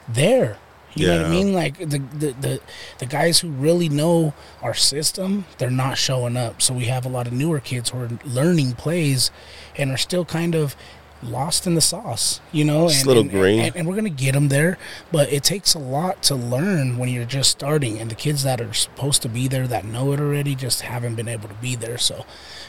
there. 0.07 0.57
You 0.95 1.07
know 1.07 1.17
what 1.17 1.25
I 1.27 1.29
mean? 1.29 1.53
Like 1.53 1.77
the, 1.77 1.99
the 2.17 2.35
the 2.41 2.61
the 2.97 3.05
guys 3.05 3.39
who 3.39 3.49
really 3.49 3.89
know 3.89 4.33
our 4.61 4.73
system, 4.73 5.45
they're 5.57 5.69
not 5.69 5.97
showing 5.97 6.35
up. 6.35 6.61
So 6.61 6.73
we 6.73 6.85
have 6.85 7.05
a 7.05 7.09
lot 7.09 7.27
of 7.27 7.33
newer 7.33 7.59
kids 7.59 7.89
who 7.91 7.99
are 7.99 8.09
learning 8.25 8.73
plays 8.73 9.31
and 9.77 9.91
are 9.91 9.97
still 9.97 10.25
kind 10.25 10.55
of 10.55 10.75
lost 11.21 11.67
in 11.67 11.75
the 11.75 11.81
sauce, 11.81 12.39
you 12.51 12.63
know. 12.63 12.87
Just 12.87 13.01
and, 13.01 13.05
a 13.05 13.07
little 13.09 13.21
and- 13.23 13.31
green. 13.31 13.59
and, 13.59 13.75
and 13.75 13.87
we're 13.87 13.95
gonna 13.95 14.09
get 14.09 14.33
them 14.33 14.47
there, 14.47 14.77
but 15.11 15.31
it 15.31 15.43
takes 15.43 15.73
a 15.73 15.79
lot 15.79 16.23
to 16.23 16.35
learn 16.35 16.97
when 16.97 17.09
you're 17.09 17.25
just 17.25 17.51
starting. 17.51 17.99
And 17.99 18.09
the 18.09 18.15
kids 18.15 18.43
that 18.43 18.59
are 18.59 18.73
supposed 18.73 19.21
to 19.21 19.29
be 19.29 19.47
there 19.47 19.67
that 19.67 19.85
know 19.85 20.11
it 20.13 20.19
already 20.19 20.55
just 20.55 20.81
haven't 20.81 21.15
been 21.15 21.27
able 21.27 21.49
to 21.49 21.55
be 21.55 21.75
there. 21.75 21.97
So 21.97 22.25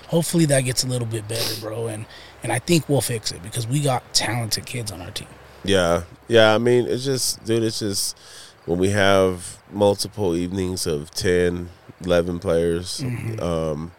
hopefully 0.08 0.44
that 0.46 0.62
gets 0.62 0.84
a 0.84 0.86
little 0.88 1.06
bit 1.06 1.26
better, 1.26 1.60
bro. 1.60 1.86
And 1.86 2.06
and 2.42 2.52
I 2.52 2.58
think 2.58 2.88
we'll 2.88 3.00
fix 3.00 3.32
it 3.32 3.42
because 3.42 3.66
we 3.66 3.80
got 3.80 4.12
talented 4.12 4.66
kids 4.66 4.90
on 4.92 5.00
our 5.00 5.10
team. 5.10 5.28
Yeah, 5.64 6.02
yeah. 6.28 6.54
I 6.54 6.58
mean, 6.58 6.86
it's 6.86 7.04
just, 7.04 7.44
dude. 7.44 7.62
It's 7.62 7.78
just 7.80 8.18
when 8.66 8.78
we 8.78 8.90
have 8.90 9.58
multiple 9.72 10.34
evenings 10.34 10.86
of 10.86 11.10
10, 11.10 11.68
11 12.04 12.38
players. 12.38 13.00
Mm-hmm. 13.00 13.40
Um, 13.40 13.92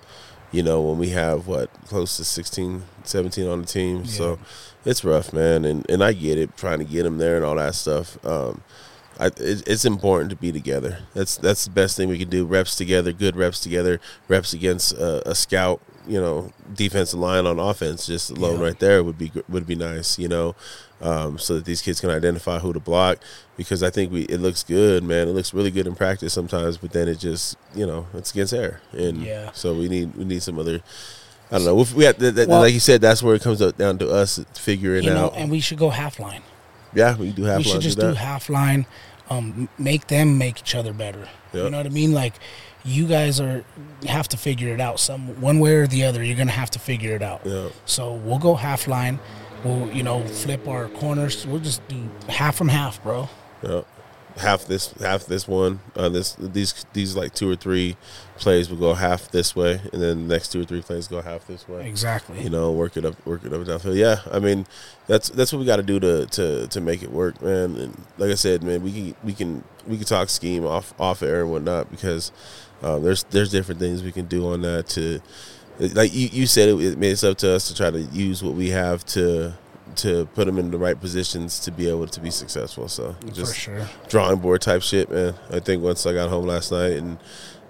you 0.52 0.62
know, 0.62 0.82
when 0.82 0.98
we 0.98 1.10
have 1.10 1.48
what 1.48 1.70
close 1.86 2.18
to 2.18 2.26
16, 2.26 2.84
17 3.04 3.48
on 3.48 3.62
the 3.62 3.66
team. 3.68 4.06
So 4.06 4.38
it's 4.86 5.04
rough, 5.06 5.32
man. 5.32 5.64
And 5.64 5.90
and 5.90 6.04
I 6.04 6.12
get 6.14 6.38
it, 6.38 6.58
trying 6.58 6.80
to 6.80 6.86
get 6.86 7.04
them 7.04 7.20
there 7.20 7.38
and 7.38 7.46
all 7.46 7.56
that 7.56 7.74
stuff. 7.76 8.24
Um, 8.26 8.62
I, 9.18 9.28
it, 9.28 9.66
it's 9.66 9.86
important 9.86 10.30
to 10.32 10.36
be 10.36 10.52
together. 10.52 11.00
That's 11.14 11.38
that's 11.38 11.64
the 11.66 11.72
best 11.72 11.96
thing 11.96 12.10
we 12.10 12.18
can 12.20 12.30
do. 12.30 12.46
Reps 12.46 12.76
together, 12.76 13.14
good 13.14 13.38
reps 13.38 13.62
together. 13.62 14.02
Reps 14.28 14.52
against 14.52 14.92
a, 14.94 15.30
a 15.30 15.36
scout, 15.36 15.80
you 16.06 16.20
know, 16.20 16.52
defensive 16.74 17.20
line 17.20 17.46
on 17.46 17.58
offense. 17.58 18.08
Just 18.08 18.30
alone 18.32 18.60
Yeah. 18.60 18.66
right 18.66 18.80
there 18.80 19.04
would 19.06 19.18
be 19.18 19.32
would 19.48 19.66
be 19.66 19.76
nice, 19.76 20.20
you 20.20 20.28
know, 20.28 20.54
um, 21.02 21.38
so 21.40 21.56
that 21.56 21.66
these 21.66 21.82
kids 21.82 22.00
can 22.00 22.10
identify 22.10 22.60
who 22.60 22.74
to 22.74 22.80
block. 22.80 23.20
Because 23.58 23.84
I 23.84 23.90
think 23.90 24.12
we 24.12 24.22
it 24.24 24.40
looks 24.40 24.64
good, 24.64 25.04
man. 25.04 25.28
It 25.28 25.32
looks 25.32 25.54
really 25.54 25.72
good 25.72 25.88
in 25.88 25.96
practice 25.96 26.34
sometimes, 26.34 26.78
but 26.78 26.92
then 26.92 27.08
it 27.08 27.20
just 27.20 27.58
you 27.76 27.86
know 27.86 28.08
it's 28.14 28.32
against 28.32 28.54
air, 28.54 28.82
and 28.92 29.24
Yeah. 29.24 29.52
so 29.54 29.74
we 29.74 29.88
need 29.90 30.16
we 30.16 30.24
need 30.26 30.42
some 30.44 30.58
other. 30.60 30.82
I 31.54 31.56
don't 31.58 31.66
know. 31.66 31.82
If 31.82 31.94
we 31.94 32.06
have, 32.06 32.18
that- 32.20 32.48
Well- 32.48 32.62
like 32.62 32.74
you 32.74 32.80
said, 32.80 33.02
that's 33.02 33.22
where 33.22 33.36
it 33.36 33.42
comes 33.42 33.62
up 33.62 33.78
down 33.78 33.98
to 33.98 34.10
us 34.10 34.40
figuring 34.54 35.04
You 35.04 35.10
know, 35.10 35.26
out. 35.26 35.34
and 35.36 35.52
we 35.52 35.60
should 35.60 35.78
go 35.78 35.90
half 35.90 36.18
line. 36.18 36.44
yeah, 36.96 37.18
we 37.18 37.32
do 37.32 37.44
half 37.44 37.56
line. 37.58 37.58
we 37.58 37.64
should 37.66 37.82
just 37.82 38.00
do 38.00 38.08
do 38.10 38.14
half 38.14 38.50
line, 38.50 38.86
um, 39.30 39.68
make 39.78 40.08
them 40.08 40.38
make 40.38 40.60
each 40.62 40.76
other 40.76 40.94
better. 40.94 41.28
You 41.54 41.70
know 41.70 41.78
what 41.78 41.86
I 41.86 41.90
mean? 41.90 42.14
Like 42.14 42.36
you 42.86 43.06
guys 43.06 43.40
are 43.42 43.64
have 44.08 44.30
to 44.30 44.38
figure 44.38 44.74
it 44.74 44.80
out 44.80 45.00
some 45.00 45.40
one 45.42 45.60
way 45.60 45.74
or 45.76 45.88
the 45.88 46.06
other. 46.06 46.24
You're 46.24 46.38
gonna 46.38 46.52
have 46.52 46.72
to 46.72 46.80
figure 46.80 47.14
it 47.16 47.22
out. 47.22 47.42
Yeah. 47.44 47.68
So 47.86 48.14
we'll 48.14 48.40
go 48.40 48.56
half 48.56 48.88
line. 48.88 49.20
We'll 49.64 49.92
you 49.92 50.04
know 50.04 50.26
flip 50.26 50.68
our 50.68 50.88
corners. 50.90 51.46
We'll 51.46 51.60
just 51.60 51.88
do 51.88 52.10
half 52.28 52.56
from 52.56 52.70
half, 52.70 53.02
bro. 53.04 53.30
Yeah. 53.62 53.82
Half 54.38 54.66
this, 54.66 54.94
half 54.94 55.26
this 55.26 55.46
one. 55.46 55.82
Uh, 55.94 56.08
this, 56.08 56.36
these, 56.36 56.86
these 56.94 57.18
like 57.18 57.34
two 57.34 57.50
or 57.50 57.56
three 57.58 57.98
plays 58.38 58.70
will 58.70 58.78
go 58.78 58.94
half 58.94 59.30
this 59.30 59.58
way, 59.58 59.82
and 59.92 60.02
then 60.02 60.26
the 60.28 60.34
next 60.34 60.54
two 60.54 60.62
or 60.62 60.64
three 60.64 60.82
plays 60.82 61.10
go 61.10 61.22
half 61.22 61.46
this 61.48 61.68
way. 61.68 61.86
Exactly. 61.88 62.42
You 62.42 62.50
know, 62.50 62.72
work 62.72 62.96
it 62.96 63.04
up, 63.04 63.24
work 63.26 63.44
it 63.44 63.52
up 63.52 63.60
and 63.60 63.68
downfield. 63.68 63.98
Yeah, 63.98 64.22
I 64.32 64.40
mean, 64.40 64.68
that's 65.06 65.30
that's 65.30 65.52
what 65.52 65.60
we 65.60 65.66
got 65.66 65.76
to 65.78 65.84
do 65.84 66.00
to 66.00 66.26
to 66.28 66.68
to 66.68 66.82
make 66.82 67.04
it 67.04 67.12
work, 67.12 67.42
man. 67.42 67.76
And 67.76 68.06
like 68.18 68.32
I 68.32 68.36
said, 68.36 68.64
man, 68.64 68.82
we 68.82 68.94
can 68.94 69.16
we 69.22 69.34
can 69.34 69.66
we 69.86 69.98
can 69.98 70.06
talk 70.06 70.30
scheme 70.30 70.66
off 70.66 70.94
off 70.98 71.22
air 71.22 71.42
and 71.42 71.52
whatnot 71.52 71.92
because 71.92 72.32
um, 72.82 73.04
there's 73.04 73.24
there's 73.26 73.52
different 73.52 73.82
things 73.82 74.02
we 74.02 74.14
can 74.14 74.28
do 74.28 74.48
on 74.48 74.62
that 74.62 74.88
to 74.90 75.22
like 75.90 76.14
you, 76.14 76.30
you 76.32 76.46
said 76.46 76.70
it, 76.70 77.04
it's 77.04 77.24
up 77.24 77.38
to 77.40 77.52
us 77.52 77.68
to 77.68 77.76
try 77.76 77.90
to 77.90 78.00
use 78.00 78.44
what 78.44 78.54
we 78.54 78.70
have 78.70 79.04
to 79.06 79.54
to 79.96 80.26
put 80.36 80.46
them 80.46 80.58
in 80.58 80.72
the 80.72 80.78
right 80.78 81.00
positions 81.00 81.60
to 81.60 81.72
be 81.72 81.90
able 81.90 82.08
to 82.08 82.20
be 82.20 82.32
successful. 82.32 82.88
So 82.88 83.16
just 83.34 83.54
for 83.54 83.60
sure. 83.60 83.90
drawing 84.08 84.40
board 84.40 84.62
type 84.62 84.84
shit, 84.84 85.10
man. 85.10 85.34
I 85.50 85.60
think 85.60 85.84
once 85.84 86.06
I 86.06 86.14
got 86.14 86.30
home 86.30 86.46
last 86.46 86.72
night 86.72 86.94
and 86.94 87.18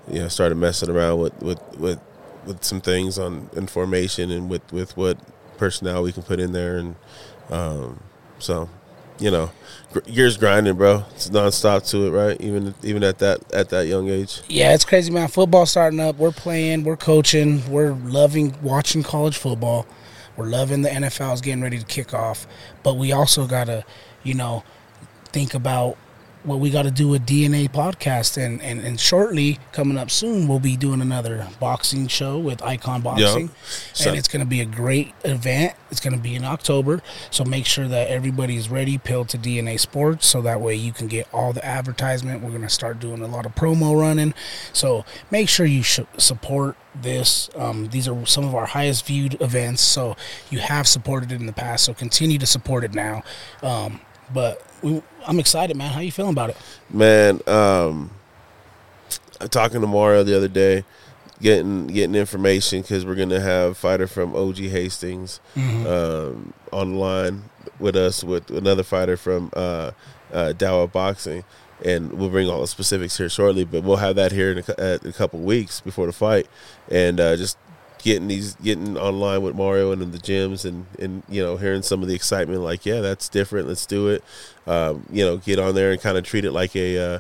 you 0.08 0.20
know 0.20 0.28
started 0.28 0.56
messing 0.56 0.90
around 0.90 1.20
with 1.20 1.42
with 1.42 1.78
with, 1.78 2.00
with 2.46 2.64
some 2.64 2.82
things 2.82 3.18
on 3.18 3.50
information 3.56 4.30
and 4.32 4.50
with 4.50 4.72
with 4.74 4.96
what 4.98 5.18
personnel 5.58 6.04
we 6.04 6.12
can 6.12 6.24
put 6.24 6.40
in 6.40 6.52
there, 6.52 6.78
and 6.78 6.96
um, 7.50 8.02
so 8.40 8.70
you 9.22 9.30
know, 9.30 9.52
years 10.06 10.36
grinding, 10.36 10.76
bro. 10.76 11.06
It's 11.12 11.30
nonstop 11.30 11.88
to 11.92 12.08
it, 12.08 12.10
right? 12.12 12.42
Even 12.42 12.74
even 12.84 13.04
at 13.04 13.20
that 13.20 13.40
at 13.54 13.70
that 13.70 13.88
young 13.88 14.10
age. 14.10 14.42
Yeah, 14.50 14.74
it's 14.74 14.84
crazy, 14.84 15.12
man. 15.12 15.28
Football 15.28 15.66
starting 15.66 16.00
up. 16.00 16.18
We're 16.18 16.32
playing. 16.32 16.84
We're 16.84 16.98
coaching. 16.98 17.70
We're 17.70 17.94
loving 17.94 18.56
watching 18.62 19.04
college 19.04 19.38
football. 19.38 19.86
We're 20.36 20.48
loving 20.48 20.82
the 20.82 20.90
NFL 20.90 21.36
is 21.36 21.42
getting 21.42 21.62
ready 21.62 21.78
to 21.78 21.86
kick 21.86 22.14
off. 22.14 22.48
But 22.84 22.96
we 22.96 23.12
also 23.12 23.46
gotta, 23.46 23.86
you 24.24 24.34
know, 24.34 24.64
think 25.26 25.54
about 25.54 25.98
what 26.44 26.60
we 26.60 26.70
got 26.70 26.84
to 26.84 26.92
do 26.92 27.08
with 27.08 27.26
DNA 27.26 27.70
podcast, 27.70 28.38
and, 28.38 28.62
and 28.62 28.80
and 28.82 29.00
shortly 29.00 29.60
coming 29.72 29.98
up 29.98 30.10
soon, 30.10 30.48
we'll 30.48 30.60
be 30.60 30.76
doing 30.76 31.02
another 31.02 31.48
boxing 31.60 32.08
show 32.08 32.40
with 32.40 32.62
Icon 32.64 33.02
Boxing, 33.02 33.52
So- 33.94 34.10
and 34.10 34.18
it's 34.18 34.28
going 34.28 34.40
to 34.44 34.50
be 34.50 34.62
a 34.62 34.66
great 34.66 35.14
event. 35.24 35.74
It's 35.92 36.00
going 36.00 36.16
to 36.16 36.20
be 36.22 36.36
in 36.36 36.44
October, 36.46 37.02
so 37.30 37.44
make 37.44 37.66
sure 37.66 37.88
that 37.88 38.08
everybody's 38.08 38.70
ready. 38.70 38.98
Pill 38.98 39.26
to 39.26 39.38
DNA 39.38 39.80
Sports, 39.80 40.26
so 40.28 40.42
that 40.42 40.62
way 40.62 40.74
you 40.76 40.92
can 40.94 41.08
get 41.08 41.28
all 41.34 41.54
the 41.54 41.64
advertisement. 41.66 42.42
We're 42.44 42.50
going 42.50 42.62
to 42.62 42.70
start 42.70 43.00
doing 43.00 43.22
a 43.22 43.28
lot 43.28 43.46
of 43.46 43.54
promo 43.56 44.00
running, 44.00 44.34
so 44.74 45.06
make 45.30 45.48
sure 45.50 45.66
you 45.66 45.84
sh- 45.84 46.00
support 46.18 46.76
this. 46.96 47.50
Um, 47.56 47.90
these 47.90 48.08
are 48.08 48.26
some 48.26 48.46
of 48.46 48.56
our 48.56 48.66
highest 48.68 49.06
viewed 49.06 49.40
events, 49.42 49.82
so 49.82 50.16
you 50.50 50.60
have 50.60 50.88
supported 50.88 51.32
it 51.32 51.40
in 51.40 51.46
the 51.46 51.54
past, 51.54 51.86
so 51.86 51.94
continue 51.94 52.38
to 52.38 52.46
support 52.46 52.84
it 52.84 52.94
now. 52.94 53.24
Um, 53.62 54.00
but 54.34 54.62
we, 54.82 55.02
I'm 55.26 55.40
excited, 55.40 55.76
man. 55.76 55.92
How 55.92 56.00
you 56.02 56.12
feeling 56.12 56.34
about 56.34 56.52
it? 56.52 56.58
Man, 56.90 57.42
um, 57.48 58.12
I'm 59.40 59.50
talking 59.50 59.82
to 59.82 59.88
Mario 59.88 60.24
the 60.24 60.36
other 60.36 60.48
day, 60.48 60.84
getting 61.42 61.88
getting 61.88 62.16
information 62.16 62.82
because 62.82 63.06
we're 63.06 63.16
gonna 63.16 63.40
have 63.40 63.78
fighter 63.78 64.08
from 64.08 64.36
OG 64.36 64.58
Hastings 64.58 65.40
um, 65.56 66.54
online 66.72 67.44
with 67.80 67.96
us 67.96 68.24
with 68.24 68.50
another 68.52 68.84
fighter 68.84 69.18
from 69.18 69.52
uh, 69.56 69.92
uh, 70.32 70.54
Dawa 70.56 70.92
Boxing, 70.92 71.44
and 71.84 72.14
we'll 72.14 72.30
bring 72.30 72.50
all 72.50 72.62
the 72.62 72.68
specifics 72.68 73.18
here 73.18 73.30
shortly. 73.30 73.66
But 73.66 73.84
we'll 73.84 73.98
have 73.98 74.16
that 74.16 74.32
here 74.32 74.52
in 74.52 74.64
a, 74.78 75.00
a 75.04 75.12
couple 75.14 75.40
weeks 75.40 75.82
before 75.82 76.06
the 76.06 76.14
fight, 76.14 76.48
and 76.90 77.20
uh, 77.20 77.36
just 77.36 77.58
getting 78.02 78.28
these 78.28 78.56
getting 78.56 78.98
online 78.98 79.42
with 79.42 79.56
Mario 79.56 79.92
and 79.92 80.02
in 80.02 80.12
the 80.12 80.18
gyms 80.18 80.66
and 80.66 80.86
and 81.00 81.24
you 81.30 81.44
know 81.44 81.58
hearing 81.58 81.82
some 81.82 82.02
of 82.02 82.08
the 82.08 82.16
excitement 82.16 82.62
like 82.62 82.86
yeah 82.86 83.02
that's 83.02 83.30
different 83.30 83.68
let's 83.68 83.86
do 83.86 84.08
it. 84.08 84.24
Um, 84.68 85.06
you 85.12 85.26
know 85.26 85.38
get 85.38 85.60
on 85.60 85.76
there 85.76 85.92
and 85.92 86.02
kind 86.02 86.18
of 86.18 86.24
treat 86.24 86.46
it 86.46 86.52
like 86.52 86.76
a 86.76 86.98
uh, 86.98 87.20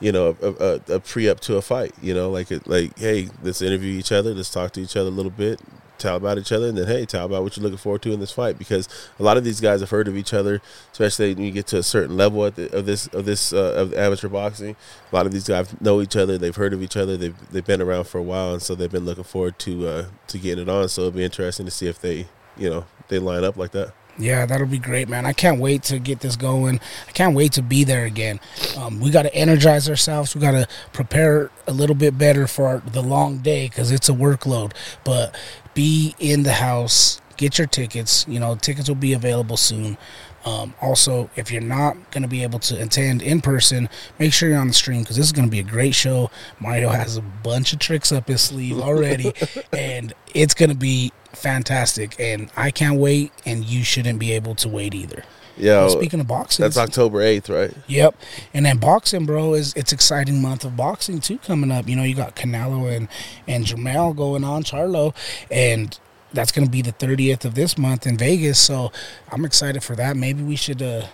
you 0.00 0.12
know 0.12 0.36
a, 0.42 0.48
a, 0.48 0.96
a 0.96 1.00
pre 1.00 1.28
up 1.28 1.40
to 1.40 1.56
a 1.56 1.62
fight 1.62 1.94
you 2.02 2.12
know 2.12 2.28
like 2.30 2.50
it 2.50 2.66
like 2.66 2.98
hey 2.98 3.28
let's 3.42 3.62
interview 3.62 3.98
each 3.98 4.12
other 4.12 4.34
let's 4.34 4.50
talk 4.50 4.72
to 4.72 4.80
each 4.80 4.96
other 4.96 5.08
a 5.08 5.12
little 5.12 5.30
bit 5.30 5.60
tell 6.02 6.16
about 6.16 6.38
each 6.38 6.52
other 6.52 6.68
and 6.68 6.76
then 6.76 6.86
hey 6.86 7.06
tell 7.06 7.26
about 7.26 7.42
what 7.42 7.56
you're 7.56 7.62
looking 7.62 7.78
forward 7.78 8.02
to 8.02 8.12
in 8.12 8.20
this 8.20 8.32
fight 8.32 8.58
because 8.58 8.88
a 9.18 9.22
lot 9.22 9.36
of 9.36 9.44
these 9.44 9.60
guys 9.60 9.80
have 9.80 9.90
heard 9.90 10.08
of 10.08 10.16
each 10.16 10.34
other 10.34 10.60
especially 10.90 11.34
when 11.34 11.44
you 11.44 11.50
get 11.52 11.66
to 11.66 11.78
a 11.78 11.82
certain 11.82 12.16
level 12.16 12.50
the, 12.50 12.74
of 12.76 12.86
this 12.86 13.06
of 13.08 13.24
this 13.24 13.52
uh, 13.52 13.74
of 13.76 13.94
amateur 13.94 14.28
boxing 14.28 14.76
a 15.10 15.14
lot 15.14 15.26
of 15.26 15.32
these 15.32 15.46
guys 15.46 15.74
know 15.80 16.00
each 16.00 16.16
other 16.16 16.36
they've 16.36 16.56
heard 16.56 16.72
of 16.72 16.82
each 16.82 16.96
other 16.96 17.16
they've, 17.16 17.36
they've 17.50 17.66
been 17.66 17.80
around 17.80 18.04
for 18.04 18.18
a 18.18 18.22
while 18.22 18.52
and 18.52 18.62
so 18.62 18.74
they've 18.74 18.90
been 18.90 19.04
looking 19.04 19.24
forward 19.24 19.58
to 19.58 19.86
uh, 19.86 20.06
to 20.26 20.38
getting 20.38 20.62
it 20.62 20.68
on 20.68 20.88
so 20.88 21.02
it'll 21.02 21.12
be 21.12 21.24
interesting 21.24 21.64
to 21.64 21.72
see 21.72 21.86
if 21.86 22.00
they 22.00 22.26
you 22.56 22.68
know 22.68 22.84
they 23.08 23.18
line 23.18 23.44
up 23.44 23.56
like 23.56 23.70
that 23.70 23.92
Yeah, 24.18 24.44
that'll 24.44 24.66
be 24.66 24.78
great, 24.78 25.08
man. 25.08 25.24
I 25.24 25.32
can't 25.32 25.58
wait 25.58 25.84
to 25.84 25.98
get 25.98 26.20
this 26.20 26.36
going. 26.36 26.80
I 27.08 27.12
can't 27.12 27.34
wait 27.34 27.52
to 27.52 27.62
be 27.62 27.82
there 27.82 28.04
again. 28.04 28.40
Um, 28.76 29.00
we 29.00 29.10
got 29.10 29.22
to 29.22 29.34
energize 29.34 29.88
ourselves. 29.88 30.34
We 30.34 30.42
got 30.42 30.50
to 30.50 30.68
prepare 30.92 31.50
a 31.66 31.72
little 31.72 31.96
bit 31.96 32.18
better 32.18 32.46
for 32.46 32.66
our, 32.66 32.78
the 32.80 33.02
long 33.02 33.38
day 33.38 33.68
because 33.70 33.90
it's 33.90 34.10
a 34.10 34.12
workload. 34.12 34.72
But 35.02 35.34
be 35.74 36.14
in 36.18 36.42
the 36.42 36.52
house. 36.52 37.20
Get 37.36 37.58
your 37.58 37.66
tickets. 37.66 38.24
You 38.28 38.40
know, 38.40 38.54
tickets 38.56 38.88
will 38.88 38.96
be 38.96 39.12
available 39.12 39.56
soon. 39.56 39.96
Um, 40.44 40.74
also, 40.80 41.30
if 41.36 41.50
you're 41.50 41.62
not 41.62 42.10
going 42.10 42.22
to 42.22 42.28
be 42.28 42.42
able 42.42 42.58
to 42.60 42.82
attend 42.82 43.22
in 43.22 43.40
person, 43.40 43.88
make 44.18 44.32
sure 44.32 44.48
you're 44.48 44.58
on 44.58 44.68
the 44.68 44.74
stream 44.74 45.02
because 45.02 45.16
this 45.16 45.26
is 45.26 45.32
going 45.32 45.46
to 45.46 45.50
be 45.50 45.60
a 45.60 45.64
great 45.64 45.94
show. 45.94 46.30
Mario 46.58 46.88
has 46.88 47.16
a 47.16 47.22
bunch 47.22 47.72
of 47.72 47.78
tricks 47.78 48.10
up 48.10 48.28
his 48.28 48.40
sleeve 48.40 48.80
already, 48.80 49.32
and 49.72 50.12
it's 50.34 50.54
going 50.54 50.70
to 50.70 50.76
be 50.76 51.12
fantastic. 51.32 52.16
And 52.18 52.50
I 52.56 52.70
can't 52.70 52.98
wait, 52.98 53.32
and 53.46 53.64
you 53.64 53.84
shouldn't 53.84 54.18
be 54.18 54.32
able 54.32 54.54
to 54.56 54.68
wait 54.68 54.94
either. 54.94 55.22
Yeah 55.62 55.88
speaking 55.88 56.20
of 56.20 56.26
boxing, 56.26 56.62
that's 56.62 56.76
october 56.76 57.20
8th 57.20 57.48
right 57.48 57.74
Yep, 57.86 58.16
and 58.54 58.66
then 58.66 58.78
boxing, 58.78 59.26
bro, 59.26 59.54
is 59.54 59.74
it's 59.74 59.92
exciting 59.92 60.40
month 60.40 60.64
of 60.64 60.76
boxing 60.76 61.20
too 61.20 61.38
coming 61.38 61.70
up. 61.70 61.88
You 61.88 61.96
know, 61.96 62.02
you 62.04 62.14
got 62.14 62.36
Canelo 62.36 62.94
and 62.94 63.08
and 63.46 63.64
Jamal 63.64 64.14
going 64.14 64.44
on, 64.44 64.62
Charlo, 64.62 65.14
and 65.50 65.98
that's 66.32 66.52
gonna 66.52 66.70
be 66.70 66.82
the 66.82 66.92
thirtieth 66.92 67.44
of 67.44 67.54
this 67.54 67.76
month 67.76 68.06
in 68.06 68.16
Vegas. 68.16 68.58
So 68.58 68.92
I'm 69.30 69.44
excited 69.44 69.82
for 69.82 69.94
that. 69.96 70.16
Maybe 70.16 70.42
we 70.42 70.56
should 70.56 70.80
uh, 70.82 71.06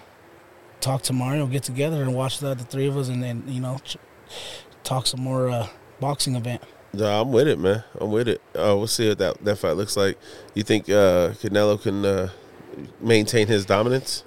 talk 0.80 1.02
to 1.02 1.12
Mario, 1.12 1.46
get 1.46 1.64
together, 1.64 2.02
and 2.02 2.14
watch 2.14 2.38
that 2.40 2.58
the 2.58 2.64
three 2.64 2.86
of 2.86 2.96
us, 2.96 3.08
and 3.08 3.22
then 3.22 3.42
you 3.46 3.60
know 3.60 3.78
ch- 3.84 3.96
talk 4.84 5.06
some 5.06 5.20
more 5.20 5.48
uh, 5.48 5.66
boxing 6.00 6.36
event. 6.36 6.62
No, 6.92 7.20
I'm 7.20 7.32
with 7.32 7.48
it, 7.48 7.58
man. 7.58 7.84
I'm 8.00 8.10
with 8.10 8.28
it. 8.28 8.40
Uh, 8.54 8.74
we'll 8.76 8.86
see 8.86 9.08
what 9.08 9.18
that, 9.18 9.44
that 9.44 9.56
fight 9.56 9.76
looks 9.76 9.96
like. 9.96 10.18
You 10.54 10.62
think 10.62 10.88
uh, 10.88 11.32
Canelo 11.32 11.80
can 11.80 12.04
uh, 12.04 12.30
maintain 13.00 13.46
his 13.46 13.66
dominance? 13.66 14.24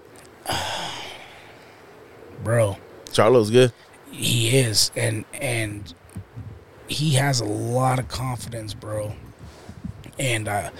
Bro, 2.44 2.78
Charlo's 3.12 3.52
good. 3.52 3.72
he 4.12 4.58
is, 4.58 4.92
and 4.96 5.26
and 5.34 5.94
he 6.88 7.12
has 7.12 7.40
a 7.40 7.46
lot 7.46 8.00
of 8.00 8.08
confidence, 8.08 8.74
bro. 8.74 9.14
And 10.20 10.48
uh, 10.48 10.72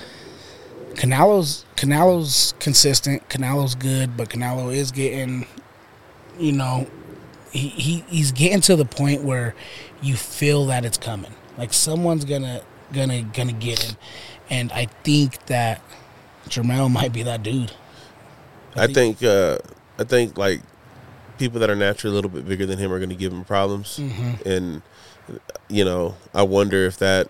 Canelo's 0.94 1.66
Canelo's 1.76 2.54
consistent. 2.60 3.28
Canelo's 3.30 3.76
good, 3.76 4.18
but 4.18 4.30
Canelo 4.30 4.74
is 4.74 4.92
getting, 4.92 5.48
you 6.38 6.52
know, 6.52 6.88
he, 7.52 7.70
he 7.70 8.04
he's 8.10 8.32
getting 8.32 8.62
to 8.62 8.76
the 8.76 8.86
point 8.86 9.24
where 9.24 9.56
you 10.02 10.16
feel 10.16 10.66
that 10.68 10.84
it's 10.86 10.98
coming. 10.98 11.34
Like 11.58 11.74
someone's 11.74 12.26
gonna 12.26 12.62
gonna 12.92 13.24
gonna 13.24 13.54
get 13.54 13.80
him, 13.80 13.98
and 14.50 14.72
I 14.72 14.86
think 15.04 15.46
that 15.46 15.82
Jermell 16.50 16.92
might 16.92 17.14
be 17.14 17.24
that 17.24 17.44
dude. 17.44 17.72
I 18.76 18.88
think 18.94 19.24
uh, 19.24 19.58
I 20.00 20.04
think 20.04 20.38
like 20.38 20.62
people 21.38 21.60
that 21.60 21.70
are 21.70 21.76
naturally 21.76 22.14
a 22.14 22.16
little 22.16 22.30
bit 22.32 22.48
bigger 22.48 22.66
than 22.66 22.78
him 22.78 22.92
are 22.92 23.00
going 23.00 23.10
to 23.10 23.16
give 23.16 23.34
him 23.34 23.44
problems, 23.44 24.00
and 24.46 24.82
you 25.70 25.84
know 25.86 26.16
I 26.34 26.44
wonder 26.44 26.86
if 26.86 26.98
that 27.00 27.28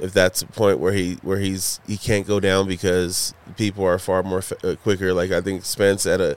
if 0.00 0.12
that's 0.12 0.42
a 0.42 0.46
point 0.46 0.78
where 0.78 0.92
he 0.92 1.14
where 1.22 1.38
he's 1.38 1.80
he 1.86 1.96
can't 1.96 2.26
go 2.26 2.40
down 2.40 2.66
because 2.66 3.34
people 3.56 3.84
are 3.84 3.98
far 3.98 4.22
more 4.22 4.42
fa- 4.42 4.72
uh, 4.72 4.76
quicker. 4.76 5.12
Like 5.12 5.30
I 5.30 5.40
think 5.40 5.64
Spence 5.64 6.06
at 6.06 6.20
a 6.20 6.36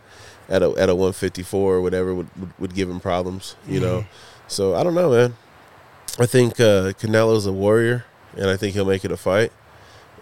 at 0.49 0.61
a 0.61 0.71
at 0.71 0.89
a 0.89 0.95
one 0.95 1.13
fifty 1.13 1.41
four 1.43 1.75
or 1.75 1.81
whatever 1.81 2.13
would, 2.13 2.29
would 2.39 2.59
would 2.59 2.75
give 2.75 2.89
him 2.89 2.99
problems. 2.99 3.55
You 3.67 3.79
know, 3.79 4.05
so 4.47 4.75
I 4.75 4.83
don't 4.83 4.93
know, 4.95 5.11
man. 5.11 5.35
I 6.19 6.25
think 6.25 6.59
uh, 6.59 6.93
Canelo's 6.93 7.45
a 7.45 7.51
warrior, 7.53 8.05
and 8.37 8.49
I 8.49 8.57
think 8.57 8.73
he'll 8.73 8.85
make 8.85 9.03
it 9.05 9.11
a 9.11 9.17
fight. 9.17 9.51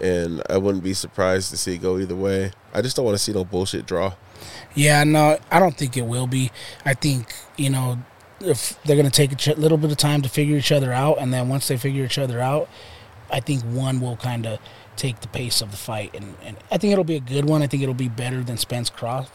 And 0.04 0.44
I 0.50 0.58
wouldn't 0.58 0.84
be 0.84 0.94
surprised 0.94 1.50
to 1.52 1.58
see 1.58 1.76
it 1.76 1.78
go 1.82 1.98
either 1.98 2.16
way. 2.16 2.52
I 2.74 2.82
just 2.82 2.96
don't 2.98 3.06
want 3.06 3.16
to 3.18 3.24
see 3.24 3.32
no 3.32 3.46
bullshit 3.46 3.86
draw. 3.86 4.14
Yeah, 4.76 5.04
no, 5.06 5.40
I 5.50 5.60
don't 5.60 5.78
think 5.78 5.96
it 5.96 6.02
will 6.06 6.28
be. 6.28 6.52
I 6.84 6.94
think 6.94 7.34
you 7.56 7.70
know 7.70 8.00
if 8.42 8.78
they're 8.84 8.98
gonna 8.98 9.10
take 9.10 9.32
a 9.32 9.36
ch- 9.36 9.56
little 9.58 9.78
bit 9.78 9.92
of 9.92 9.98
time 9.98 10.22
to 10.24 10.30
figure 10.30 10.58
each 10.58 10.72
other 10.74 10.92
out, 10.92 11.20
and 11.20 11.34
then 11.34 11.48
once 11.48 11.70
they 11.70 11.78
figure 11.78 12.04
each 12.04 12.18
other 12.18 12.42
out, 12.42 12.68
I 13.32 13.40
think 13.40 13.64
one 13.64 14.02
will 14.02 14.18
kind 14.18 14.46
of 14.46 14.60
take 14.98 15.22
the 15.22 15.30
pace 15.30 15.62
of 15.62 15.72
the 15.72 15.78
fight, 15.78 16.14
and, 16.14 16.36
and 16.44 16.58
I 16.70 16.78
think 16.78 16.92
it'll 16.92 17.06
be 17.06 17.16
a 17.16 17.22
good 17.22 17.46
one. 17.46 17.62
I 17.64 17.68
think 17.68 17.82
it'll 17.82 17.96
be 17.96 18.10
better 18.10 18.44
than 18.44 18.58
Spence 18.58 18.90
Crawf- 18.90 19.30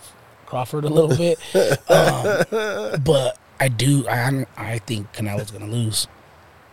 Crawford 0.44 0.84
a 0.84 0.88
little 0.90 1.16
bit, 1.16 1.38
um, 1.90 3.00
but 3.02 3.38
I 3.58 3.68
do. 3.68 4.06
I 4.06 4.44
I 4.58 4.78
think 4.80 5.12
Canelo's 5.14 5.50
gonna 5.50 5.66
lose. 5.66 6.06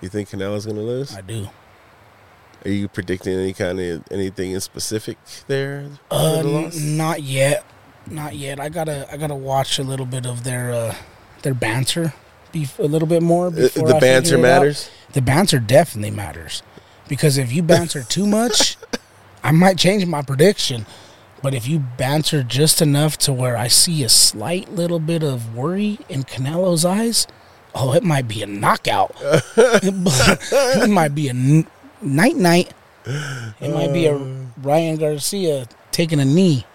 You 0.02 0.10
think 0.10 0.30
Canelo's 0.30 0.66
going 0.66 0.76
to 0.78 0.84
lose? 0.84 1.16
I 1.16 1.22
do. 1.22 1.48
Are 2.66 2.72
you 2.72 2.88
predicting 2.88 3.38
any 3.38 3.54
kind 3.54 3.80
of 3.80 4.04
anything 4.10 4.52
in 4.52 4.60
specific 4.60 5.20
there? 5.48 5.88
Uh, 6.10 6.42
the 6.42 6.82
not 6.98 7.22
yet, 7.22 7.64
not 8.10 8.36
yet. 8.36 8.60
I 8.60 8.70
gotta 8.70 9.08
I 9.12 9.18
gotta 9.18 9.36
watch 9.36 9.78
a 9.78 9.84
little 9.84 10.08
bit 10.08 10.26
of 10.26 10.44
their 10.44 10.74
uh, 10.74 10.96
their 11.44 11.54
banter, 11.54 12.14
be 12.52 12.68
a 12.80 12.88
little 12.88 13.08
bit 13.08 13.22
more. 13.22 13.48
Uh, 13.48 13.52
the 13.52 13.94
I 13.96 14.00
banter 14.00 14.40
matters. 14.40 14.90
the 15.14 15.22
banter 15.22 15.60
definitely 15.60 16.10
matters 16.10 16.64
because 17.08 17.38
if 17.38 17.54
you 17.54 17.62
banter 17.62 18.02
too 18.10 18.26
much, 18.26 18.78
I 19.44 19.52
might 19.52 19.78
change 19.78 20.04
my 20.08 20.24
prediction. 20.24 20.88
But 21.44 21.54
if 21.54 21.68
you 21.68 21.78
banter 21.78 22.42
just 22.42 22.82
enough 22.82 23.20
to 23.20 23.34
where 23.34 23.56
I 23.56 23.68
see 23.68 24.04
a 24.04 24.10
slight 24.10 24.74
little 24.74 25.00
bit 25.00 25.22
of 25.22 25.56
worry 25.56 26.00
in 26.10 26.24
Canelo's 26.24 26.84
eyes, 26.84 27.28
oh, 27.76 27.94
it 27.94 28.04
might 28.04 28.28
be 28.28 28.42
a 28.42 28.48
knockout. 28.48 29.16
it 29.22 30.90
might 30.90 31.14
be 31.14 31.28
a 31.28 31.34
night 32.06 32.36
night. 32.36 32.74
It 33.62 33.74
might 33.74 33.94
be 33.94 34.08
a 34.08 34.16
Ryan 34.62 34.98
Garcia 34.98 35.68
taking 35.92 36.20
a 36.20 36.26
knee. 36.26 36.66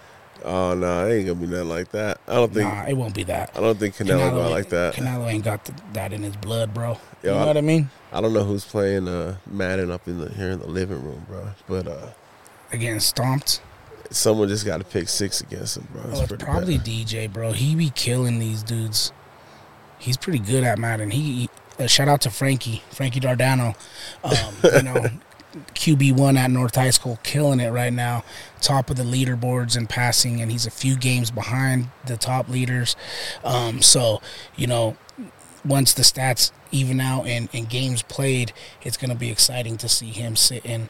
Oh 0.45 0.75
no, 0.75 1.07
it 1.07 1.15
ain't 1.19 1.27
gonna 1.27 1.39
be 1.41 1.47
nothing 1.47 1.69
like 1.69 1.91
that. 1.91 2.19
I 2.27 2.35
don't 2.35 2.53
think. 2.55 2.67
Nah, 2.73 2.87
it 2.87 2.95
won't 2.95 3.15
be 3.15 3.25
that. 3.25 3.51
I 3.57 3.61
don't 3.61 3.79
think 3.79 3.95
Canelo, 3.97 4.31
go 4.31 4.41
ain't- 4.43 4.51
like 4.51 4.69
that. 4.71 4.95
Canelo 4.95 5.31
ain't 5.31 5.45
got 5.45 5.65
th- 5.65 5.79
that 5.93 6.13
in 6.13 6.23
his 6.23 6.37
blood, 6.37 6.73
bro. 6.73 6.93
Yo, 6.93 6.99
you 7.25 7.31
know 7.31 7.39
I- 7.43 7.47
what 7.47 7.57
I 7.57 7.61
mean? 7.61 7.91
I 8.13 8.21
don't 8.21 8.33
know 8.33 8.45
who's 8.45 8.65
playing 8.65 9.07
uh, 9.07 9.37
Madden 9.51 9.91
up 9.91 10.09
in 10.09 10.19
the 10.19 10.31
here 10.31 10.51
in 10.51 10.61
the 10.61 10.67
living 10.67 11.05
room, 11.05 11.27
bro. 11.29 11.49
But 11.69 11.87
uh, 11.89 12.07
Again, 12.73 13.01
stomped. 13.01 13.61
Someone 14.11 14.49
just 14.49 14.65
got 14.65 14.79
to 14.79 14.85
pick 14.85 15.09
six 15.09 15.41
against 15.41 15.77
him, 15.77 15.87
bro. 15.93 16.03
Oh, 16.07 16.11
it's 16.21 16.27
pretty 16.29 16.45
probably 16.45 16.79
bad. 16.79 16.87
DJ, 16.87 17.33
bro. 17.33 17.53
He 17.53 17.75
be 17.75 17.91
killing 17.91 18.39
these 18.39 18.63
dudes. 18.63 19.13
He's 19.99 20.17
pretty 20.17 20.39
good 20.39 20.65
at 20.65 20.79
Madden. 20.79 21.11
He, 21.11 21.49
uh, 21.81 21.87
shout 21.87 22.09
out 22.09 22.21
to 22.23 22.31
Frankie, 22.31 22.83
Frankie 22.91 23.21
Dardano. 23.21 23.75
Um, 24.23 24.55
you 24.63 24.83
know, 24.83 25.07
QB 25.75 26.17
one 26.17 26.37
at 26.37 26.51
North 26.51 26.77
High 26.77 26.91
School, 26.91 27.19
killing 27.23 27.59
it 27.59 27.71
right 27.71 27.93
now. 27.93 28.25
Top 28.61 28.91
of 28.91 28.97
the 28.97 29.03
leaderboards 29.03 29.77
in 29.77 29.87
passing, 29.87 30.41
and 30.41 30.53
he's 30.53 30.67
a 30.67 30.71
few 30.71 30.97
games 30.97 31.31
behind 31.31 31.89
the 32.07 32.17
top 32.17 32.49
leaders. 32.49 32.95
Um, 33.43 33.83
so 33.83 34.21
you 34.57 34.67
know, 34.67 34.97
once 35.65 35.93
the 35.93 36.03
stats 36.03 36.53
even 36.71 37.01
out 37.01 37.27
and, 37.27 37.49
and 37.53 37.69
games 37.69 38.03
played, 38.03 38.53
it's 38.83 38.97
going 38.97 39.11
to 39.11 39.17
be 39.17 39.31
exciting 39.31 39.77
to 39.79 39.89
see 39.89 40.11
him 40.11 40.37
sitting, 40.37 40.89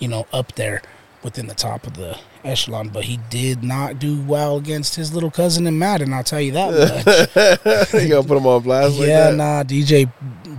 you 0.00 0.08
know, 0.08 0.26
up 0.32 0.54
there 0.54 0.82
within 1.22 1.46
the 1.46 1.54
top 1.54 1.86
of 1.86 1.94
the 1.94 2.18
echelon. 2.44 2.88
But 2.88 3.04
he 3.04 3.18
did 3.30 3.62
not 3.62 3.98
do 3.98 4.20
well 4.22 4.56
against 4.56 4.94
his 4.94 5.12
little 5.12 5.30
cousin 5.30 5.66
in 5.66 5.78
Madden. 5.78 6.12
I'll 6.12 6.24
tell 6.24 6.40
you 6.40 6.52
that 6.52 6.72
much. 7.92 8.02
you 8.02 8.08
gonna 8.08 8.26
put 8.26 8.36
him 8.36 8.46
on 8.46 8.62
blast 8.62 8.98
like 8.98 9.08
yeah, 9.08 9.30
that? 9.30 9.36
nah, 9.36 9.62
DJ 9.62 10.10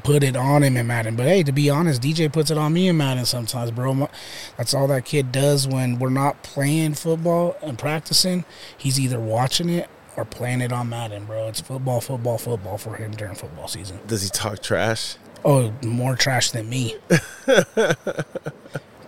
put 0.04 0.24
it 0.24 0.36
on 0.36 0.64
him 0.64 0.78
in 0.78 0.88
Madden. 0.88 1.16
But 1.16 1.26
hey, 1.28 1.44
to 1.44 1.52
be 1.52 1.70
honest, 1.70 2.02
DJ 2.02 2.32
puts 2.32 2.52
it 2.52 2.58
on 2.58 2.74
me 2.74 2.88
in 2.88 2.98
Madden 2.98 3.26
sometimes, 3.26 3.72
bro. 3.72 4.10
That's 4.58 4.74
all 4.74 4.88
that 4.88 5.06
kid 5.06 5.32
does 5.32 5.68
when 5.68 6.00
we're 6.00 6.10
not 6.10 6.44
playing 6.44 6.96
football 6.96 7.56
and 7.62 7.78
practicing. 7.78 8.46
He's 8.78 9.00
either 9.00 9.20
watching 9.20 9.70
it 9.70 9.90
or 10.16 10.26
playing 10.26 10.62
it 10.62 10.72
on 10.72 10.90
Madden, 10.90 11.26
bro. 11.26 11.48
It's 11.48 11.62
football, 11.62 12.02
football, 12.02 12.38
football 12.38 12.78
for 12.78 12.96
him 12.96 13.12
during 13.12 13.36
football 13.36 13.68
season. 13.68 14.00
Does 14.08 14.24
he 14.24 14.30
talk 14.30 14.62
trash? 14.62 15.16
Oh, 15.46 15.74
more 15.84 16.16
trash 16.16 16.52
than 16.52 16.70
me. 16.70 16.98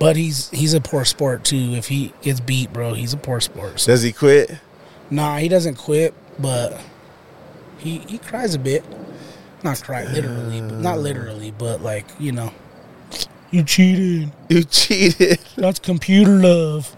but 0.01 0.15
he's 0.17 0.49
he's 0.49 0.73
a 0.73 0.81
poor 0.81 1.05
sport 1.05 1.45
too. 1.45 1.73
If 1.75 1.87
he 1.87 2.11
gets 2.21 2.39
beat, 2.41 2.73
bro, 2.73 2.93
he's 2.93 3.13
a 3.13 3.17
poor 3.17 3.39
sport. 3.39 3.79
So, 3.79 3.91
Does 3.93 4.01
he 4.01 4.11
quit? 4.11 4.51
nah, 5.09 5.37
he 5.37 5.47
doesn't 5.47 5.75
quit, 5.75 6.13
but 6.39 6.79
he 7.77 7.99
he 7.99 8.17
cries 8.17 8.53
a 8.55 8.59
bit. 8.59 8.83
Not 9.63 9.81
cry 9.81 10.05
literally, 10.05 10.59
but 10.61 10.79
not 10.79 10.99
literally, 10.99 11.51
but 11.51 11.81
like 11.81 12.05
you 12.19 12.31
know, 12.31 12.51
you 13.51 13.63
cheated. 13.63 14.31
You 14.49 14.63
cheated. 14.63 15.39
That's 15.55 15.79
computer 15.79 16.31
love. 16.31 16.95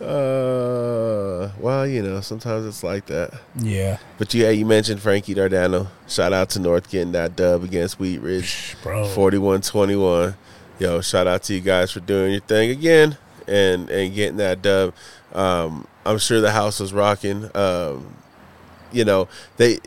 Uh, 0.00 1.50
well, 1.58 1.86
you 1.86 2.02
know, 2.02 2.20
sometimes 2.20 2.66
it's 2.66 2.84
like 2.84 3.06
that. 3.06 3.32
Yeah, 3.56 3.98
But 4.18 4.32
you, 4.34 4.44
yeah, 4.44 4.50
you 4.50 4.66
mentioned 4.66 5.00
Frankie 5.00 5.34
Dardano. 5.34 5.88
Shout 6.06 6.32
out 6.32 6.50
to 6.50 6.60
North 6.60 6.90
getting 6.90 7.12
that 7.12 7.34
dub 7.34 7.64
against 7.64 7.98
Wheat 7.98 8.18
Ridge, 8.20 8.76
bro. 8.82 9.04
41-21. 9.06 10.34
Yo, 10.82 11.00
shout 11.00 11.28
out 11.28 11.44
to 11.44 11.54
you 11.54 11.60
guys 11.60 11.92
for 11.92 12.00
doing 12.00 12.32
your 12.32 12.40
thing 12.40 12.68
again 12.68 13.16
and 13.46 13.88
and 13.88 14.12
getting 14.16 14.38
that 14.38 14.60
dub. 14.62 14.92
Um, 15.32 15.86
I'm 16.04 16.18
sure 16.18 16.40
the 16.40 16.50
house 16.50 16.80
was 16.80 16.92
rocking. 16.92 17.48
Um, 17.56 18.16
you 18.90 19.04
know, 19.04 19.28
they 19.58 19.78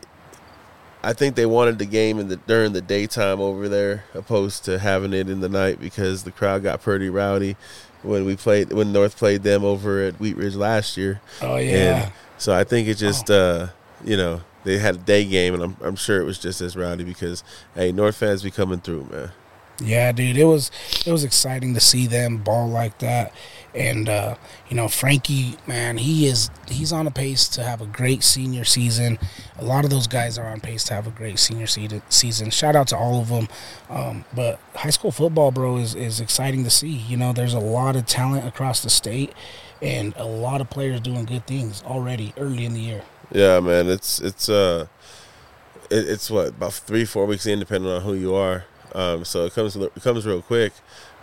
I 1.02 1.12
think 1.12 1.36
they 1.36 1.44
wanted 1.44 1.78
the 1.78 1.84
game 1.84 2.18
in 2.18 2.28
the 2.28 2.36
during 2.36 2.72
the 2.72 2.80
daytime 2.80 3.40
over 3.40 3.68
there 3.68 4.04
opposed 4.14 4.64
to 4.64 4.78
having 4.78 5.12
it 5.12 5.28
in 5.28 5.40
the 5.40 5.50
night 5.50 5.80
because 5.80 6.24
the 6.24 6.32
crowd 6.32 6.62
got 6.62 6.80
pretty 6.80 7.10
rowdy 7.10 7.56
when 8.02 8.24
we 8.24 8.34
played 8.34 8.72
when 8.72 8.90
North 8.90 9.18
played 9.18 9.42
them 9.42 9.66
over 9.66 10.02
at 10.02 10.18
Wheat 10.18 10.38
Ridge 10.38 10.56
last 10.56 10.96
year. 10.96 11.20
Oh 11.42 11.56
yeah. 11.56 12.04
And 12.04 12.12
so 12.38 12.54
I 12.54 12.64
think 12.64 12.88
it 12.88 12.94
just 12.94 13.30
uh, 13.30 13.66
you 14.02 14.16
know, 14.16 14.40
they 14.64 14.78
had 14.78 14.94
a 14.94 14.98
day 14.98 15.26
game 15.26 15.52
and 15.52 15.62
I'm 15.62 15.76
I'm 15.82 15.96
sure 15.96 16.22
it 16.22 16.24
was 16.24 16.38
just 16.38 16.62
as 16.62 16.74
rowdy 16.74 17.04
because 17.04 17.44
hey, 17.74 17.92
North 17.92 18.16
fans 18.16 18.42
be 18.42 18.50
coming 18.50 18.80
through, 18.80 19.08
man. 19.12 19.30
Yeah, 19.80 20.12
dude, 20.12 20.36
it 20.38 20.44
was 20.44 20.70
it 21.04 21.12
was 21.12 21.22
exciting 21.22 21.74
to 21.74 21.80
see 21.80 22.06
them 22.06 22.38
ball 22.38 22.68
like 22.68 22.98
that, 23.00 23.32
and 23.74 24.08
uh, 24.08 24.36
you 24.70 24.76
know 24.76 24.88
Frankie, 24.88 25.56
man, 25.66 25.98
he 25.98 26.26
is 26.26 26.50
he's 26.66 26.92
on 26.92 27.06
a 27.06 27.10
pace 27.10 27.46
to 27.48 27.62
have 27.62 27.82
a 27.82 27.86
great 27.86 28.22
senior 28.22 28.64
season. 28.64 29.18
A 29.58 29.64
lot 29.64 29.84
of 29.84 29.90
those 29.90 30.06
guys 30.06 30.38
are 30.38 30.46
on 30.46 30.60
pace 30.60 30.82
to 30.84 30.94
have 30.94 31.06
a 31.06 31.10
great 31.10 31.38
senior 31.38 31.66
season. 31.66 32.50
Shout 32.50 32.74
out 32.74 32.88
to 32.88 32.96
all 32.96 33.20
of 33.20 33.28
them. 33.28 33.48
Um, 33.90 34.24
but 34.34 34.58
high 34.74 34.90
school 34.90 35.10
football, 35.10 35.50
bro, 35.50 35.76
is 35.76 35.94
is 35.94 36.20
exciting 36.20 36.64
to 36.64 36.70
see. 36.70 36.88
You 36.88 37.18
know, 37.18 37.34
there's 37.34 37.54
a 37.54 37.60
lot 37.60 37.96
of 37.96 38.06
talent 38.06 38.46
across 38.46 38.82
the 38.82 38.90
state, 38.90 39.34
and 39.82 40.14
a 40.16 40.24
lot 40.24 40.62
of 40.62 40.70
players 40.70 41.02
doing 41.02 41.26
good 41.26 41.46
things 41.46 41.82
already 41.82 42.32
early 42.38 42.64
in 42.64 42.72
the 42.72 42.80
year. 42.80 43.02
Yeah, 43.30 43.60
man, 43.60 43.88
it's 43.88 44.20
it's 44.20 44.48
uh, 44.48 44.86
it, 45.90 46.08
it's 46.08 46.30
what 46.30 46.48
about 46.48 46.72
three 46.72 47.04
four 47.04 47.26
weeks 47.26 47.44
in, 47.44 47.58
depending 47.58 47.90
on 47.90 48.00
who 48.00 48.14
you 48.14 48.34
are. 48.34 48.64
Um, 48.96 49.24
so 49.24 49.44
it 49.44 49.54
comes 49.54 49.76
it 49.76 50.02
comes 50.02 50.26
real 50.26 50.40
quick, 50.42 50.72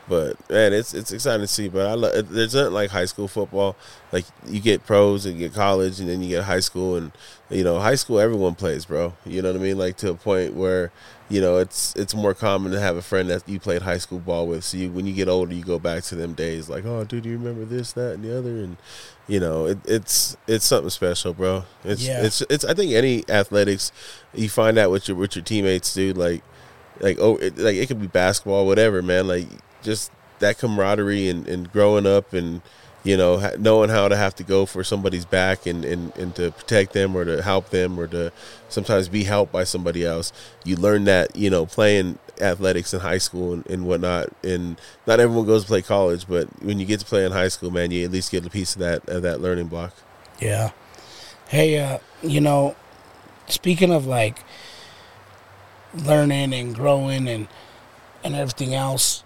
but 0.07 0.37
man, 0.49 0.73
it's 0.73 0.93
it's 0.93 1.11
exciting 1.11 1.41
to 1.41 1.47
see. 1.47 1.69
But 1.69 1.87
I 1.87 1.93
lo- 1.95 2.09
it, 2.09 2.29
there's 2.29 2.53
not 2.53 2.71
like 2.71 2.91
high 2.91 3.05
school 3.05 3.27
football. 3.27 3.75
Like 4.11 4.25
you 4.47 4.59
get 4.59 4.85
pros 4.85 5.25
and 5.25 5.33
you 5.39 5.47
get 5.47 5.55
college, 5.55 5.99
and 5.99 6.07
then 6.07 6.21
you 6.21 6.29
get 6.29 6.43
high 6.43 6.59
school, 6.59 6.95
and 6.95 7.11
you 7.49 7.63
know 7.63 7.79
high 7.79 7.95
school 7.95 8.19
everyone 8.19 8.53
plays, 8.55 8.85
bro. 8.85 9.13
You 9.25 9.41
know 9.41 9.51
what 9.51 9.59
I 9.59 9.63
mean? 9.63 9.77
Like 9.77 9.97
to 9.97 10.11
a 10.11 10.13
point 10.15 10.53
where 10.53 10.91
you 11.29 11.41
know 11.41 11.57
it's 11.57 11.95
it's 11.95 12.13
more 12.13 12.35
common 12.35 12.71
to 12.73 12.79
have 12.79 12.95
a 12.95 13.01
friend 13.01 13.27
that 13.31 13.49
you 13.49 13.59
played 13.59 13.81
high 13.81 13.97
school 13.97 14.19
ball 14.19 14.45
with. 14.45 14.63
So 14.63 14.77
you, 14.77 14.91
when 14.91 15.07
you 15.07 15.13
get 15.13 15.27
older, 15.27 15.55
you 15.55 15.63
go 15.63 15.79
back 15.79 16.03
to 16.03 16.15
them 16.15 16.33
days, 16.33 16.69
like 16.69 16.85
oh, 16.85 17.03
dude, 17.05 17.25
you 17.25 17.37
remember 17.39 17.65
this, 17.65 17.93
that, 17.93 18.13
and 18.13 18.23
the 18.23 18.37
other, 18.37 18.51
and 18.51 18.77
you 19.27 19.39
know 19.39 19.65
it, 19.65 19.79
it's 19.85 20.37
it's 20.47 20.65
something 20.65 20.91
special, 20.91 21.33
bro. 21.33 21.63
It's 21.83 22.05
Yeah. 22.05 22.23
it's 22.23 22.41
it's. 22.51 22.65
I 22.65 22.75
think 22.75 22.91
any 22.91 23.23
athletics, 23.29 23.91
you 24.33 24.47
find 24.49 24.77
out 24.77 24.91
what 24.91 25.07
your 25.07 25.17
what 25.17 25.35
your 25.35 25.43
teammates 25.43 25.91
do, 25.93 26.13
like 26.13 26.43
like 26.99 27.17
oh 27.19 27.37
it, 27.37 27.57
like 27.57 27.75
it 27.75 27.87
could 27.87 28.01
be 28.01 28.07
basketball 28.07 28.65
whatever 28.65 29.01
man. 29.01 29.27
Like 29.27 29.47
just 29.81 30.11
that 30.39 30.57
camaraderie 30.57 31.29
and, 31.29 31.47
and 31.47 31.71
growing 31.71 32.05
up 32.05 32.33
and 32.33 32.61
you 33.03 33.17
know 33.17 33.51
knowing 33.57 33.89
how 33.89 34.07
to 34.07 34.15
have 34.15 34.35
to 34.35 34.43
go 34.43 34.65
for 34.65 34.83
somebody's 34.83 35.25
back 35.25 35.65
and, 35.65 35.83
and, 35.83 36.15
and 36.17 36.35
to 36.35 36.51
protect 36.51 36.93
them 36.93 37.15
or 37.15 37.25
to 37.25 37.41
help 37.41 37.69
them 37.69 37.99
or 37.99 38.07
to 38.07 38.31
sometimes 38.69 39.09
be 39.09 39.23
helped 39.23 39.51
by 39.51 39.63
somebody 39.63 40.05
else 40.05 40.31
you 40.63 40.75
learn 40.75 41.03
that 41.03 41.35
you 41.35 41.49
know 41.49 41.65
playing 41.65 42.17
athletics 42.41 42.93
in 42.93 42.99
high 43.01 43.17
school 43.17 43.53
and, 43.53 43.67
and 43.67 43.85
whatnot. 43.85 44.29
And 44.43 44.79
not 45.05 45.19
everyone 45.19 45.45
goes 45.45 45.63
to 45.63 45.67
play 45.67 45.81
college 45.81 46.27
but 46.27 46.47
when 46.63 46.79
you 46.79 46.85
get 46.85 46.99
to 47.01 47.05
play 47.05 47.25
in 47.25 47.31
high 47.31 47.49
school 47.49 47.71
man 47.71 47.91
you 47.91 48.05
at 48.05 48.11
least 48.11 48.31
get 48.31 48.45
a 48.45 48.49
piece 48.49 48.75
of 48.75 48.79
that 48.79 49.07
of 49.07 49.21
that 49.23 49.41
learning 49.41 49.67
block. 49.67 49.93
Yeah. 50.39 50.71
Hey, 51.47 51.77
uh, 51.79 51.99
you 52.23 52.41
know, 52.41 52.75
speaking 53.47 53.91
of 53.91 54.07
like 54.07 54.43
learning 55.93 56.53
and 56.53 56.75
growing 56.75 57.27
and 57.27 57.47
and 58.23 58.35
everything 58.35 58.73
else, 58.73 59.23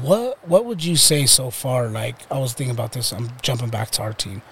what 0.00 0.38
what 0.48 0.64
would 0.64 0.84
you 0.84 0.96
say 0.96 1.26
so 1.26 1.50
far? 1.50 1.88
Like 1.88 2.16
I 2.30 2.38
was 2.38 2.52
thinking 2.52 2.74
about 2.74 2.92
this. 2.92 3.12
I'm 3.12 3.30
jumping 3.42 3.70
back 3.70 3.90
to 3.92 4.02
our 4.02 4.12
team. 4.12 4.42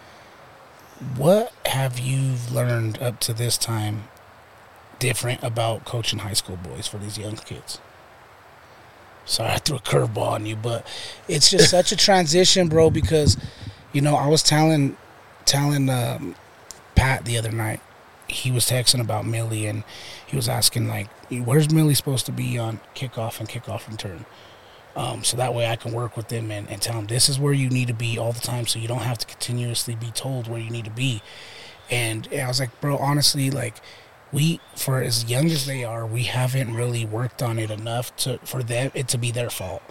What 1.17 1.53
have 1.67 1.99
you 1.99 2.35
learned 2.53 3.01
up 3.01 3.21
to 3.21 3.33
this 3.33 3.57
time 3.57 4.09
different 4.99 5.43
about 5.45 5.85
coaching 5.85 6.21
high 6.21 6.33
school 6.33 6.57
boys 6.57 6.89
for 6.89 6.99
these 6.99 7.17
young 7.17 7.37
kids? 7.37 7.79
Sorry, 9.25 9.51
I 9.51 9.59
threw 9.59 9.77
a 9.77 9.81
curveball 9.81 10.33
on 10.33 10.47
you, 10.47 10.57
but 10.57 10.87
it's 11.29 11.51
just 11.51 11.71
such 11.71 11.93
a 11.93 11.97
transition, 11.97 12.69
bro. 12.69 12.91
Because 12.91 13.37
you 13.93 14.01
know, 14.01 14.17
I 14.17 14.27
was 14.27 14.43
telling 14.43 14.97
telling 15.45 15.89
um, 15.89 16.35
Pat 16.95 17.25
the 17.25 17.39
other 17.39 17.53
night. 17.53 17.81
He 18.29 18.51
was 18.51 18.67
texting 18.67 19.01
about 19.01 19.27
Millie, 19.27 19.67
and 19.67 19.85
he 20.27 20.37
was 20.37 20.49
asking 20.49 20.89
like, 20.89 21.09
"Where's 21.31 21.73
Millie 21.73 21.95
supposed 21.95 22.27
to 22.27 22.33
be 22.33 22.59
on 22.59 22.81
kickoff 22.95 23.41
and 23.41 23.49
kickoff 23.49 23.89
return?" 23.89 24.27
Um, 24.97 25.23
so 25.23 25.37
that 25.37 25.55
way 25.55 25.67
I 25.67 25.77
can 25.77 25.93
work 25.93 26.17
with 26.17 26.29
them 26.29 26.51
and, 26.51 26.69
and 26.69 26.83
tell 26.83 26.97
them 26.97 27.07
this 27.07 27.29
is 27.29 27.39
where 27.39 27.53
you 27.53 27.71
need 27.71 27.87
to 27.89 27.95
be 27.95 28.19
all 28.19 28.33
the 28.33 28.41
time, 28.41 28.67
so 28.67 28.79
you 28.79 28.89
don't 28.89 29.03
have 29.03 29.19
to 29.19 29.27
continuously 29.27 29.95
be 29.95 30.11
told 30.11 30.49
where 30.49 30.61
you 30.61 30.71
need 30.71 30.87
to 30.87 30.91
be. 30.91 31.23
And, 31.91 32.27
and 32.33 32.43
I 32.43 32.49
was 32.49 32.59
like, 32.61 32.81
bro, 32.81 32.99
honestly, 32.99 33.51
like 33.51 33.77
we 34.33 34.61
for 34.75 35.01
as 35.01 35.25
young 35.31 35.47
as 35.47 35.67
they 35.67 35.85
are, 35.85 36.07
we 36.07 36.25
haven't 36.25 36.75
really 36.75 37.05
worked 37.05 37.43
on 37.43 37.59
it 37.59 37.71
enough 37.71 38.15
to 38.17 38.39
for 38.39 38.63
them 38.63 38.91
it 38.95 39.09
to 39.09 39.19
be 39.19 39.31
their 39.31 39.51
fault. 39.51 39.83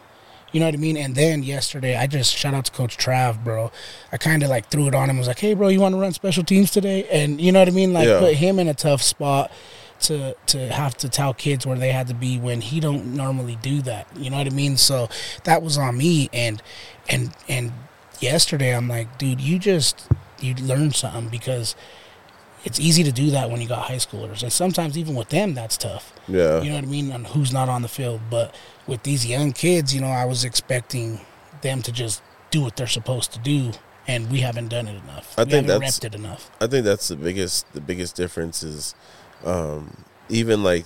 You 0.57 0.61
know 0.61 0.65
what 0.69 0.73
I 0.73 0.77
mean? 0.77 0.97
And 0.97 1.13
then 1.13 1.43
yesterday, 1.43 1.95
I 1.95 2.07
just 2.07 2.35
shout 2.35 2.55
out 2.55 2.65
to 2.65 2.71
Coach 2.71 2.97
Trav, 2.97 3.43
bro. 3.43 3.71
I 4.11 4.17
kind 4.17 4.41
of 4.41 4.49
like 4.49 4.71
threw 4.71 4.87
it 4.87 4.95
on 4.95 5.07
him. 5.07 5.19
Was 5.19 5.27
like, 5.27 5.37
"Hey, 5.37 5.53
bro, 5.53 5.67
you 5.67 5.79
want 5.79 5.93
to 5.93 6.01
run 6.01 6.13
special 6.13 6.43
teams 6.43 6.71
today?" 6.71 7.07
And 7.11 7.39
you 7.39 7.51
know 7.51 7.59
what 7.59 7.67
I 7.67 7.71
mean? 7.71 7.93
Like, 7.93 8.07
Yeah. 8.07 8.17
put 8.17 8.33
him 8.33 8.57
in 8.57 8.67
a 8.67 8.73
tough 8.73 9.03
spot 9.03 9.51
to 9.99 10.33
to 10.47 10.69
have 10.69 10.97
to 10.97 11.09
tell 11.09 11.35
kids 11.35 11.67
where 11.67 11.77
they 11.77 11.91
had 11.91 12.07
to 12.07 12.15
be 12.15 12.39
when 12.39 12.61
he 12.61 12.79
don't 12.79 13.13
normally 13.13 13.59
do 13.61 13.83
that. 13.83 14.07
You 14.17 14.31
know 14.31 14.37
what 14.37 14.47
I 14.47 14.49
mean? 14.49 14.77
So 14.77 15.09
that 15.43 15.61
was 15.61 15.77
on 15.77 15.95
me. 15.95 16.27
And 16.33 16.63
and 17.07 17.35
and 17.47 17.71
yesterday, 18.19 18.75
I'm 18.75 18.87
like, 18.87 19.19
dude, 19.19 19.39
you 19.39 19.59
just 19.59 20.07
you 20.39 20.55
learned 20.55 20.95
something 20.95 21.27
because 21.29 21.75
it's 22.67 22.79
easy 22.79 23.03
to 23.03 23.11
do 23.11 23.31
that 23.31 23.49
when 23.49 23.61
you 23.61 23.67
got 23.67 23.83
high 23.87 23.95
schoolers, 24.07 24.43
and 24.43 24.51
sometimes 24.51 24.97
even 24.97 25.15
with 25.15 25.29
them, 25.29 25.53
that's 25.53 25.77
tough. 25.77 26.13
yeah 26.27 26.61
You 26.61 26.69
know 26.69 26.75
what 26.75 26.83
I 26.83 26.87
mean? 26.87 27.11
On 27.11 27.23
who's 27.23 27.51
not 27.53 27.69
on 27.69 27.81
the 27.81 27.87
field. 27.87 28.19
But 28.29 28.53
with 28.85 29.01
these 29.03 29.25
young 29.25 29.51
kids, 29.53 29.93
you 29.95 30.01
know, 30.01 30.07
I 30.23 30.25
was 30.25 30.43
expecting 30.43 31.21
them 31.61 31.81
to 31.83 31.91
just 31.91 32.21
do 32.51 32.61
what 32.61 32.75
they're 32.75 32.87
supposed 32.99 33.31
to 33.33 33.39
do, 33.39 33.71
and 34.07 34.29
we 34.31 34.39
haven't 34.41 34.67
done 34.69 34.87
it 34.87 34.97
enough. 35.03 35.33
I 35.37 35.43
we 35.43 35.51
think 35.51 35.65
haven't 35.67 35.81
that's- 35.81 35.99
repped 35.99 36.05
it 36.05 36.15
enough. 36.15 36.51
I 36.61 36.67
think 36.67 36.83
that's 36.85 37.07
the 37.07 37.15
biggest 37.15 37.71
the 37.73 37.81
biggest 37.81 38.15
difference 38.15 38.63
is 38.63 38.95
um, 39.45 40.03
even 40.29 40.61
like 40.63 40.85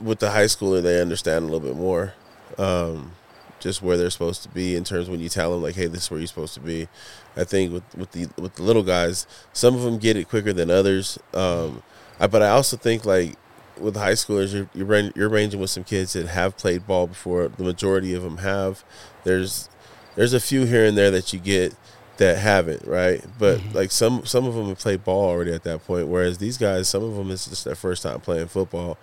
with 0.00 0.18
the 0.20 0.30
high 0.30 0.44
schooler 0.46 0.82
they 0.82 1.00
understand 1.00 1.42
a 1.44 1.48
little 1.52 1.60
bit 1.60 1.76
more. 1.76 2.14
Um, 2.58 3.12
just 3.60 3.82
where 3.82 3.98
they're 3.98 4.08
supposed 4.10 4.42
to 4.42 4.48
be 4.48 4.74
in 4.74 4.84
terms 4.84 5.10
when 5.10 5.20
you 5.20 5.28
tell 5.28 5.52
them 5.52 5.62
like, 5.62 5.74
hey, 5.74 5.86
this 5.86 6.04
is 6.04 6.10
where 6.10 6.18
you're 6.18 6.26
supposed 6.26 6.54
to 6.54 6.60
be. 6.60 6.88
I 7.36 7.44
think 7.44 7.72
with 7.72 7.96
with 7.96 8.12
the 8.12 8.28
with 8.40 8.56
the 8.56 8.62
little 8.62 8.82
guys, 8.82 9.26
some 9.52 9.74
of 9.74 9.82
them 9.82 9.98
get 9.98 10.16
it 10.16 10.28
quicker 10.28 10.52
than 10.52 10.70
others. 10.70 11.18
Um, 11.32 11.82
I, 12.18 12.26
but 12.26 12.42
I 12.42 12.48
also 12.48 12.76
think 12.76 13.04
like 13.04 13.36
with 13.78 13.96
high 13.96 14.12
schoolers, 14.12 14.52
you're 14.52 14.68
you're, 14.74 15.10
you're 15.14 15.28
ranging 15.28 15.60
with 15.60 15.70
some 15.70 15.84
kids 15.84 16.12
that 16.14 16.26
have 16.26 16.56
played 16.56 16.86
ball 16.86 17.06
before. 17.06 17.48
The 17.48 17.64
majority 17.64 18.14
of 18.14 18.22
them 18.22 18.38
have. 18.38 18.84
There's 19.24 19.68
there's 20.16 20.32
a 20.32 20.40
few 20.40 20.64
here 20.64 20.84
and 20.84 20.96
there 20.98 21.10
that 21.10 21.32
you 21.32 21.38
get 21.38 21.74
that 22.18 22.38
haven't, 22.38 22.86
right? 22.86 23.24
But 23.38 23.58
mm-hmm. 23.58 23.76
like 23.76 23.90
some 23.90 24.26
some 24.26 24.46
of 24.46 24.54
them 24.54 24.68
have 24.68 24.78
played 24.78 25.04
ball 25.04 25.30
already 25.30 25.52
at 25.52 25.62
that 25.64 25.86
point. 25.86 26.08
Whereas 26.08 26.38
these 26.38 26.58
guys, 26.58 26.88
some 26.88 27.02
of 27.02 27.14
them 27.14 27.30
it's 27.30 27.48
just 27.48 27.64
their 27.64 27.74
first 27.74 28.02
time 28.02 28.20
playing 28.20 28.48
football, 28.48 28.98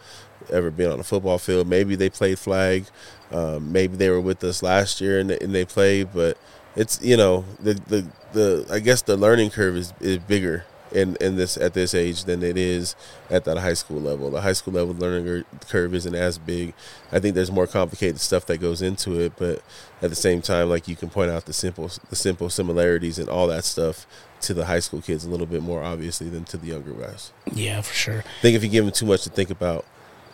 ever 0.52 0.70
been 0.70 0.92
on 0.92 1.00
a 1.00 1.04
football 1.04 1.38
field. 1.40 1.68
Maybe 1.68 1.96
they 1.96 2.10
played 2.10 2.40
flag, 2.40 2.86
um, 3.32 3.72
maybe 3.72 3.98
they 3.98 4.10
were 4.10 4.22
with 4.22 4.44
us 4.44 4.62
last 4.62 5.02
year 5.02 5.20
and, 5.20 5.32
and 5.32 5.54
they 5.54 5.66
played, 5.66 6.10
but 6.14 6.38
it's 6.78 7.02
you 7.02 7.18
know 7.18 7.44
the 7.60 7.74
the 7.74 8.08
the 8.34 8.68
I 8.72 8.80
guess 8.80 9.02
the 9.02 9.18
learning 9.18 9.50
curve 9.50 9.76
is, 9.76 9.94
is 10.00 10.20
bigger 10.20 10.66
in 10.92 11.18
in 11.20 11.36
this 11.36 11.58
at 11.58 11.74
this 11.74 11.94
age 11.94 12.26
than 12.26 12.44
it 12.44 12.58
is 12.58 12.96
at 13.30 13.44
that 13.46 13.58
high 13.58 13.74
school 13.74 14.00
level. 14.00 14.30
The 14.30 14.42
high 14.42 14.54
school 14.54 14.74
level 14.74 14.96
learning 14.96 15.44
curve 15.68 15.94
isn't 15.94 16.16
as 16.16 16.38
big. 16.38 16.74
I 17.12 17.20
think 17.20 17.36
there's 17.36 17.52
more 17.52 17.68
complicated 17.68 18.20
stuff 18.20 18.46
that 18.46 18.60
goes 18.60 18.82
into 18.82 19.20
it, 19.20 19.34
but 19.38 19.62
at 20.02 20.10
the 20.10 20.16
same 20.16 20.42
time, 20.42 20.70
like 20.70 20.88
you 20.88 20.96
can 20.96 21.10
point 21.10 21.32
out 21.32 21.46
the 21.46 21.54
simple 21.54 21.90
the 22.10 22.16
simple 22.16 22.50
similarities 22.50 23.20
and 23.20 23.28
all 23.28 23.48
that 23.48 23.66
stuff 23.66 24.06
to 24.42 24.54
the 24.54 24.66
high 24.66 24.80
school 24.80 25.02
kids 25.02 25.26
a 25.26 25.30
little 25.30 25.48
bit 25.48 25.64
more 25.64 25.84
obviously 25.84 26.30
than 26.30 26.46
to 26.46 26.58
the 26.58 26.68
younger 26.68 26.94
guys. 26.94 27.34
Yeah, 27.52 27.82
for 27.82 27.94
sure. 27.94 28.20
I 28.20 28.42
think 28.42 28.56
if 28.56 28.64
you 28.64 28.70
give 28.70 28.86
them 28.86 28.94
too 28.94 29.08
much 29.08 29.24
to 29.24 29.30
think 29.30 29.50
about, 29.50 29.86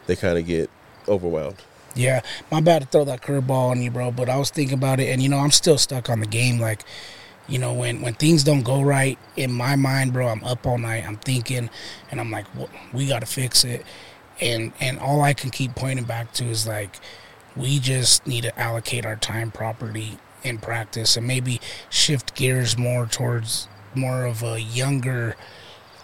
they 0.07 0.15
kind 0.15 0.37
of 0.37 0.45
get 0.45 0.69
overwhelmed. 1.07 1.61
Yeah, 1.95 2.21
my 2.51 2.59
bad 2.59 2.81
to 2.81 2.87
throw 2.87 3.05
that 3.05 3.21
curveball 3.21 3.69
on 3.71 3.81
you, 3.81 3.91
bro. 3.91 4.11
But 4.11 4.29
I 4.29 4.37
was 4.37 4.49
thinking 4.49 4.77
about 4.77 4.99
it, 4.99 5.09
and 5.09 5.21
you 5.21 5.29
know, 5.29 5.39
I'm 5.39 5.51
still 5.51 5.77
stuck 5.77 6.09
on 6.09 6.19
the 6.19 6.25
game. 6.25 6.59
Like, 6.59 6.83
you 7.47 7.59
know, 7.59 7.73
when 7.73 8.01
when 8.01 8.15
things 8.15 8.43
don't 8.43 8.63
go 8.63 8.81
right 8.81 9.17
in 9.35 9.51
my 9.51 9.75
mind, 9.75 10.13
bro, 10.13 10.27
I'm 10.27 10.43
up 10.43 10.65
all 10.65 10.77
night. 10.77 11.05
I'm 11.05 11.17
thinking, 11.17 11.69
and 12.09 12.19
I'm 12.19 12.31
like, 12.31 12.45
well, 12.55 12.69
we 12.93 13.07
got 13.07 13.19
to 13.19 13.27
fix 13.27 13.63
it. 13.63 13.85
And 14.41 14.73
and 14.79 14.99
all 14.99 15.21
I 15.21 15.33
can 15.33 15.51
keep 15.51 15.75
pointing 15.75 16.05
back 16.05 16.33
to 16.33 16.45
is 16.45 16.65
like, 16.67 16.99
we 17.55 17.79
just 17.79 18.25
need 18.25 18.41
to 18.43 18.59
allocate 18.59 19.05
our 19.05 19.15
time 19.15 19.51
properly 19.51 20.17
in 20.43 20.57
practice, 20.57 21.15
and 21.15 21.27
maybe 21.27 21.61
shift 21.89 22.33
gears 22.35 22.77
more 22.77 23.05
towards 23.05 23.67
more 23.95 24.25
of 24.25 24.41
a 24.41 24.59
younger 24.59 25.35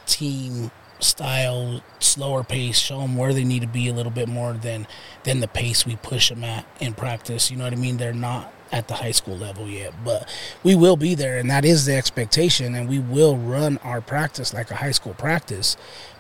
team 0.06 0.72
style, 1.00 1.82
slower 2.00 2.44
pace, 2.44 2.78
show 2.78 3.00
them 3.02 3.16
where 3.18 3.34
they 3.34 3.44
need 3.44 3.62
to 3.62 3.68
be 3.68 3.88
a 3.88 3.94
little 3.94 4.12
bit 4.12 4.28
more 4.28 4.54
than 4.54 4.88
than 5.24 5.40
the 5.40 5.48
pace 5.48 5.86
we 5.86 5.96
push 5.98 6.30
them 6.30 6.44
at 6.44 6.66
in 6.80 6.94
practice. 6.94 7.50
You 7.50 7.58
know 7.58 7.64
what 7.64 7.74
I 7.74 7.78
mean? 7.78 7.98
They're 7.98 8.14
not 8.14 8.54
at 8.72 8.88
the 8.88 8.94
high 8.94 9.12
school 9.12 9.36
level 9.36 9.68
yet, 9.68 9.94
but 10.06 10.30
we 10.64 10.76
will 10.76 10.96
be 10.96 11.16
there, 11.16 11.38
and 11.38 11.50
that 11.50 11.66
is 11.66 11.86
the 11.86 11.96
expectation. 11.96 12.76
And 12.76 12.88
we 12.88 13.00
will 13.00 13.38
run 13.38 13.78
our 13.80 14.02
practice 14.02 14.54
like 14.54 14.70
a 14.72 14.76
high 14.76 14.92
school 14.92 15.14
practice, 15.16 15.76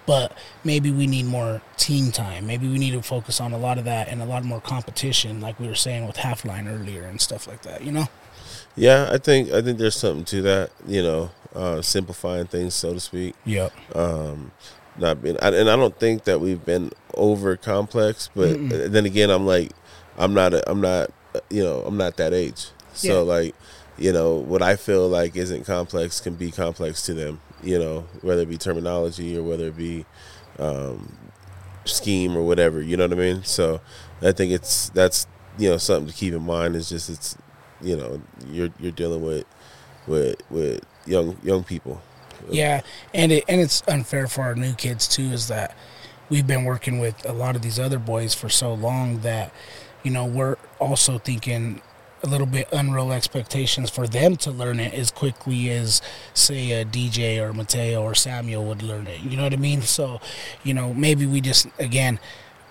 but 0.05 0.35
maybe 0.63 0.91
we 0.91 1.05
need 1.05 1.25
more 1.25 1.61
team 1.77 2.11
time. 2.11 2.47
Maybe 2.47 2.67
we 2.67 2.79
need 2.79 2.91
to 2.91 3.01
focus 3.01 3.39
on 3.39 3.53
a 3.53 3.57
lot 3.57 3.77
of 3.77 3.85
that 3.85 4.07
and 4.07 4.21
a 4.21 4.25
lot 4.25 4.43
more 4.43 4.61
competition, 4.61 5.41
like 5.41 5.59
we 5.59 5.67
were 5.67 5.75
saying 5.75 6.07
with 6.07 6.17
half 6.17 6.45
line 6.45 6.67
earlier 6.67 7.03
and 7.03 7.21
stuff 7.21 7.47
like 7.47 7.61
that. 7.63 7.83
You 7.83 7.91
know? 7.91 8.07
Yeah, 8.75 9.09
I 9.11 9.17
think 9.17 9.51
I 9.51 9.61
think 9.61 9.77
there's 9.77 9.95
something 9.95 10.25
to 10.25 10.41
that. 10.43 10.71
You 10.87 11.03
know, 11.03 11.31
uh, 11.55 11.81
simplifying 11.81 12.47
things, 12.47 12.75
so 12.75 12.93
to 12.93 12.99
speak. 12.99 13.35
Yep. 13.45 13.71
Um, 13.95 14.51
not 14.97 15.21
being, 15.21 15.37
and 15.41 15.69
I 15.69 15.75
don't 15.75 15.97
think 15.97 16.25
that 16.25 16.39
we've 16.39 16.63
been 16.63 16.91
over 17.13 17.55
complex, 17.55 18.29
but 18.35 18.57
Mm-mm. 18.57 18.91
then 18.91 19.05
again, 19.05 19.29
I'm 19.29 19.45
like, 19.45 19.71
I'm 20.17 20.33
not, 20.33 20.53
I'm 20.67 20.81
not, 20.81 21.11
you 21.49 21.63
know, 21.63 21.83
I'm 21.85 21.97
not 21.97 22.17
that 22.17 22.33
age. 22.33 22.67
So 22.93 23.23
yeah. 23.23 23.33
like, 23.33 23.55
you 23.97 24.11
know, 24.11 24.35
what 24.35 24.61
I 24.61 24.75
feel 24.75 25.07
like 25.07 25.35
isn't 25.35 25.65
complex 25.65 26.19
can 26.19 26.35
be 26.35 26.51
complex 26.51 27.05
to 27.05 27.13
them. 27.13 27.41
You 27.61 27.79
know, 27.79 28.07
whether 28.21 28.43
it 28.43 28.49
be 28.49 28.57
terminology 28.57 29.37
or 29.37 29.43
whether 29.43 29.67
it 29.67 29.77
be 29.77 30.05
um, 30.57 31.17
scheme 31.85 32.37
or 32.37 32.43
whatever. 32.43 32.81
You 32.81 32.97
know 32.97 33.05
what 33.05 33.13
I 33.13 33.21
mean? 33.21 33.43
So 33.43 33.81
I 34.21 34.31
think 34.31 34.51
it's 34.51 34.89
that's 34.89 35.27
you 35.57 35.69
know 35.69 35.77
something 35.77 36.11
to 36.11 36.17
keep 36.17 36.33
in 36.33 36.43
mind. 36.43 36.75
Is 36.75 36.89
just 36.89 37.09
it's 37.09 37.37
you 37.81 37.95
know 37.95 38.21
you're 38.49 38.69
you're 38.79 38.91
dealing 38.91 39.21
with 39.21 39.45
with 40.07 40.35
with 40.49 40.81
young 41.05 41.37
young 41.43 41.63
people. 41.63 42.01
Yeah, 42.49 42.81
and 43.13 43.31
it 43.31 43.45
and 43.47 43.59
it's 43.59 43.83
unfair 43.87 44.27
for 44.27 44.41
our 44.41 44.55
new 44.55 44.73
kids 44.73 45.07
too. 45.07 45.31
Is 45.31 45.47
that 45.47 45.75
we've 46.29 46.47
been 46.47 46.63
working 46.63 46.99
with 46.99 47.27
a 47.27 47.33
lot 47.33 47.55
of 47.55 47.61
these 47.61 47.79
other 47.79 47.99
boys 47.99 48.33
for 48.33 48.49
so 48.49 48.73
long 48.73 49.19
that 49.19 49.53
you 50.03 50.11
know 50.11 50.25
we're 50.25 50.57
also 50.79 51.17
thinking 51.17 51.81
a 52.23 52.27
little 52.27 52.47
bit 52.47 52.67
unreal 52.71 53.11
expectations 53.11 53.89
for 53.89 54.07
them 54.07 54.35
to 54.35 54.51
learn 54.51 54.79
it 54.79 54.93
as 54.93 55.11
quickly 55.11 55.69
as 55.69 56.01
say 56.33 56.71
a 56.71 56.85
DJ 56.85 57.37
or 57.37 57.53
Mateo 57.53 58.01
or 58.01 58.13
Samuel 58.13 58.65
would 58.65 58.83
learn 58.83 59.07
it. 59.07 59.21
You 59.21 59.37
know 59.37 59.43
what 59.43 59.53
I 59.53 59.57
mean? 59.57 59.81
So, 59.81 60.19
you 60.63 60.73
know, 60.73 60.93
maybe 60.93 61.25
we 61.25 61.41
just 61.41 61.67
again 61.79 62.19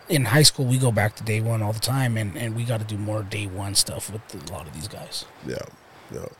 in 0.08 0.26
high 0.26 0.42
school 0.42 0.64
we 0.64 0.78
go 0.78 0.90
back 0.90 1.16
to 1.16 1.22
day 1.22 1.40
one 1.40 1.62
all 1.62 1.72
the 1.72 1.80
time 1.80 2.16
and, 2.16 2.36
and 2.36 2.56
we 2.56 2.64
got 2.64 2.80
to 2.80 2.86
do 2.86 2.96
more 2.96 3.22
day 3.22 3.46
one 3.46 3.74
stuff 3.74 4.10
with 4.10 4.50
a 4.50 4.52
lot 4.52 4.66
of 4.66 4.74
these 4.74 4.88
guys. 4.88 5.24
Yeah. 5.46 5.56
Yep. 6.12 6.32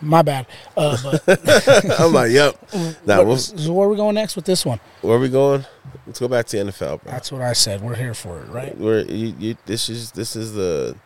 My 0.00 0.22
bad. 0.22 0.46
Uh, 0.76 0.96
but 1.02 2.00
I'm 2.00 2.12
like, 2.12 2.30
yep. 2.30 2.56
Now, 3.04 3.24
what, 3.24 3.40
so 3.40 3.72
where 3.72 3.86
are 3.86 3.90
we 3.90 3.96
going 3.96 4.14
next 4.14 4.36
with 4.36 4.44
this 4.44 4.64
one? 4.64 4.80
Where 5.02 5.16
are 5.16 5.20
we 5.20 5.28
going? 5.28 5.64
Let's 6.06 6.20
go 6.20 6.28
back 6.28 6.46
to 6.46 6.56
NFL, 6.56 7.02
bro. 7.02 7.12
That's 7.12 7.32
what 7.32 7.42
I 7.42 7.52
said. 7.52 7.82
We're 7.82 7.94
here 7.94 8.14
for 8.14 8.40
it, 8.40 8.48
right? 8.48 8.76
We're 8.76 9.00
you, 9.00 9.34
you, 9.38 9.56
this 9.66 9.88
is 9.88 10.12
this 10.12 10.36
is 10.36 10.54
the 10.54 10.96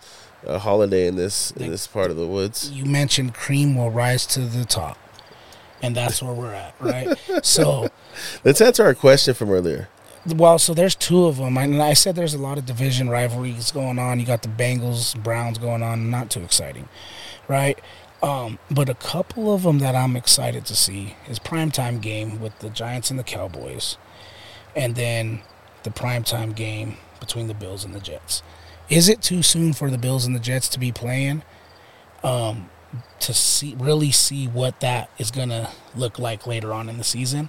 a 0.46 0.58
holiday 0.58 1.06
in 1.06 1.16
this 1.16 1.52
in 1.52 1.70
this 1.70 1.86
part 1.86 2.10
of 2.10 2.16
the 2.16 2.26
woods. 2.26 2.70
You 2.70 2.84
mentioned 2.84 3.34
cream 3.34 3.76
will 3.76 3.90
rise 3.90 4.26
to 4.26 4.40
the 4.40 4.64
top, 4.64 4.98
and 5.82 5.96
that's 5.96 6.22
where 6.22 6.32
we're 6.32 6.52
at, 6.52 6.74
right? 6.80 7.16
so, 7.42 7.88
let's 8.44 8.60
answer 8.60 8.84
our 8.84 8.94
question 8.94 9.34
from 9.34 9.50
earlier. 9.50 9.88
Well, 10.24 10.58
so 10.58 10.72
there's 10.72 10.94
two 10.94 11.24
of 11.24 11.38
them, 11.38 11.56
and 11.56 11.82
I 11.82 11.94
said 11.94 12.14
there's 12.14 12.34
a 12.34 12.38
lot 12.38 12.56
of 12.56 12.64
division 12.64 13.10
rivalries 13.10 13.72
going 13.72 13.98
on. 13.98 14.20
You 14.20 14.26
got 14.26 14.42
the 14.42 14.48
Bengals, 14.48 15.20
Browns 15.20 15.58
going 15.58 15.82
on, 15.82 16.10
not 16.10 16.30
too 16.30 16.44
exciting, 16.44 16.88
right? 17.48 17.76
Um, 18.22 18.60
but 18.70 18.88
a 18.88 18.94
couple 18.94 19.52
of 19.52 19.64
them 19.64 19.80
that 19.80 19.96
I'm 19.96 20.14
excited 20.14 20.64
to 20.66 20.76
see 20.76 21.16
is 21.28 21.40
primetime 21.40 22.00
game 22.00 22.40
with 22.40 22.56
the 22.60 22.70
Giants 22.70 23.10
and 23.10 23.18
the 23.18 23.24
Cowboys, 23.24 23.96
and 24.76 24.94
then 24.94 25.42
the 25.82 25.90
primetime 25.90 26.54
game 26.54 26.96
between 27.18 27.48
the 27.48 27.54
Bills 27.54 27.84
and 27.84 27.92
the 27.92 28.00
Jets. 28.00 28.42
Is 28.88 29.08
it 29.08 29.22
too 29.22 29.42
soon 29.42 29.72
for 29.72 29.90
the 29.90 29.98
Bills 29.98 30.24
and 30.24 30.36
the 30.36 30.40
Jets 30.40 30.68
to 30.68 30.78
be 30.78 30.92
playing? 30.92 31.42
Um, 32.22 32.70
to 33.20 33.32
see 33.32 33.74
really 33.78 34.10
see 34.10 34.46
what 34.46 34.80
that 34.80 35.10
is 35.18 35.30
gonna 35.30 35.70
look 35.94 36.18
like 36.18 36.46
later 36.46 36.72
on 36.72 36.88
in 36.88 36.98
the 36.98 37.04
season. 37.04 37.48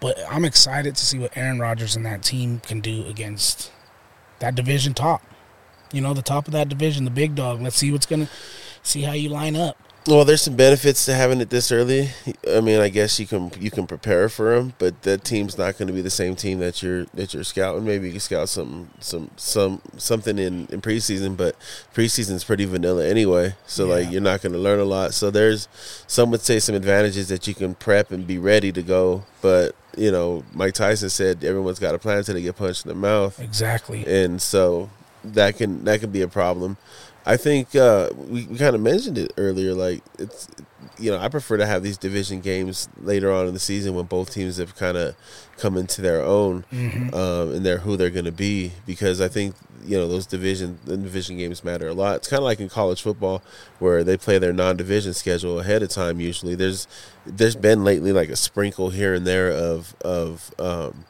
But 0.00 0.18
I'm 0.30 0.44
excited 0.44 0.94
to 0.96 1.04
see 1.04 1.18
what 1.18 1.36
Aaron 1.36 1.58
Rodgers 1.58 1.96
and 1.96 2.06
that 2.06 2.22
team 2.22 2.60
can 2.60 2.80
do 2.80 3.06
against 3.06 3.72
that 4.38 4.54
division 4.54 4.94
top. 4.94 5.22
You 5.92 6.00
know, 6.00 6.14
the 6.14 6.22
top 6.22 6.46
of 6.46 6.52
that 6.52 6.68
division, 6.68 7.04
the 7.04 7.10
big 7.10 7.34
dog. 7.34 7.60
Let's 7.60 7.76
see 7.76 7.90
what's 7.92 8.06
gonna 8.06 8.28
see 8.82 9.02
how 9.02 9.12
you 9.12 9.28
line 9.28 9.56
up. 9.56 9.76
Well, 10.08 10.24
there's 10.24 10.42
some 10.42 10.54
benefits 10.54 11.04
to 11.06 11.14
having 11.14 11.40
it 11.40 11.50
this 11.50 11.72
early. 11.72 12.10
I 12.48 12.60
mean, 12.60 12.78
I 12.78 12.88
guess 12.88 13.18
you 13.18 13.26
can 13.26 13.50
you 13.58 13.72
can 13.72 13.88
prepare 13.88 14.28
for 14.28 14.54
them, 14.54 14.74
but 14.78 15.02
that 15.02 15.24
team's 15.24 15.58
not 15.58 15.78
going 15.78 15.88
to 15.88 15.92
be 15.92 16.00
the 16.00 16.10
same 16.10 16.36
team 16.36 16.60
that 16.60 16.80
you're 16.80 17.06
that 17.14 17.34
you're 17.34 17.42
scouting. 17.42 17.84
Maybe 17.84 18.06
you 18.06 18.12
can 18.12 18.20
scout 18.20 18.48
some 18.48 18.90
some 19.00 19.30
some 19.36 19.80
something 19.96 20.38
in 20.38 20.66
in 20.66 20.80
preseason, 20.80 21.36
but 21.36 21.56
preseason's 21.92 22.44
pretty 22.44 22.66
vanilla 22.66 23.04
anyway. 23.04 23.54
So 23.66 23.86
yeah. 23.86 23.94
like 23.94 24.10
you're 24.12 24.20
not 24.20 24.42
going 24.42 24.52
to 24.52 24.60
learn 24.60 24.78
a 24.78 24.84
lot. 24.84 25.12
So 25.12 25.30
there's 25.30 25.66
some 26.06 26.30
would 26.30 26.42
say 26.42 26.60
some 26.60 26.76
advantages 26.76 27.28
that 27.28 27.48
you 27.48 27.54
can 27.54 27.74
prep 27.74 28.12
and 28.12 28.26
be 28.26 28.38
ready 28.38 28.70
to 28.72 28.82
go, 28.82 29.24
but 29.42 29.74
you 29.96 30.12
know, 30.12 30.44
Mike 30.52 30.74
Tyson 30.74 31.10
said 31.10 31.42
everyone's 31.42 31.80
got 31.80 31.96
a 31.96 31.98
plan 31.98 32.18
until 32.18 32.34
they 32.34 32.42
get 32.42 32.56
punched 32.56 32.84
in 32.84 32.90
the 32.90 32.94
mouth. 32.94 33.40
Exactly. 33.40 34.06
And 34.06 34.40
so 34.40 34.90
that 35.24 35.56
can 35.56 35.84
that 35.84 36.00
can 36.00 36.10
be 36.10 36.22
a 36.22 36.28
problem. 36.28 36.76
I 37.26 37.36
think 37.36 37.74
uh, 37.74 38.10
we, 38.14 38.46
we 38.46 38.56
kind 38.56 38.76
of 38.76 38.80
mentioned 38.80 39.18
it 39.18 39.32
earlier. 39.36 39.74
Like 39.74 40.02
it's, 40.16 40.48
you 40.96 41.10
know, 41.10 41.18
I 41.18 41.28
prefer 41.28 41.56
to 41.56 41.66
have 41.66 41.82
these 41.82 41.98
division 41.98 42.40
games 42.40 42.88
later 43.00 43.32
on 43.32 43.48
in 43.48 43.52
the 43.52 43.60
season 43.60 43.94
when 43.94 44.06
both 44.06 44.32
teams 44.32 44.58
have 44.58 44.76
kind 44.76 44.96
of 44.96 45.16
come 45.58 45.76
into 45.76 46.00
their 46.00 46.22
own 46.22 46.64
mm-hmm. 46.72 47.12
um, 47.14 47.52
and 47.52 47.66
they're 47.66 47.78
who 47.78 47.96
they're 47.96 48.10
going 48.10 48.26
to 48.26 48.32
be 48.32 48.72
because 48.86 49.20
I 49.20 49.28
think 49.28 49.56
you 49.84 49.96
know 49.96 50.08
those 50.08 50.26
division 50.26 50.78
the 50.84 50.96
division 50.96 51.36
games 51.36 51.64
matter 51.64 51.88
a 51.88 51.94
lot. 51.94 52.16
It's 52.16 52.28
kind 52.28 52.38
of 52.38 52.44
like 52.44 52.60
in 52.60 52.68
college 52.68 53.02
football 53.02 53.42
where 53.80 54.04
they 54.04 54.16
play 54.16 54.38
their 54.38 54.52
non-division 54.52 55.14
schedule 55.14 55.58
ahead 55.58 55.82
of 55.82 55.88
time. 55.88 56.20
Usually, 56.20 56.54
there's 56.54 56.86
there's 57.26 57.56
been 57.56 57.82
lately 57.82 58.12
like 58.12 58.28
a 58.28 58.36
sprinkle 58.36 58.90
here 58.90 59.14
and 59.14 59.26
there 59.26 59.50
of 59.50 59.96
of 60.02 60.54
um, 60.58 61.04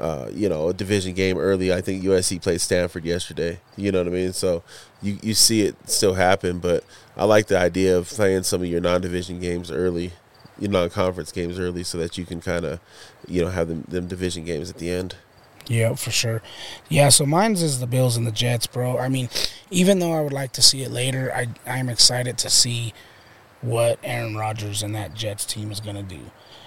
uh, 0.00 0.30
you 0.32 0.48
know, 0.48 0.68
a 0.68 0.74
division 0.74 1.12
game 1.12 1.36
early. 1.36 1.72
I 1.72 1.82
think 1.82 2.02
USC 2.02 2.40
played 2.40 2.60
Stanford 2.62 3.04
yesterday. 3.04 3.60
You 3.76 3.92
know 3.92 3.98
what 3.98 4.06
I 4.06 4.10
mean? 4.10 4.32
So 4.32 4.62
you, 5.02 5.18
you 5.22 5.34
see 5.34 5.62
it 5.62 5.76
still 5.88 6.14
happen, 6.14 6.58
but 6.58 6.84
I 7.16 7.24
like 7.24 7.46
the 7.46 7.58
idea 7.58 7.96
of 7.96 8.08
playing 8.08 8.42
some 8.44 8.62
of 8.62 8.68
your 8.68 8.80
non-division 8.80 9.40
games 9.40 9.70
early, 9.70 10.12
your 10.58 10.70
non-conference 10.70 11.32
games 11.32 11.58
early, 11.58 11.84
so 11.84 11.98
that 11.98 12.18
you 12.18 12.24
can 12.24 12.40
kind 12.40 12.64
of, 12.64 12.80
you 13.26 13.42
know, 13.42 13.50
have 13.50 13.68
them, 13.68 13.84
them 13.88 14.06
division 14.06 14.44
games 14.44 14.70
at 14.70 14.78
the 14.78 14.90
end. 14.90 15.16
Yeah, 15.66 15.94
for 15.94 16.10
sure. 16.10 16.42
Yeah, 16.88 17.10
so 17.10 17.24
mine's 17.24 17.62
is 17.62 17.78
the 17.80 17.86
Bills 17.86 18.16
and 18.16 18.26
the 18.26 18.32
Jets, 18.32 18.66
bro. 18.66 18.98
I 18.98 19.08
mean, 19.08 19.28
even 19.70 20.00
though 20.00 20.12
I 20.12 20.20
would 20.20 20.32
like 20.32 20.52
to 20.52 20.62
see 20.62 20.82
it 20.82 20.90
later, 20.90 21.32
I 21.32 21.48
I'm 21.64 21.88
excited 21.88 22.38
to 22.38 22.50
see 22.50 22.92
what 23.60 23.98
Aaron 24.02 24.36
Rodgers 24.36 24.82
and 24.82 24.94
that 24.94 25.14
Jets 25.14 25.44
team 25.44 25.70
is 25.70 25.78
gonna 25.78 26.02
do. 26.02 26.18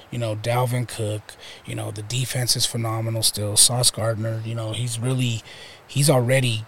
You 0.09 0.19
know, 0.19 0.35
Dalvin 0.35 0.87
Cook. 0.87 1.33
You 1.65 1.75
know, 1.75 1.91
the 1.91 2.03
defense 2.03 2.55
is 2.55 2.65
phenomenal 2.65 3.23
still. 3.23 3.57
Sauce 3.57 3.91
Gardner. 3.91 4.41
You 4.45 4.55
know, 4.55 4.71
he's 4.71 4.99
really 4.99 5.41
he's 5.85 6.09
already 6.09 6.63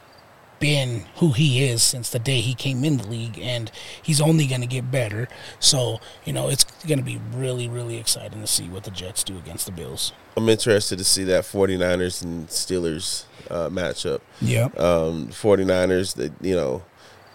been 0.65 1.05
who 1.17 1.31
he 1.31 1.63
is 1.63 1.83
since 1.83 2.09
the 2.09 2.17
day 2.17 2.41
he 2.41 2.55
came 2.55 2.83
in 2.83 2.97
the 2.97 3.07
league, 3.07 3.37
and 3.37 3.71
he's 4.01 4.19
only 4.19 4.47
going 4.47 4.61
to 4.61 4.67
get 4.67 4.89
better. 4.89 5.27
So, 5.59 5.99
you 6.25 6.33
know, 6.33 6.49
it's 6.49 6.63
going 6.87 6.97
to 6.97 7.05
be 7.05 7.19
really, 7.33 7.69
really 7.69 7.97
exciting 7.97 8.41
to 8.41 8.47
see 8.47 8.67
what 8.67 8.83
the 8.83 8.89
Jets 8.89 9.23
do 9.23 9.37
against 9.37 9.67
the 9.67 9.71
Bills. 9.71 10.11
I'm 10.35 10.49
interested 10.49 10.97
to 10.97 11.03
see 11.03 11.23
that 11.25 11.43
49ers 11.43 12.23
and 12.23 12.47
Steelers 12.47 13.25
uh, 13.51 13.69
matchup. 13.69 14.21
Yeah. 14.41 14.69
Um, 14.75 15.27
49ers, 15.27 16.15
that 16.15 16.33
you 16.41 16.55
know, 16.55 16.83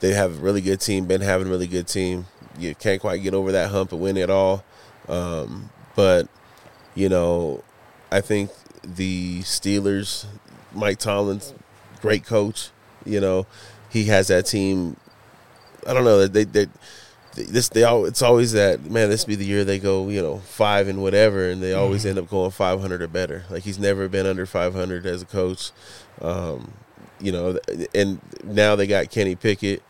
they 0.01 0.13
have 0.13 0.39
a 0.39 0.41
really 0.41 0.61
good 0.61 0.81
team. 0.81 1.05
Been 1.05 1.21
having 1.21 1.47
a 1.47 1.51
really 1.51 1.69
good 1.69 1.87
team. 1.87 2.27
You 2.59 2.75
can't 2.75 3.01
quite 3.01 3.23
get 3.23 3.33
over 3.33 3.53
that 3.53 3.71
hump 3.71 3.93
and 3.93 4.01
win 4.01 4.17
it 4.17 4.29
all. 4.29 4.65
Um, 5.09 5.71
but 5.95 6.27
you 6.97 7.09
know, 7.09 7.63
I 8.11 8.23
think 8.23 8.51
the 8.83 9.43
Steelers, 9.43 10.27
Mike 10.75 10.99
Tomlin's 10.99 11.55
great 12.01 12.27
coach. 12.27 12.71
You 13.05 13.21
know, 13.21 13.47
he 13.91 14.05
has 14.05 14.29
that 14.29 14.47
team. 14.47 14.97
I 15.87 15.95
don't 15.95 16.05
know. 16.05 16.27
They 16.27 16.45
they, 16.45 16.65
they 16.65 16.71
this 17.35 17.69
they 17.69 17.85
all. 17.85 18.05
It's 18.07 18.23
always 18.23 18.53
that 18.53 18.85
man. 18.85 19.09
This 19.09 19.25
be 19.25 19.35
the 19.35 19.45
year 19.45 19.65
they 19.65 19.79
go. 19.79 20.09
You 20.09 20.23
know, 20.23 20.39
five 20.39 20.89
and 20.89 21.03
whatever, 21.03 21.49
and 21.49 21.63
they 21.63 21.73
always 21.75 22.05
end 22.05 22.19
up 22.19 22.29
going 22.29 22.51
five 22.51 22.81
hundred 22.81 23.03
or 23.03 23.09
better. 23.09 23.45
Like 23.51 23.63
he's 23.63 23.79
never 23.79 24.09
been 24.09 24.27
under 24.27 24.47
five 24.47 24.75
hundred 24.75 25.07
as 25.07 25.23
a 25.23 25.27
coach. 25.27 25.71
Um, 26.21 26.73
you 27.21 27.33
know, 27.33 27.59
and 27.95 28.21
now 28.45 28.77
they 28.77 28.87
got 28.87 29.11
Kenny 29.11 29.37
Pickett, 29.37 29.83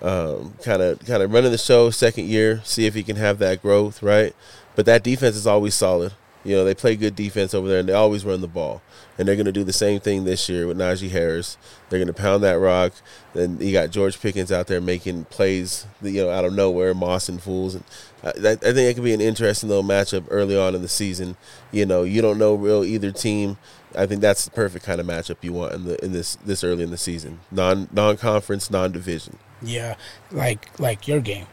kind 0.00 0.82
of 0.82 0.98
kind 1.04 1.22
of 1.22 1.32
running 1.32 1.52
the 1.52 1.58
show 1.58 1.90
second 1.90 2.26
year. 2.26 2.60
See 2.64 2.86
if 2.86 2.94
he 2.94 3.02
can 3.02 3.16
have 3.16 3.38
that 3.38 3.62
growth, 3.62 4.02
right? 4.02 4.34
But 4.74 4.86
that 4.86 5.02
defense 5.02 5.36
is 5.36 5.46
always 5.46 5.74
solid. 5.74 6.12
You 6.44 6.56
know, 6.56 6.64
they 6.64 6.74
play 6.74 6.96
good 6.96 7.16
defense 7.16 7.52
over 7.52 7.68
there, 7.68 7.80
and 7.80 7.88
they 7.88 7.92
always 7.92 8.24
run 8.24 8.40
the 8.40 8.48
ball. 8.48 8.80
And 9.18 9.26
they're 9.26 9.34
going 9.34 9.46
to 9.46 9.52
do 9.52 9.64
the 9.64 9.72
same 9.72 9.98
thing 9.98 10.24
this 10.24 10.48
year 10.48 10.66
with 10.68 10.78
Najee 10.78 11.10
Harris. 11.10 11.58
They're 11.90 11.98
going 11.98 12.06
to 12.06 12.12
pound 12.12 12.44
that 12.44 12.58
rock. 12.60 12.92
Then 13.34 13.58
you 13.60 13.72
got 13.72 13.90
George 13.90 14.20
Pickens 14.20 14.52
out 14.52 14.68
there 14.68 14.80
making 14.80 15.24
plays, 15.24 15.86
you 16.00 16.22
know, 16.22 16.30
out 16.30 16.44
of 16.44 16.52
nowhere, 16.52 16.94
Moss 16.94 17.28
and 17.28 17.42
fools. 17.42 17.74
And 17.74 17.84
uh, 18.22 18.32
I, 18.44 18.50
I 18.52 18.54
think 18.56 18.76
it 18.78 18.94
could 18.94 19.02
be 19.02 19.12
an 19.14 19.20
interesting 19.20 19.68
little 19.68 19.82
matchup 19.84 20.24
early 20.30 20.56
on 20.56 20.76
in 20.76 20.82
the 20.82 20.88
season. 20.88 21.36
You 21.72 21.84
know, 21.84 22.04
you 22.04 22.22
don't 22.22 22.38
know 22.38 22.54
real 22.54 22.84
either 22.84 23.10
team. 23.10 23.56
I 23.96 24.06
think 24.06 24.20
that's 24.20 24.44
the 24.44 24.50
perfect 24.52 24.84
kind 24.84 25.00
of 25.00 25.06
matchup 25.06 25.38
you 25.42 25.52
want 25.52 25.72
in 25.74 25.84
the 25.86 26.04
in 26.04 26.12
this 26.12 26.36
this 26.44 26.62
early 26.62 26.84
in 26.84 26.90
the 26.90 26.98
season. 26.98 27.40
Non 27.50 27.88
non 27.90 28.18
conference, 28.18 28.70
non 28.70 28.92
division. 28.92 29.38
Yeah, 29.62 29.96
like 30.30 30.78
like 30.78 31.08
your 31.08 31.20
game. 31.20 31.46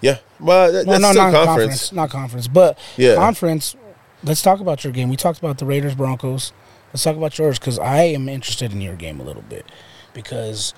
Yeah, 0.00 0.18
well, 0.40 0.72
that, 0.72 0.84
Well, 0.86 0.98
that's 0.98 1.02
no, 1.02 1.10
still 1.12 1.22
not 1.22 1.32
conference. 1.32 1.46
conference, 1.46 1.92
not 1.92 2.10
conference, 2.10 2.48
but 2.48 2.78
Yeah. 2.96 3.14
conference. 3.14 3.76
Let's 4.24 4.42
talk 4.42 4.58
about 4.60 4.82
your 4.82 4.92
game. 4.92 5.08
We 5.10 5.16
talked 5.16 5.38
about 5.38 5.58
the 5.58 5.66
Raiders 5.66 5.94
Broncos. 5.94 6.52
Let's 6.92 7.04
talk 7.04 7.16
about 7.16 7.38
yours 7.38 7.58
because 7.58 7.78
I 7.78 8.02
am 8.02 8.28
interested 8.28 8.72
in 8.72 8.80
your 8.80 8.96
game 8.96 9.18
a 9.18 9.22
little 9.22 9.42
bit 9.42 9.64
because 10.12 10.74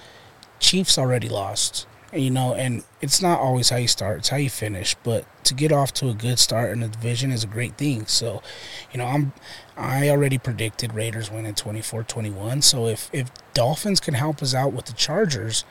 Chiefs 0.61 0.97
already 0.97 1.29
lost, 1.29 1.87
you 2.13 2.31
know, 2.31 2.55
and 2.55 2.85
it's 3.01 3.21
not 3.21 3.41
always 3.41 3.71
how 3.71 3.77
you 3.77 3.89
start; 3.89 4.19
it's 4.19 4.29
how 4.29 4.37
you 4.37 4.49
finish. 4.51 4.95
But 5.03 5.27
to 5.45 5.55
get 5.55 5.73
off 5.73 5.93
to 5.95 6.09
a 6.09 6.15
good 6.15 6.39
start 6.39 6.71
in 6.71 6.81
the 6.81 6.89
division 6.89 7.33
is 7.33 7.43
a 7.43 7.49
great 7.49 7.77
thing. 7.77 8.07
So, 8.07 8.43
you 8.93 8.99
know, 8.99 9.07
I'm 9.07 9.33
I 9.77 10.09
already 10.09 10.39
predicted 10.39 10.95
Raiders 10.95 11.33
winning 11.33 11.55
24-21. 11.55 12.63
So 12.63 12.87
if 12.87 13.11
if 13.13 13.31
Dolphins 13.53 13.99
can 13.99 14.15
help 14.15 14.41
us 14.41 14.55
out 14.55 14.73
with 14.73 14.85
the 14.85 14.93
Chargers, 14.93 15.65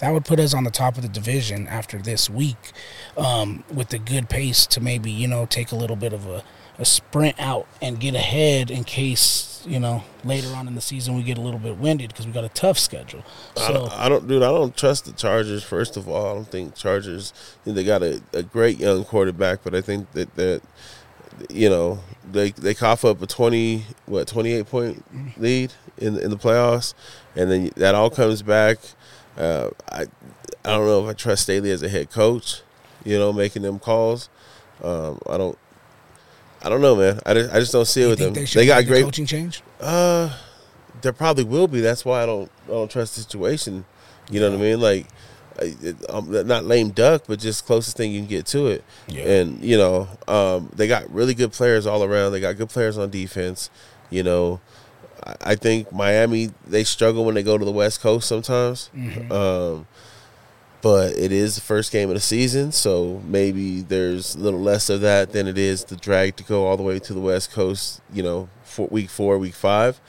that 0.00 0.12
would 0.12 0.24
put 0.24 0.38
us 0.38 0.54
on 0.54 0.64
the 0.64 0.70
top 0.70 0.96
of 0.96 1.02
the 1.02 1.08
division 1.08 1.66
after 1.66 1.98
this 1.98 2.28
week 2.28 2.72
um, 3.16 3.64
with 3.72 3.92
a 3.92 3.98
good 3.98 4.28
pace 4.28 4.66
to 4.66 4.80
maybe 4.80 5.10
you 5.10 5.26
know 5.26 5.46
take 5.46 5.72
a 5.72 5.76
little 5.76 5.96
bit 5.96 6.12
of 6.12 6.26
a, 6.26 6.44
a 6.78 6.84
sprint 6.84 7.38
out 7.40 7.66
and 7.82 7.98
get 7.98 8.14
ahead 8.14 8.70
in 8.70 8.84
case 8.84 9.64
you 9.66 9.80
know 9.80 10.04
later 10.24 10.54
on 10.54 10.68
in 10.68 10.74
the 10.74 10.80
season 10.80 11.16
we 11.16 11.22
get 11.22 11.36
a 11.36 11.40
little 11.40 11.58
bit 11.58 11.76
winded 11.76 12.08
because 12.08 12.26
we 12.26 12.32
got 12.32 12.44
a 12.44 12.48
tough 12.50 12.78
schedule 12.78 13.24
I 13.56 13.72
don't, 13.72 13.92
I 13.92 14.08
don't, 14.08 14.28
dude. 14.28 14.42
I 14.42 14.48
don't 14.48 14.76
trust 14.76 15.04
the 15.04 15.12
Chargers. 15.12 15.64
First 15.64 15.96
of 15.96 16.08
all, 16.08 16.30
I 16.30 16.34
don't 16.34 16.48
think 16.48 16.74
Chargers. 16.74 17.32
They 17.64 17.84
got 17.84 18.02
a, 18.02 18.22
a 18.32 18.42
great 18.42 18.78
young 18.78 19.04
quarterback, 19.04 19.60
but 19.64 19.74
I 19.74 19.80
think 19.80 20.10
that 20.12 20.34
that 20.36 20.62
you 21.50 21.68
know 21.68 22.00
they 22.30 22.50
they 22.52 22.74
cough 22.74 23.04
up 23.04 23.20
a 23.22 23.26
twenty 23.26 23.84
what 24.06 24.28
twenty 24.28 24.52
eight 24.52 24.66
point 24.66 25.04
lead 25.38 25.72
in 25.98 26.18
in 26.18 26.30
the 26.30 26.36
playoffs, 26.36 26.94
and 27.34 27.50
then 27.50 27.70
that 27.76 27.94
all 27.94 28.10
comes 28.10 28.42
back. 28.42 28.78
Uh, 29.36 29.70
I 29.90 30.02
I 30.02 30.06
don't 30.70 30.86
know 30.86 31.04
if 31.04 31.10
I 31.10 31.12
trust 31.14 31.42
Staley 31.42 31.70
as 31.70 31.82
a 31.82 31.88
head 31.88 32.10
coach. 32.10 32.62
You 33.04 33.18
know, 33.18 33.32
making 33.32 33.62
them 33.62 33.78
calls. 33.78 34.28
Um, 34.82 35.18
I 35.28 35.38
don't. 35.38 35.58
I 36.62 36.68
don't 36.68 36.80
know, 36.80 36.96
man. 36.96 37.20
I 37.24 37.34
just, 37.34 37.54
I 37.54 37.60
just 37.60 37.72
don't 37.72 37.84
see 37.86 38.00
it 38.02 38.04
you 38.04 38.10
with 38.10 38.18
them. 38.18 38.32
they, 38.34 38.44
They 38.44 38.66
got 38.66 38.84
great 38.86 39.04
coaching 39.04 39.26
change 39.26 39.62
uh, 39.80 40.34
there 41.02 41.12
probably 41.12 41.44
will 41.44 41.68
be. 41.68 41.80
That's 41.80 42.04
why 42.04 42.22
I 42.22 42.26
don't 42.26 42.50
I 42.66 42.70
don't 42.70 42.90
trust 42.90 43.14
the 43.14 43.22
situation. 43.22 43.84
You 44.30 44.40
know 44.40 44.50
what 44.50 44.58
I 44.58 44.62
mean? 44.62 44.80
Like, 44.80 45.06
I- 45.60 45.94
um, 46.08 46.30
not 46.46 46.64
lame 46.64 46.90
duck, 46.90 47.22
but 47.28 47.38
just 47.38 47.64
closest 47.66 47.96
thing 47.96 48.10
you 48.12 48.20
can 48.20 48.28
get 48.28 48.46
to 48.46 48.66
it. 48.66 48.84
Yeah. 49.06 49.22
And 49.22 49.62
you 49.62 49.76
know, 49.76 50.08
um, 50.26 50.70
they 50.74 50.88
got 50.88 51.08
really 51.12 51.34
good 51.34 51.52
players 51.52 51.86
all 51.86 52.02
around. 52.02 52.32
They 52.32 52.40
got 52.40 52.56
good 52.56 52.68
players 52.68 52.98
on 52.98 53.10
defense. 53.10 53.70
You 54.10 54.24
know, 54.24 54.60
I, 55.24 55.34
I 55.52 55.54
think 55.54 55.92
Miami 55.92 56.50
they 56.66 56.82
struggle 56.84 57.24
when 57.24 57.34
they 57.36 57.42
go 57.44 57.56
to 57.56 57.64
the 57.64 57.70
West 57.72 58.00
Coast 58.00 58.26
sometimes. 58.28 58.90
Mm-hmm. 58.96 59.30
Um, 59.32 59.86
but 60.80 61.16
it 61.16 61.32
is 61.32 61.56
the 61.56 61.60
first 61.60 61.90
game 61.92 62.08
of 62.08 62.14
the 62.14 62.20
season, 62.20 62.72
so 62.72 63.20
maybe 63.24 63.80
there's 63.80 64.34
a 64.34 64.38
little 64.38 64.60
less 64.60 64.88
of 64.88 65.00
that 65.00 65.32
than 65.32 65.46
it 65.46 65.58
is 65.58 65.84
the 65.84 65.96
drag 65.96 66.36
to 66.36 66.44
go 66.44 66.66
all 66.66 66.76
the 66.76 66.82
way 66.82 66.98
to 66.98 67.14
the 67.14 67.20
West 67.20 67.52
Coast. 67.52 68.00
You 68.12 68.22
know, 68.22 68.48
for 68.62 68.86
week 68.88 69.10
four, 69.10 69.38
week 69.38 69.54
five. 69.54 70.00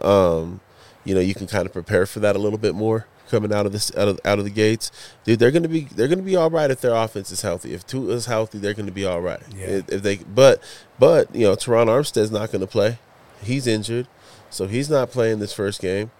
Um, 0.00 0.60
you 1.04 1.14
know, 1.14 1.20
you 1.20 1.34
can 1.34 1.46
kind 1.46 1.66
of 1.66 1.72
prepare 1.72 2.06
for 2.06 2.20
that 2.20 2.36
a 2.36 2.38
little 2.38 2.58
bit 2.58 2.74
more 2.74 3.06
coming 3.28 3.52
out 3.52 3.66
of 3.66 3.72
this 3.72 3.94
out 3.96 4.08
of 4.08 4.20
out 4.24 4.38
of 4.38 4.44
the 4.44 4.50
gates. 4.50 4.90
Dude, 5.24 5.38
they're 5.38 5.50
gonna 5.50 5.68
be 5.68 5.82
they're 5.94 6.08
gonna 6.08 6.22
be 6.22 6.36
all 6.36 6.50
right 6.50 6.70
if 6.70 6.80
their 6.80 6.94
offense 6.94 7.30
is 7.30 7.42
healthy. 7.42 7.74
If 7.74 7.86
Tua 7.86 8.14
is 8.14 8.26
healthy, 8.26 8.58
they're 8.58 8.74
gonna 8.74 8.92
be 8.92 9.04
all 9.04 9.20
right. 9.20 9.42
Yeah. 9.54 9.66
If, 9.66 9.92
if 9.92 10.02
they, 10.02 10.16
but 10.16 10.62
but 10.98 11.34
you 11.34 11.44
know, 11.46 11.54
Terron 11.54 11.86
Armstead's 11.86 12.30
not 12.30 12.50
gonna 12.52 12.66
play. 12.66 12.98
He's 13.42 13.66
injured, 13.66 14.08
so 14.50 14.66
he's 14.66 14.88
not 14.88 15.10
playing 15.10 15.38
this 15.38 15.52
first 15.52 15.80
game. 15.80 16.10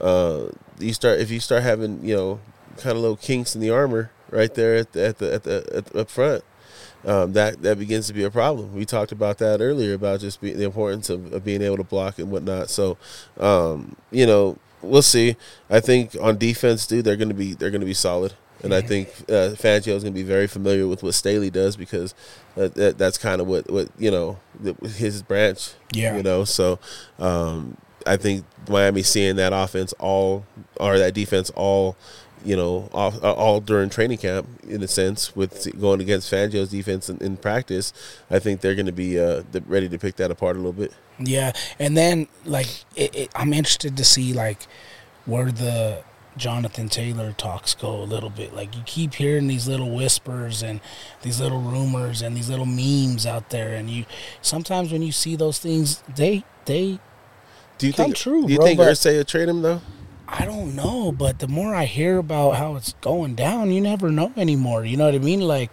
Uh, 0.00 0.46
you 0.78 0.92
start 0.92 1.20
if 1.20 1.30
you 1.30 1.40
start 1.40 1.62
having 1.62 2.04
you 2.04 2.16
know 2.16 2.40
kind 2.76 2.96
of 2.96 3.02
little 3.02 3.16
kinks 3.16 3.54
in 3.54 3.60
the 3.60 3.70
armor 3.70 4.10
right 4.30 4.54
there 4.54 4.76
at 4.76 4.92
the 4.92 5.06
at 5.06 5.18
the 5.18 5.34
at 5.34 5.42
the, 5.44 5.66
at 5.74 5.86
the 5.86 6.00
up 6.00 6.10
front. 6.10 6.44
Um, 7.06 7.34
that 7.34 7.62
that 7.62 7.78
begins 7.78 8.06
to 8.06 8.14
be 8.14 8.24
a 8.24 8.30
problem. 8.30 8.74
We 8.74 8.84
talked 8.86 9.12
about 9.12 9.38
that 9.38 9.60
earlier 9.60 9.94
about 9.94 10.20
just 10.20 10.40
be, 10.40 10.52
the 10.52 10.64
importance 10.64 11.10
of, 11.10 11.32
of 11.32 11.44
being 11.44 11.60
able 11.60 11.76
to 11.76 11.84
block 11.84 12.18
and 12.18 12.30
whatnot. 12.30 12.70
So, 12.70 12.96
um, 13.38 13.96
you 14.10 14.26
know, 14.26 14.56
we'll 14.80 15.02
see. 15.02 15.36
I 15.68 15.80
think 15.80 16.16
on 16.20 16.38
defense, 16.38 16.86
dude, 16.86 17.04
they're 17.04 17.16
gonna 17.16 17.34
be 17.34 17.52
they're 17.54 17.70
gonna 17.70 17.84
be 17.84 17.94
solid, 17.94 18.32
and 18.62 18.74
I 18.74 18.80
think 18.80 19.08
uh, 19.28 19.52
Fangio 19.52 19.88
is 19.88 20.02
gonna 20.02 20.14
be 20.14 20.22
very 20.22 20.46
familiar 20.46 20.86
with 20.86 21.02
what 21.02 21.12
Staley 21.12 21.50
does 21.50 21.76
because 21.76 22.14
uh, 22.56 22.68
that, 22.68 22.96
that's 22.96 23.18
kind 23.18 23.42
of 23.42 23.46
what 23.46 23.70
what 23.70 23.88
you 23.98 24.10
know 24.10 24.38
the, 24.58 24.72
his 24.88 25.22
branch. 25.22 25.72
Yeah. 25.92 26.16
you 26.16 26.22
know. 26.22 26.44
So, 26.44 26.78
um, 27.18 27.76
I 28.06 28.16
think 28.16 28.44
Miami 28.68 29.02
seeing 29.02 29.36
that 29.36 29.52
offense 29.52 29.92
all 29.98 30.46
or 30.78 30.98
that 30.98 31.12
defense 31.14 31.50
all 31.50 31.96
you 32.44 32.56
know, 32.56 32.88
all, 32.92 33.18
all 33.24 33.60
during 33.60 33.88
training 33.90 34.18
camp, 34.18 34.46
in 34.68 34.82
a 34.82 34.88
sense, 34.88 35.34
with 35.34 35.68
going 35.80 36.00
against 36.00 36.30
Fangio's 36.30 36.70
defense 36.70 37.08
in, 37.08 37.18
in 37.18 37.36
practice, 37.36 37.92
I 38.30 38.38
think 38.38 38.60
they're 38.60 38.74
going 38.74 38.86
to 38.86 38.92
be 38.92 39.18
uh, 39.18 39.42
ready 39.66 39.88
to 39.88 39.98
pick 39.98 40.16
that 40.16 40.30
apart 40.30 40.56
a 40.56 40.58
little 40.58 40.72
bit. 40.72 40.92
Yeah, 41.18 41.52
and 41.78 41.96
then 41.96 42.28
like 42.44 42.66
it, 42.96 43.14
it, 43.14 43.30
I'm 43.34 43.52
interested 43.52 43.96
to 43.96 44.04
see 44.04 44.32
like 44.32 44.66
where 45.26 45.50
the 45.50 46.02
Jonathan 46.36 46.88
Taylor 46.88 47.32
talks 47.32 47.74
go 47.74 48.02
a 48.02 48.04
little 48.04 48.30
bit. 48.30 48.52
Like 48.54 48.74
you 48.76 48.82
keep 48.84 49.14
hearing 49.14 49.46
these 49.46 49.68
little 49.68 49.94
whispers 49.94 50.62
and 50.62 50.80
these 51.22 51.40
little 51.40 51.60
rumors 51.60 52.20
and 52.22 52.36
these 52.36 52.50
little 52.50 52.66
memes 52.66 53.26
out 53.26 53.50
there, 53.50 53.74
and 53.74 53.88
you 53.88 54.04
sometimes 54.42 54.92
when 54.92 55.02
you 55.02 55.12
see 55.12 55.36
those 55.36 55.58
things, 55.58 56.02
they 56.14 56.44
they 56.64 56.98
Do 57.78 57.86
you 57.86 57.92
Come 57.92 58.06
think? 58.06 58.16
true, 58.16 58.46
do 58.46 58.52
you 58.52 58.58
bro, 58.58 58.66
think 58.66 58.80
Irsay 58.80 59.16
will 59.16 59.24
trade 59.24 59.48
him 59.48 59.62
though? 59.62 59.80
I 60.26 60.44
don't 60.44 60.74
know, 60.74 61.12
but 61.12 61.38
the 61.38 61.48
more 61.48 61.74
I 61.74 61.84
hear 61.84 62.18
about 62.18 62.56
how 62.56 62.76
it's 62.76 62.94
going 63.00 63.34
down, 63.34 63.70
you 63.70 63.80
never 63.80 64.10
know 64.10 64.32
anymore. 64.36 64.84
You 64.84 64.96
know 64.96 65.06
what 65.06 65.14
I 65.14 65.18
mean? 65.18 65.40
Like, 65.40 65.72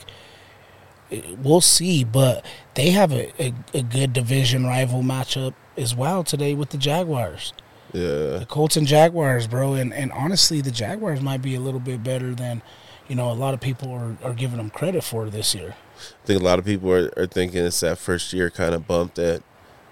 we'll 1.38 1.62
see, 1.62 2.04
but 2.04 2.46
they 2.76 2.92
have 2.92 3.12
a, 3.12 3.32
a, 3.42 3.54
a 3.74 3.82
good 3.82 4.14
division 4.14 4.66
rival 4.66 5.04
matchup 5.04 5.54
as 5.78 5.96
well 5.96 6.24
today 6.24 6.54
with 6.54 6.70
the 6.70 6.78
Jaguars. 6.78 7.54
Yeah, 7.94 8.40
The 8.40 8.46
Colts 8.48 8.78
and 8.78 8.88
Jaguars, 8.88 9.48
bro. 9.48 9.74
And, 9.74 9.94
and 9.94 10.12
honestly, 10.12 10.62
the 10.62 10.72
Jaguars 10.72 11.22
might 11.22 11.42
be 11.42 11.56
a 11.56 11.60
little 11.60 11.80
bit 11.80 12.04
better 12.04 12.34
than, 12.34 12.62
you 13.08 13.16
know, 13.16 13.32
a 13.32 13.34
lot 13.34 13.54
of 13.54 13.60
people 13.60 13.92
are, 13.92 14.18
are 14.24 14.34
giving 14.34 14.58
them 14.58 14.70
credit 14.70 15.04
for 15.04 15.30
this 15.30 15.54
year. 15.54 15.76
I 15.98 16.26
think 16.26 16.42
a 16.42 16.44
lot 16.44 16.60
of 16.60 16.66
people 16.66 16.92
are, 16.92 17.12
are 17.18 17.28
thinking 17.28 17.64
it's 17.66 17.82
that 17.82 17.98
first 17.98 18.32
year 18.34 18.50
kind 18.50 18.74
of 18.74 18.88
bump 18.88 19.16
that 19.16 19.44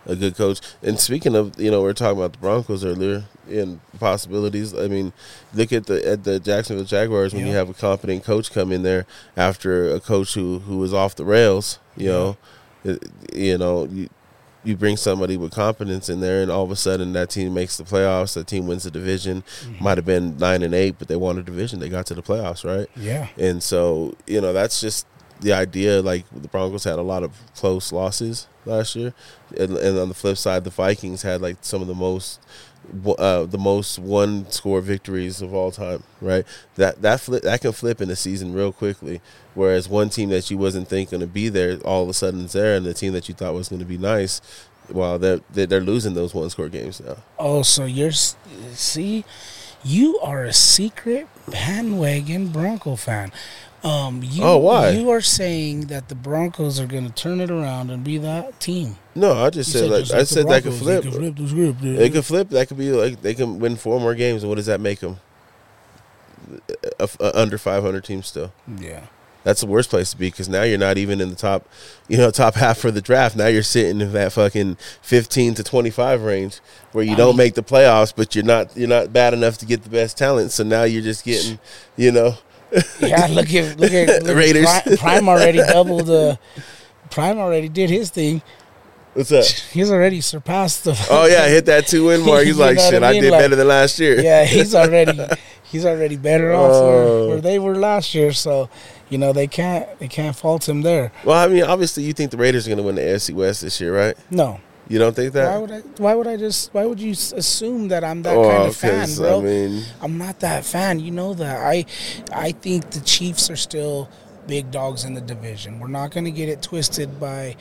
a 0.09 0.15
good 0.15 0.35
coach. 0.35 0.59
And 0.81 0.99
speaking 0.99 1.35
of, 1.35 1.59
you 1.59 1.71
know, 1.71 1.81
we 1.83 1.89
are 1.89 1.93
talking 1.93 2.17
about 2.17 2.33
the 2.33 2.39
Broncos 2.39 2.83
earlier 2.83 3.25
in 3.49 3.79
possibilities. 3.99 4.73
I 4.73 4.87
mean, 4.87 5.13
look 5.53 5.71
at 5.71 5.85
the 5.85 6.05
at 6.07 6.23
the 6.23 6.39
Jacksonville 6.39 6.85
Jaguars 6.85 7.33
when 7.33 7.43
Yeah. 7.45 7.51
you 7.51 7.57
have 7.57 7.69
a 7.69 7.73
competent 7.73 8.23
coach 8.23 8.51
come 8.51 8.71
in 8.71 8.83
there 8.83 9.05
after 9.37 9.93
a 9.93 9.99
coach 9.99 10.33
who 10.33 10.59
who 10.59 10.77
was 10.77 10.93
off 10.93 11.15
the 11.15 11.25
rails. 11.25 11.79
You 11.95 12.05
Yeah. 12.07 12.11
know, 12.11 12.37
It- 12.83 13.03
you 13.33 13.57
know 13.57 13.85
you. 13.91 14.09
You 14.65 14.75
bring 14.75 14.97
somebody 14.97 15.37
with 15.37 15.53
competence 15.53 16.09
in 16.09 16.19
there, 16.19 16.41
and 16.41 16.51
all 16.51 16.65
of 16.65 16.69
a 16.71 16.75
sudden 16.75 17.13
that 17.13 17.29
team 17.29 17.53
makes 17.53 17.77
the 17.77 17.85
playoffs. 17.85 18.33
That 18.33 18.45
team 18.45 18.67
wins 18.67 18.83
the 18.83 18.91
division. 18.91 19.41
Mm-hmm. 19.63 19.81
Might 19.83 19.97
have 19.97 20.05
been 20.05 20.35
nine 20.37 20.63
and 20.63 20.73
eight, 20.75 20.95
but 20.99 21.07
they 21.07 21.15
won 21.15 21.37
a 21.37 21.41
division. 21.41 21.79
They 21.79 21.87
got 21.87 22.05
to 22.07 22.13
the 22.13 22.21
playoffs, 22.21 22.65
right? 22.65 22.87
Yeah. 22.97 23.27
And 23.37 23.63
so, 23.63 24.15
you 24.27 24.41
know, 24.41 24.51
that's 24.51 24.81
just 24.81 25.05
the 25.39 25.53
idea. 25.53 26.01
Like 26.01 26.25
the 26.31 26.47
Broncos 26.47 26.83
had 26.83 26.99
a 26.99 27.03
lot 27.03 27.23
of 27.23 27.33
close 27.55 27.91
losses 27.91 28.47
last 28.65 28.95
year, 28.95 29.13
and, 29.57 29.77
and 29.77 29.97
on 29.97 30.09
the 30.09 30.15
flip 30.15 30.37
side, 30.37 30.63
the 30.63 30.69
Vikings 30.69 31.21
had 31.21 31.41
like 31.41 31.57
some 31.61 31.81
of 31.81 31.87
the 31.87 31.95
most, 31.95 32.39
uh, 33.17 33.43
the 33.43 33.57
most 33.57 33.99
one 33.99 34.49
score 34.51 34.81
victories 34.81 35.41
of 35.41 35.53
all 35.53 35.71
time. 35.71 36.03
Right? 36.21 36.45
That 36.75 37.01
that 37.01 37.21
flip 37.21 37.43
that 37.43 37.61
can 37.61 37.71
flip 37.71 38.01
in 38.01 38.09
a 38.09 38.15
season 38.15 38.53
real 38.53 38.71
quickly. 38.71 39.21
Whereas 39.55 39.89
one 39.89 40.09
team 40.09 40.29
that 40.29 40.49
you 40.49 40.57
wasn't 40.57 40.87
thinking 40.87 41.19
to 41.19 41.27
be 41.27 41.49
there, 41.49 41.77
all 41.79 42.03
of 42.03 42.09
a 42.09 42.13
sudden 42.13 42.45
is 42.45 42.53
there, 42.53 42.75
and 42.75 42.85
the 42.85 42.93
team 42.93 43.13
that 43.13 43.27
you 43.27 43.35
thought 43.35 43.53
was 43.53 43.69
going 43.69 43.79
to 43.79 43.85
be 43.85 43.97
nice, 43.97 44.41
well, 44.91 45.19
they're 45.19 45.41
they're 45.51 45.65
they're 45.65 45.81
losing 45.81 46.13
those 46.13 46.33
one 46.33 46.49
score 46.49 46.69
games 46.69 47.01
now. 47.01 47.17
Oh, 47.37 47.61
so 47.61 47.85
you're 47.85 48.11
see, 48.11 49.25
you 49.83 50.19
are 50.19 50.45
a 50.45 50.53
secret 50.53 51.27
bandwagon 51.47 52.47
Bronco 52.47 52.95
fan. 52.95 53.31
Um, 53.83 54.21
you, 54.23 54.43
Oh, 54.43 54.57
why? 54.57 54.89
You 54.89 55.09
are 55.09 55.21
saying 55.21 55.87
that 55.87 56.09
the 56.09 56.15
Broncos 56.15 56.79
are 56.81 56.85
going 56.85 57.05
to 57.07 57.13
turn 57.13 57.39
it 57.39 57.49
around 57.49 57.89
and 57.89 58.03
be 58.03 58.17
that 58.17 58.59
team. 58.59 58.97
No, 59.15 59.33
I 59.33 59.49
just 59.49 59.73
You 59.73 59.79
said, 59.81 59.89
like 59.89 60.01
just 60.01 60.13
I 60.13 60.19
the 60.19 60.25
said 60.25 60.47
that 60.49 60.63
could 60.63 60.77
Broncos, 60.81 60.81
flip. 60.81 61.03
They 61.03 61.09
could 61.09 61.17
flip 61.19 61.35
the 61.37 61.47
script. 61.47 61.81
dude. 61.81 61.97
They 61.99 62.09
could 62.09 62.25
flip. 62.25 62.49
That 62.49 62.67
could 62.67 62.77
be 62.77 62.91
like 62.91 63.21
they 63.21 63.33
can 63.33 63.59
win 63.59 63.75
four 63.77 63.99
more 63.99 64.15
games. 64.15 64.45
What 64.45 64.55
does 64.55 64.65
that 64.65 64.81
make 64.81 64.99
them? 64.99 65.17
A, 66.99 67.09
a- 67.19 67.39
under 67.39 67.57
500 67.57 68.03
team 68.03 68.23
still. 68.23 68.51
yeah. 68.79 69.05
That's 69.43 69.61
the 69.61 69.67
worst 69.67 69.89
place 69.89 70.11
to 70.11 70.17
be 70.17 70.27
because 70.27 70.49
now 70.49 70.63
you're 70.63 70.77
not 70.77 70.97
even 70.97 71.21
in 71.21 71.29
the 71.29 71.35
top, 71.35 71.65
you 72.09 72.17
know, 72.17 72.29
top 72.29 72.55
half 72.55 72.77
for 72.77 72.91
the 72.91 73.01
draft. 73.01 73.37
Now 73.37 73.47
you're 73.47 73.63
sitting 73.63 74.01
in 74.01 74.11
that 74.11 74.33
fucking 74.33 74.75
15 75.01 75.53
to 75.55 75.63
25 75.63 76.23
range 76.23 76.59
where 76.91 77.05
you 77.05 77.13
I 77.13 77.15
don't 77.15 77.29
mean- 77.29 77.37
make 77.37 77.53
the 77.53 77.63
playoffs, 77.63 78.13
but 78.13 78.35
you're 78.35 78.43
not 78.43 78.75
you're 78.75 78.89
not 78.89 79.13
bad 79.13 79.33
enough 79.33 79.57
to 79.59 79.65
get 79.65 79.83
the 79.83 79.89
best 79.89 80.17
talent. 80.17 80.51
So 80.51 80.63
now 80.65 80.83
you're 80.83 81.01
just 81.01 81.23
getting, 81.23 81.57
you 81.95 82.11
know, 82.11 82.35
Yeah, 82.99 83.27
look 83.31 83.53
at 83.53 83.79
look 83.79 83.91
at 83.91 84.23
look 84.23 84.37
Raiders. 84.37 84.65
At 84.67 84.99
Prime, 84.99 85.27
already 85.27 85.59
doubled. 85.59 86.09
Uh, 86.09 86.35
Prime 87.09 87.37
already 87.39 87.69
did 87.69 87.89
his 87.89 88.09
thing. 88.11 88.41
what's 89.13 89.31
up? 89.31 89.43
He's 89.45 89.91
already 89.91 90.21
surpassed 90.21 90.83
the. 90.83 91.07
Oh 91.09 91.25
yeah, 91.25 91.47
hit 91.47 91.65
that 91.65 91.87
two 91.91 92.05
win 92.05 92.25
mark. 92.25 92.43
He's 92.45 92.57
like, 92.57 92.77
shit, 92.79 93.01
I 93.03 93.09
I 93.09 93.19
did 93.19 93.31
Like- 93.31 93.41
better 93.41 93.55
than 93.55 93.67
last 93.67 93.99
year. 93.99 94.19
yeah, 94.21 94.45
he's 94.45 94.75
already 94.75 95.19
he's 95.63 95.85
already 95.85 96.15
better 96.17 96.53
off 96.53 96.71
Oh. 96.73 96.87
where, 97.19 97.27
where 97.29 97.41
they 97.41 97.57
were 97.59 97.75
last 97.75 98.13
year. 98.13 98.31
So, 98.33 98.69
you 99.09 99.17
know, 99.17 99.33
they 99.33 99.47
can't 99.47 99.87
they 99.99 100.07
can't 100.07 100.35
fault 100.35 100.69
him 100.69 100.81
there. 100.83 101.11
Well, 101.25 101.37
I 101.37 101.47
mean, 101.51 101.63
obviously, 101.63 102.03
you 102.03 102.13
think 102.13 102.29
the 102.31 102.37
Raiders 102.37 102.67
are 102.67 102.69
going 102.69 102.77
to 102.77 102.83
win 102.83 102.95
the 102.95 103.01
AFC 103.01 103.33
West 103.33 103.61
this 103.61 103.81
year, 103.81 103.95
right? 103.95 104.15
No, 104.29 104.59
You 104.89 104.99
don't 104.99 105.15
think 105.15 105.33
that? 105.33 105.49
why 105.51 105.57
would 105.59 105.71
I? 105.71 105.79
Why 105.97 106.15
would 106.15 106.27
I 106.27 106.35
just? 106.35 106.73
Why 106.73 106.85
would 106.85 106.99
you 106.99 107.11
assume 107.11 107.87
that 107.89 108.03
I'm 108.03 108.23
that 108.23 108.35
Oh, 108.35 108.49
kind 108.49 108.67
of 108.67 108.75
fan, 108.75 109.15
bro? 109.15 109.39
I 109.39 109.43
mean, 109.43 109.83
I'm 110.01 110.17
not 110.17 110.39
that 110.41 110.65
fan. 110.65 110.99
You 110.99 111.11
know 111.11 111.33
that. 111.35 111.57
I 111.65 111.85
I 112.33 112.51
think 112.51 112.89
the 112.91 112.99
Chiefs 113.01 113.49
are 113.49 113.55
still 113.55 114.09
big 114.47 114.71
dogs 114.71 115.05
in 115.05 115.13
the 115.13 115.21
division. 115.21 115.79
We're 115.79 115.87
not 115.89 116.09
going 116.09 116.25
to 116.25 116.31
get 116.31 116.49
it 116.49 116.63
twisted 116.63 117.19
by 117.19 117.55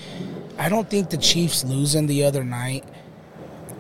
I 0.58 0.70
don't 0.70 0.88
think 0.88 1.10
the 1.10 1.18
Chiefs 1.18 1.62
losing 1.64 2.06
the 2.06 2.24
other 2.24 2.42
night. 2.44 2.84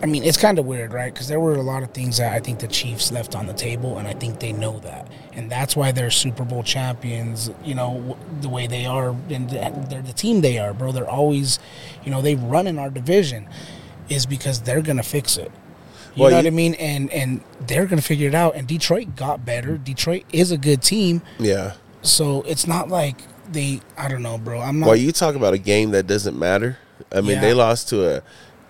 I 0.02 0.06
mean, 0.06 0.22
it's 0.24 0.36
kind 0.36 0.58
of 0.58 0.66
weird, 0.66 0.92
right? 0.92 1.12
Because 1.12 1.26
there 1.26 1.40
were 1.40 1.54
a 1.54 1.62
lot 1.62 1.82
of 1.82 1.90
things 1.92 2.18
that 2.18 2.32
I 2.32 2.38
think 2.38 2.58
the 2.60 2.68
Chiefs 2.68 3.10
left 3.10 3.34
on 3.34 3.46
the 3.46 3.52
table, 3.54 3.98
and 3.98 4.06
I 4.06 4.12
think 4.12 4.38
they 4.38 4.52
know 4.52 4.78
that, 4.80 5.08
and 5.38 5.50
that's 5.50 5.76
why 5.76 5.92
they're 5.92 6.10
Super 6.10 6.44
Bowl 6.44 6.62
champions. 6.64 7.50
You 7.64 7.74
know, 7.76 8.18
the 8.40 8.48
way 8.48 8.66
they 8.66 8.84
are, 8.86 9.10
and 9.30 9.48
they're 9.48 10.02
the 10.02 10.12
team 10.12 10.40
they 10.40 10.58
are, 10.58 10.74
bro. 10.74 10.90
They're 10.92 11.08
always, 11.08 11.58
you 12.04 12.10
know, 12.10 12.20
they 12.20 12.34
run 12.34 12.66
in 12.66 12.78
our 12.78 12.90
division, 12.90 13.48
is 14.08 14.26
because 14.26 14.60
they're 14.62 14.82
gonna 14.82 15.02
fix 15.04 15.36
it. 15.36 15.52
You 16.16 16.22
Well, 16.22 16.30
know 16.32 16.38
you- 16.38 16.44
what 16.44 16.46
I 16.52 16.56
mean? 16.56 16.74
And 16.74 17.10
and 17.12 17.40
they're 17.66 17.86
gonna 17.86 18.02
figure 18.02 18.28
it 18.28 18.34
out. 18.34 18.56
And 18.56 18.66
Detroit 18.66 19.14
got 19.14 19.44
better. 19.44 19.78
Detroit 19.78 20.24
is 20.32 20.50
a 20.50 20.58
good 20.58 20.82
team, 20.82 21.22
yeah. 21.38 21.74
so 22.02 22.42
it's 22.42 22.66
not 22.66 22.88
like 22.88 23.16
they. 23.52 23.80
I 23.96 24.08
don't 24.08 24.22
know, 24.22 24.38
bro. 24.38 24.60
I'm 24.60 24.80
not. 24.80 24.86
Well, 24.88 24.96
you 24.96 25.12
talk 25.12 25.36
about 25.36 25.54
a 25.54 25.58
game 25.58 25.92
that 25.92 26.06
doesn't 26.08 26.36
matter. 26.38 26.78
I 27.12 27.20
mean, 27.20 27.36
Yeah. 27.36 27.40
they 27.42 27.54
lost 27.54 27.88
to 27.90 28.16
a 28.16 28.22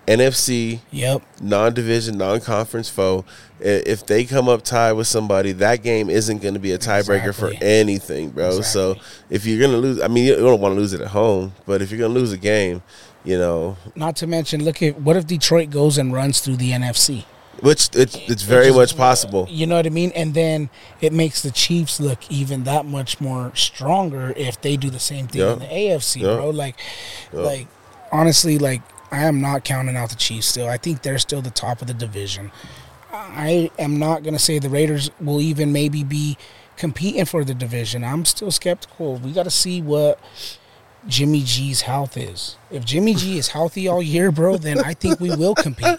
NFC 0.09 0.81
yep. 0.91 1.23
non-division, 1.41 2.17
non-conference 2.17 2.89
foe. 2.89 3.25
If 3.61 4.07
they 4.07 4.25
come 4.25 4.49
up 4.49 4.63
tied 4.63 4.93
with 4.93 5.07
somebody, 5.07 5.53
that 5.53 5.83
game 5.83 6.09
isn't 6.09 6.41
going 6.43 6.55
to 6.55 6.61
be 6.61 6.73
a 6.73 6.79
tiebreaker 6.79 7.35
for 7.35 7.53
anything, 7.61 8.31
bro. 8.31 8.61
So 8.63 8.97
if 9.31 9.45
you're 9.45 9.59
going 9.59 9.73
to 9.73 9.79
lose, 9.79 10.01
I 10.01 10.09
mean, 10.09 10.25
you 10.25 10.37
don't 10.37 10.61
want 10.61 10.75
to 10.75 10.81
lose 10.81 10.93
it 10.93 11.01
at 11.01 11.09
home, 11.09 11.53
but 11.67 11.83
if 11.83 11.91
you're 11.91 11.99
going 11.99 12.15
to 12.15 12.19
lose 12.19 12.33
a 12.33 12.39
game, 12.39 12.83
you 13.25 13.37
know, 13.37 13.77
Not 13.97 14.17
to 14.17 14.27
mention, 14.27 14.65
look 14.65 14.83
at 14.83 15.01
what 15.01 15.17
if 15.17 15.27
Detroit 15.27 15.71
goes 15.71 15.99
and 15.99 16.13
runs 16.13 16.41
through 16.41 16.57
the 16.57 16.71
NFC. 16.71 17.25
which 17.61 17.91
it's, 17.97 18.15
it's 18.15 18.43
very 18.43 18.69
is- 18.69 18.77
much 18.77 18.97
possible. 18.97 19.47
You 19.51 19.67
know 19.67 19.75
what 19.77 19.87
I 19.87 19.91
mean? 19.91 20.13
And 20.15 20.33
then 20.33 20.71
it 21.01 21.13
makes 21.13 21.43
the 21.43 21.51
Chiefs 21.51 21.99
look 22.01 22.21
even 22.31 22.63
that 22.65 22.87
much 22.87 23.21
more 23.21 23.51
stronger 23.57 24.33
if 24.37 24.61
they 24.63 24.77
do 24.77 24.89
the 24.89 25.01
same 25.01 25.27
thing 25.27 25.41
Yeah. 25.43 25.55
in 25.55 25.59
the 25.59 25.67
AFC, 25.67 26.21
Yeah. 26.23 26.37
bro. 26.37 26.51
Like, 26.51 26.77
Yeah. 27.35 27.41
like 27.41 27.67
honestly, 28.13 28.57
like 28.59 28.83
I 29.11 29.25
am 29.25 29.41
not 29.41 29.65
counting 29.65 29.97
out 29.97 30.11
the 30.11 30.17
Chiefs. 30.17 30.47
Still, 30.47 30.69
I 30.69 30.77
think 30.77 31.03
they're 31.03 31.19
still 31.19 31.43
the 31.43 31.51
top 31.51 31.81
of 31.81 31.89
the 31.89 31.95
division. 31.95 32.51
I 33.13 33.71
am 33.79 33.99
not 33.99 34.23
gonna 34.23 34.39
say 34.39 34.59
the 34.59 34.69
Raiders 34.69 35.11
will 35.21 35.41
even 35.41 35.73
maybe 35.73 36.05
be 36.05 36.37
competing 36.79 37.25
for 37.27 37.45
the 37.45 37.55
division. 37.55 38.05
I'm 38.05 38.25
still 38.25 38.51
skeptical. 38.51 39.17
We 39.17 39.33
got 39.33 39.43
to 39.43 39.51
see 39.51 39.83
what 39.83 40.19
Jimmy 41.07 41.43
G's 41.43 41.83
health 41.83 42.17
is. 42.17 42.57
If 42.71 42.85
Jimmy 42.85 43.15
G 43.15 43.39
is 43.39 43.49
healthy 43.49 43.89
all 43.89 44.03
year, 44.03 44.31
bro, 44.31 44.57
then 44.57 44.79
I 44.79 44.95
think 44.95 45.21
we 45.21 45.35
will 45.35 45.55
compete. 45.55 45.99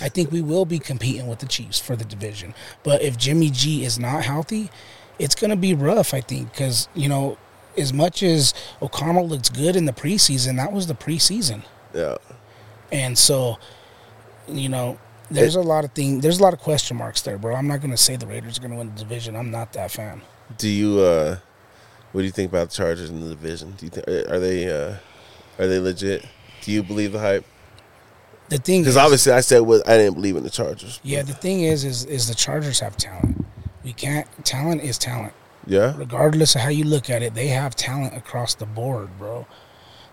I 0.00 0.08
think 0.08 0.30
we 0.30 0.40
will 0.40 0.64
be 0.64 0.78
competing 0.78 1.26
with 1.26 1.40
the 1.40 1.46
Chiefs 1.46 1.78
for 1.78 1.96
the 1.96 2.04
division. 2.04 2.54
But 2.82 3.02
if 3.02 3.18
Jimmy 3.18 3.50
G 3.50 3.84
is 3.84 3.98
not 3.98 4.24
healthy, 4.24 4.70
it's 5.18 5.34
going 5.34 5.50
to 5.50 5.56
be 5.56 5.74
rough, 5.74 6.14
I 6.14 6.20
think, 6.20 6.52
because, 6.52 6.88
you 6.94 7.08
know, 7.08 7.36
as 7.76 7.92
much 7.92 8.22
as 8.22 8.54
O'Connell 8.80 9.28
looks 9.28 9.48
good 9.50 9.76
in 9.76 9.84
the 9.84 9.92
preseason, 9.92 10.56
that 10.56 10.72
was 10.72 10.86
the 10.86 10.94
preseason. 10.94 11.62
Yeah. 11.94 12.16
And 12.92 13.16
so, 13.16 13.58
you 14.48 14.68
know, 14.68 14.98
there's 15.30 15.54
a 15.54 15.60
lot 15.62 15.84
of 15.84 15.92
things, 15.92 16.22
there's 16.22 16.40
a 16.40 16.42
lot 16.42 16.52
of 16.52 16.58
question 16.60 16.96
marks 16.96 17.22
there, 17.22 17.38
bro. 17.38 17.54
I'm 17.54 17.68
not 17.68 17.80
going 17.80 17.92
to 17.92 17.96
say 17.96 18.16
the 18.16 18.26
Raiders 18.26 18.58
are 18.58 18.60
going 18.60 18.72
to 18.72 18.78
win 18.78 18.92
the 18.94 18.98
division. 19.00 19.36
I'm 19.36 19.50
not 19.50 19.72
that 19.74 19.90
fan. 19.90 20.22
Do 20.58 20.68
you? 20.68 21.00
uh 21.00 21.36
What 22.12 22.22
do 22.22 22.24
you 22.24 22.32
think 22.32 22.50
about 22.50 22.70
the 22.70 22.74
Chargers 22.74 23.10
in 23.10 23.20
the 23.20 23.28
division? 23.28 23.72
Do 23.78 23.86
you 23.86 23.90
think 23.90 24.08
are 24.08 24.40
they? 24.40 24.68
uh 24.68 24.96
Are 25.58 25.68
they 25.68 25.78
legit? 25.78 26.26
Do 26.62 26.72
you 26.72 26.82
believe 26.82 27.12
the 27.12 27.20
hype? 27.20 27.44
The 28.48 28.58
thing 28.58 28.82
Because 28.82 28.96
obviously, 28.96 29.30
I 29.32 29.40
said 29.42 29.60
what 29.60 29.88
I 29.88 29.96
didn't 29.96 30.14
believe 30.14 30.34
in 30.36 30.42
the 30.42 30.50
Chargers. 30.50 30.98
Yeah, 31.04 31.22
the 31.22 31.34
thing 31.34 31.60
is, 31.60 31.84
is 31.84 32.04
is 32.06 32.26
the 32.26 32.34
Chargers 32.34 32.80
have 32.80 32.96
talent. 32.96 33.46
We 33.84 33.92
can't. 33.92 34.26
Talent 34.44 34.82
is 34.82 34.98
talent, 34.98 35.32
Yeah. 35.66 35.94
regardless 35.96 36.56
of 36.56 36.62
how 36.62 36.68
you 36.70 36.82
look 36.84 37.08
at 37.08 37.22
it. 37.22 37.34
They 37.34 37.46
have 37.48 37.76
talent 37.76 38.16
across 38.16 38.54
the 38.56 38.66
board, 38.66 39.16
bro. 39.16 39.46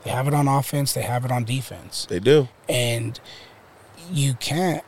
They 0.08 0.14
have 0.14 0.26
it 0.30 0.34
on 0.34 0.48
offense. 0.48 0.94
They 0.94 1.02
have 1.02 1.26
it 1.26 1.32
on 1.34 1.44
defense, 1.44 2.06
They 2.10 2.22
do. 2.22 2.48
and 2.70 3.20
you 4.10 4.36
can't. 4.36 4.82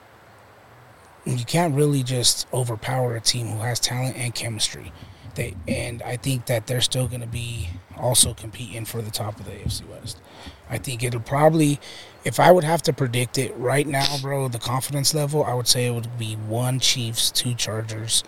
You 1.25 1.43
can't 1.43 1.75
really 1.75 2.03
just 2.03 2.47
overpower 2.53 3.17
a 3.17 3.19
team 3.21 3.47
who 3.47 3.59
has 3.59 3.81
talent 3.81 4.15
and 4.15 4.33
chemistry. 4.33 4.93
They 5.35 5.55
and 5.67 6.01
I 6.03 6.15
think 6.15 6.45
that 6.45 6.67
they're 6.67 6.79
still 6.79 7.09
going 7.09 7.19
to 7.19 7.27
be 7.27 7.67
also 7.97 8.33
competing 8.33 8.85
for 8.85 9.01
the 9.01 9.11
top 9.11 9.37
of 9.41 9.45
the 9.45 9.51
AFC 9.51 9.85
West. 9.89 10.21
I 10.69 10.77
think 10.77 11.03
it'll 11.03 11.19
probably, 11.19 11.81
if 12.23 12.39
I 12.39 12.53
would 12.53 12.63
have 12.63 12.81
to 12.83 12.93
predict 12.93 13.37
it 13.37 13.53
right 13.57 13.85
now, 13.85 14.05
bro, 14.21 14.47
the 14.47 14.57
confidence 14.57 15.13
level, 15.13 15.43
I 15.43 15.53
would 15.53 15.67
say 15.67 15.85
it 15.87 15.91
would 15.91 16.17
be 16.17 16.35
one 16.35 16.79
Chiefs, 16.79 17.29
two 17.29 17.55
Chargers, 17.55 18.23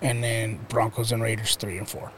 and 0.00 0.24
then 0.24 0.60
Broncos 0.70 1.12
and 1.12 1.22
Raiders 1.22 1.56
three 1.56 1.76
and 1.76 1.86
four. 1.86 2.10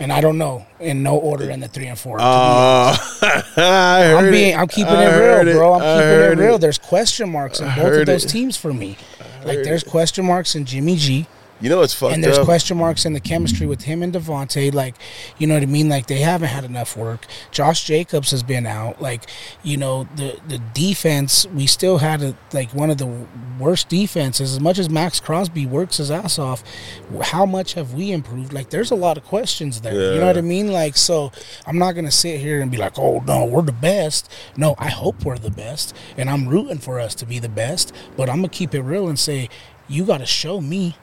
And 0.00 0.12
I 0.12 0.20
don't 0.20 0.38
know 0.38 0.66
in 0.80 1.02
no 1.02 1.16
order 1.16 1.50
in 1.50 1.60
the 1.60 1.68
three 1.68 1.86
and 1.86 1.98
four. 1.98 2.18
Oh, 2.20 2.22
I 3.22 3.44
heard 3.56 4.16
I'm 4.16 4.30
being, 4.30 4.54
it. 4.54 4.58
I'm 4.58 4.66
keeping 4.66 4.92
I 4.92 5.04
it 5.04 5.44
real, 5.44 5.54
bro. 5.54 5.74
I'm 5.74 5.82
I 5.82 5.84
keeping 5.84 6.38
it 6.38 6.44
real. 6.44 6.58
There's 6.58 6.78
question 6.78 7.30
marks 7.30 7.60
in 7.60 7.68
both 7.76 8.00
of 8.00 8.06
those 8.06 8.24
it. 8.24 8.28
teams 8.28 8.56
for 8.56 8.72
me. 8.72 8.96
Like 9.44 9.62
there's 9.62 9.82
it. 9.82 9.88
question 9.88 10.24
marks 10.24 10.54
in 10.56 10.64
Jimmy 10.64 10.96
G. 10.96 11.26
You 11.64 11.70
know 11.70 11.80
it's 11.80 11.94
fucked 11.94 12.12
and 12.12 12.22
there's 12.22 12.36
up. 12.36 12.44
question 12.44 12.76
marks 12.76 13.06
in 13.06 13.14
the 13.14 13.20
chemistry 13.20 13.66
with 13.66 13.84
him 13.84 14.02
and 14.02 14.12
Davante. 14.12 14.70
Like, 14.74 14.96
you 15.38 15.46
know 15.46 15.54
what 15.54 15.62
I 15.62 15.66
mean? 15.66 15.88
Like 15.88 16.08
they 16.08 16.18
haven't 16.18 16.48
had 16.48 16.62
enough 16.62 16.94
work. 16.94 17.24
Josh 17.52 17.84
Jacobs 17.84 18.32
has 18.32 18.42
been 18.42 18.66
out. 18.66 19.00
Like, 19.00 19.22
you 19.62 19.78
know, 19.78 20.06
the 20.16 20.38
the 20.46 20.58
defense 20.74 21.46
we 21.46 21.66
still 21.66 21.96
had 21.96 22.22
a, 22.22 22.36
like 22.52 22.74
one 22.74 22.90
of 22.90 22.98
the 22.98 23.10
worst 23.58 23.88
defenses. 23.88 24.52
As 24.52 24.60
much 24.60 24.78
as 24.78 24.90
Maxx 24.90 25.20
Crosby 25.20 25.64
works 25.64 25.96
his 25.96 26.10
ass 26.10 26.38
off, 26.38 26.62
how 27.22 27.46
much 27.46 27.72
have 27.72 27.94
we 27.94 28.12
improved? 28.12 28.52
Like, 28.52 28.68
there's 28.68 28.90
a 28.90 28.94
lot 28.94 29.16
of 29.16 29.24
questions 29.24 29.80
there. 29.80 30.12
You 30.12 30.20
know 30.20 30.26
what 30.26 30.36
I 30.36 30.42
mean? 30.42 30.70
Like, 30.70 30.98
so 30.98 31.32
I'm 31.66 31.78
not 31.78 31.92
gonna 31.92 32.10
sit 32.10 32.40
here 32.40 32.60
and 32.60 32.70
be 32.70 32.76
like, 32.76 32.98
oh 32.98 33.20
no, 33.26 33.46
we're 33.46 33.62
the 33.62 33.72
best. 33.72 34.30
No, 34.54 34.74
I 34.76 34.90
hope 34.90 35.24
we're 35.24 35.38
the 35.38 35.50
best, 35.50 35.96
and 36.18 36.28
I'm 36.28 36.46
rooting 36.46 36.76
for 36.78 37.00
us 37.00 37.14
to 37.14 37.24
be 37.24 37.38
the 37.38 37.48
best. 37.48 37.94
But 38.18 38.28
I'm 38.28 38.36
gonna 38.36 38.50
keep 38.50 38.74
it 38.74 38.82
real 38.82 39.08
and 39.08 39.18
say, 39.18 39.48
you 39.88 40.04
got 40.04 40.18
to 40.18 40.26
show 40.26 40.60
me 40.60 40.96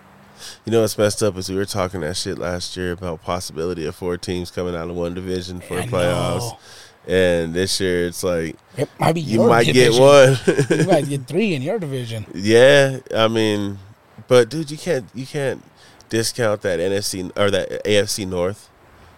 You 0.65 0.71
know 0.71 0.81
what's 0.81 0.97
messed 0.97 1.21
up 1.23 1.37
is 1.37 1.49
we 1.49 1.55
were 1.55 1.65
talking 1.65 2.01
that 2.01 2.17
shit 2.17 2.37
last 2.37 2.75
year 2.77 2.91
about 2.93 3.21
possibility 3.21 3.85
of 3.85 3.95
four 3.95 4.17
teams 4.17 4.51
coming 4.51 4.75
out 4.75 4.89
of 4.89 4.95
one 4.95 5.13
division 5.13 5.61
for 5.61 5.79
I 5.79 5.85
the 5.85 5.91
playoffs, 5.91 6.39
know. 7.07 7.13
and 7.13 7.53
this 7.53 7.79
year 7.79 8.05
it's 8.07 8.23
like 8.23 8.55
It 8.77 8.89
might 8.99 9.13
be 9.13 9.21
you 9.21 9.47
might 9.47 9.65
division. 9.65 9.91
get 9.93 9.99
one. 9.99 10.79
you 10.79 10.85
might 10.87 11.09
get 11.09 11.27
three 11.27 11.53
in 11.53 11.61
your 11.61 11.79
division. 11.79 12.25
yeah, 12.33 12.99
I 13.15 13.27
mean, 13.27 13.79
but 14.27 14.49
dude, 14.49 14.69
you 14.71 14.77
can't 14.77 15.05
you 15.13 15.25
can't 15.25 15.63
discount 16.09 16.61
that 16.61 16.79
NFC 16.79 17.31
or 17.37 17.49
that 17.51 17.83
AFC 17.85 18.27
North. 18.27 18.69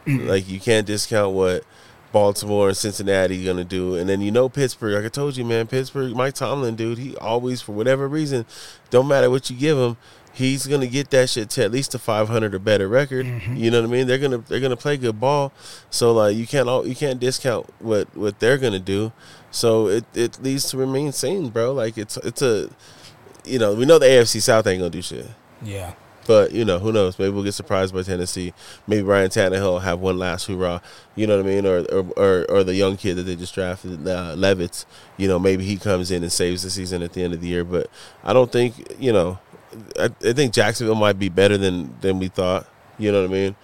Like 0.06 0.50
you 0.50 0.60
can't 0.60 0.86
discount 0.86 1.34
what 1.34 1.64
Baltimore 2.12 2.68
and 2.68 2.78
Cincinnati 2.78 3.44
gonna 3.46 3.64
do, 3.64 3.96
and 3.96 4.08
then 4.10 4.20
you 4.22 4.32
know 4.32 4.50
Pittsburgh. 4.50 4.94
Like 4.96 5.06
I 5.06 5.08
told 5.08 5.38
you, 5.38 5.46
man, 5.46 5.66
Pittsburgh. 5.66 6.14
Mike 6.16 6.34
Tomlin, 6.36 6.76
dude, 6.76 6.98
he 6.98 7.16
always 7.18 7.62
for 7.62 7.72
whatever 7.72 8.08
reason, 8.08 8.46
don't 8.90 9.08
matter 9.08 9.30
what 9.30 9.50
you 9.50 9.56
give 9.56 9.78
him, 9.78 9.96
he's 10.34 10.68
gonna 10.68 10.88
get 10.88 11.10
that 11.12 11.30
shit 11.30 11.50
to 11.52 11.64
at 11.64 11.72
least 11.72 11.94
a 11.96 12.00
500 12.00 12.54
or 12.54 12.60
better 12.60 12.88
record. 12.88 13.26
You 13.54 13.72
know 13.72 13.82
what 13.82 13.90
I 13.90 13.92
mean? 13.92 14.08
They're 14.08 14.18
gonna 14.18 14.40
they're 14.40 14.60
gonna 14.60 14.76
play 14.76 14.98
good 14.98 15.20
ball, 15.20 15.54
so 15.90 16.14
like 16.14 16.36
you 16.36 16.48
can't 16.48 16.68
all 16.68 16.88
you 16.88 16.96
can't 16.96 17.20
discount 17.20 17.70
what 17.80 18.16
what 18.16 18.40
they're 18.40 18.58
gonna 18.58 18.80
do. 18.80 19.12
So 19.52 19.88
it 19.88 20.06
it 20.14 20.42
leads 20.42 20.70
to 20.72 20.78
remain 20.78 21.12
sane, 21.12 21.50
bro. 21.50 21.74
Like 21.74 21.98
it's 21.98 22.18
it's 22.18 22.42
a 22.42 22.70
you 23.46 23.60
know 23.60 23.74
we 23.74 23.86
know 23.86 24.00
the 24.00 24.08
AFC 24.08 24.42
South 24.42 24.66
ain't 24.68 24.80
gonna 24.80 24.90
do 24.90 25.02
shit. 25.02 25.28
Yeah. 25.62 25.94
But 26.26 26.52
you 26.52 26.64
know, 26.64 26.80
who 26.80 26.92
knows? 26.92 27.20
Maybe 27.20 27.32
we'll 27.32 27.44
get 27.44 27.54
surprised 27.54 27.94
by 27.94 28.04
Tennessee. 28.04 28.54
Maybe 28.88 29.02
Ryan 29.02 29.30
Tannehill 29.30 29.74
will 29.74 29.80
have 29.80 30.00
one 30.00 30.18
last 30.18 30.48
hoorah. 30.48 30.82
You 31.16 31.28
know 31.28 31.38
what 31.38 31.46
I 31.46 31.50
mean? 31.50 31.66
Or 31.66 31.80
or 31.92 32.06
or, 32.16 32.46
or 32.50 32.64
the 32.64 32.76
young 32.76 32.98
kid 32.98 33.16
that 33.16 33.24
they 33.24 33.36
just 33.36 33.54
drafted, 33.54 34.08
uh, 34.08 34.34
Levis. 34.36 34.86
You 35.18 35.28
know, 35.28 35.38
maybe 35.38 35.66
he 35.66 35.78
comes 35.78 36.12
in 36.12 36.24
and 36.24 36.32
saves 36.32 36.64
the 36.64 36.70
season 36.70 37.04
at 37.04 37.14
the 37.14 37.24
end 37.24 37.34
of 37.34 37.42
the 37.42 37.48
year. 37.48 37.64
But 37.64 37.90
I 38.24 38.34
don't 38.34 38.52
think 38.52 38.96
you 39.00 39.12
know. 39.12 39.40
I, 40.00 40.06
I 40.28 40.34
think 40.34 40.54
Jacksonville 40.54 40.96
might 40.96 41.20
be 41.20 41.30
better 41.30 41.58
than 41.58 41.96
than 42.02 42.20
we 42.20 42.28
thought. 42.28 42.68
You 42.98 43.12
know 43.12 43.22
what 43.22 43.30
I 43.30 43.34
mean? 43.34 43.56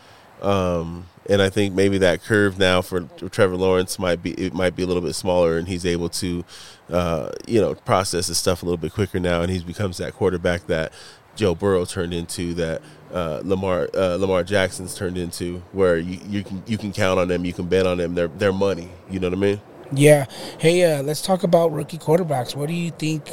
Um, 0.41 1.05
and 1.29 1.41
I 1.41 1.49
think 1.49 1.75
maybe 1.75 1.99
that 1.99 2.23
curve 2.23 2.57
now 2.57 2.81
for 2.81 3.01
Trevor 3.29 3.55
Lawrence 3.55 3.99
might 3.99 4.23
be 4.23 4.31
it 4.31 4.53
might 4.53 4.75
be 4.75 4.83
a 4.83 4.87
little 4.87 5.03
bit 5.03 5.13
smaller, 5.13 5.57
and 5.57 5.67
he's 5.67 5.85
able 5.85 6.09
to, 6.09 6.43
uh, 6.89 7.31
you 7.47 7.61
know, 7.61 7.75
process 7.75 8.27
his 8.27 8.37
stuff 8.37 8.63
a 8.63 8.65
little 8.65 8.77
bit 8.77 8.93
quicker 8.93 9.19
now, 9.19 9.41
and 9.41 9.51
he 9.51 9.63
becomes 9.63 9.97
that 9.97 10.13
quarterback 10.13 10.65
that 10.67 10.91
Joe 11.35 11.53
Burrow 11.53 11.85
turned 11.85 12.13
into, 12.13 12.53
that 12.55 12.81
uh, 13.13 13.41
Lamar 13.43 13.89
uh, 13.93 14.15
Lamar 14.15 14.43
Jackson's 14.43 14.95
turned 14.95 15.17
into, 15.17 15.61
where 15.71 15.97
you, 15.97 16.19
you 16.27 16.43
can 16.43 16.63
you 16.65 16.77
can 16.77 16.91
count 16.91 17.19
on 17.19 17.27
them, 17.27 17.45
you 17.45 17.53
can 17.53 17.67
bet 17.67 17.85
on 17.85 17.97
them, 17.97 18.15
they're 18.15 18.27
they're 18.27 18.53
money. 18.53 18.89
You 19.09 19.19
know 19.19 19.29
what 19.29 19.37
I 19.37 19.41
mean? 19.41 19.61
Yeah. 19.91 20.25
Hey, 20.57 20.83
uh, 20.83 21.03
let's 21.03 21.21
talk 21.21 21.43
about 21.43 21.71
rookie 21.71 21.97
quarterbacks. 21.97 22.55
What 22.55 22.67
do 22.67 22.73
you 22.73 22.91
think 22.91 23.29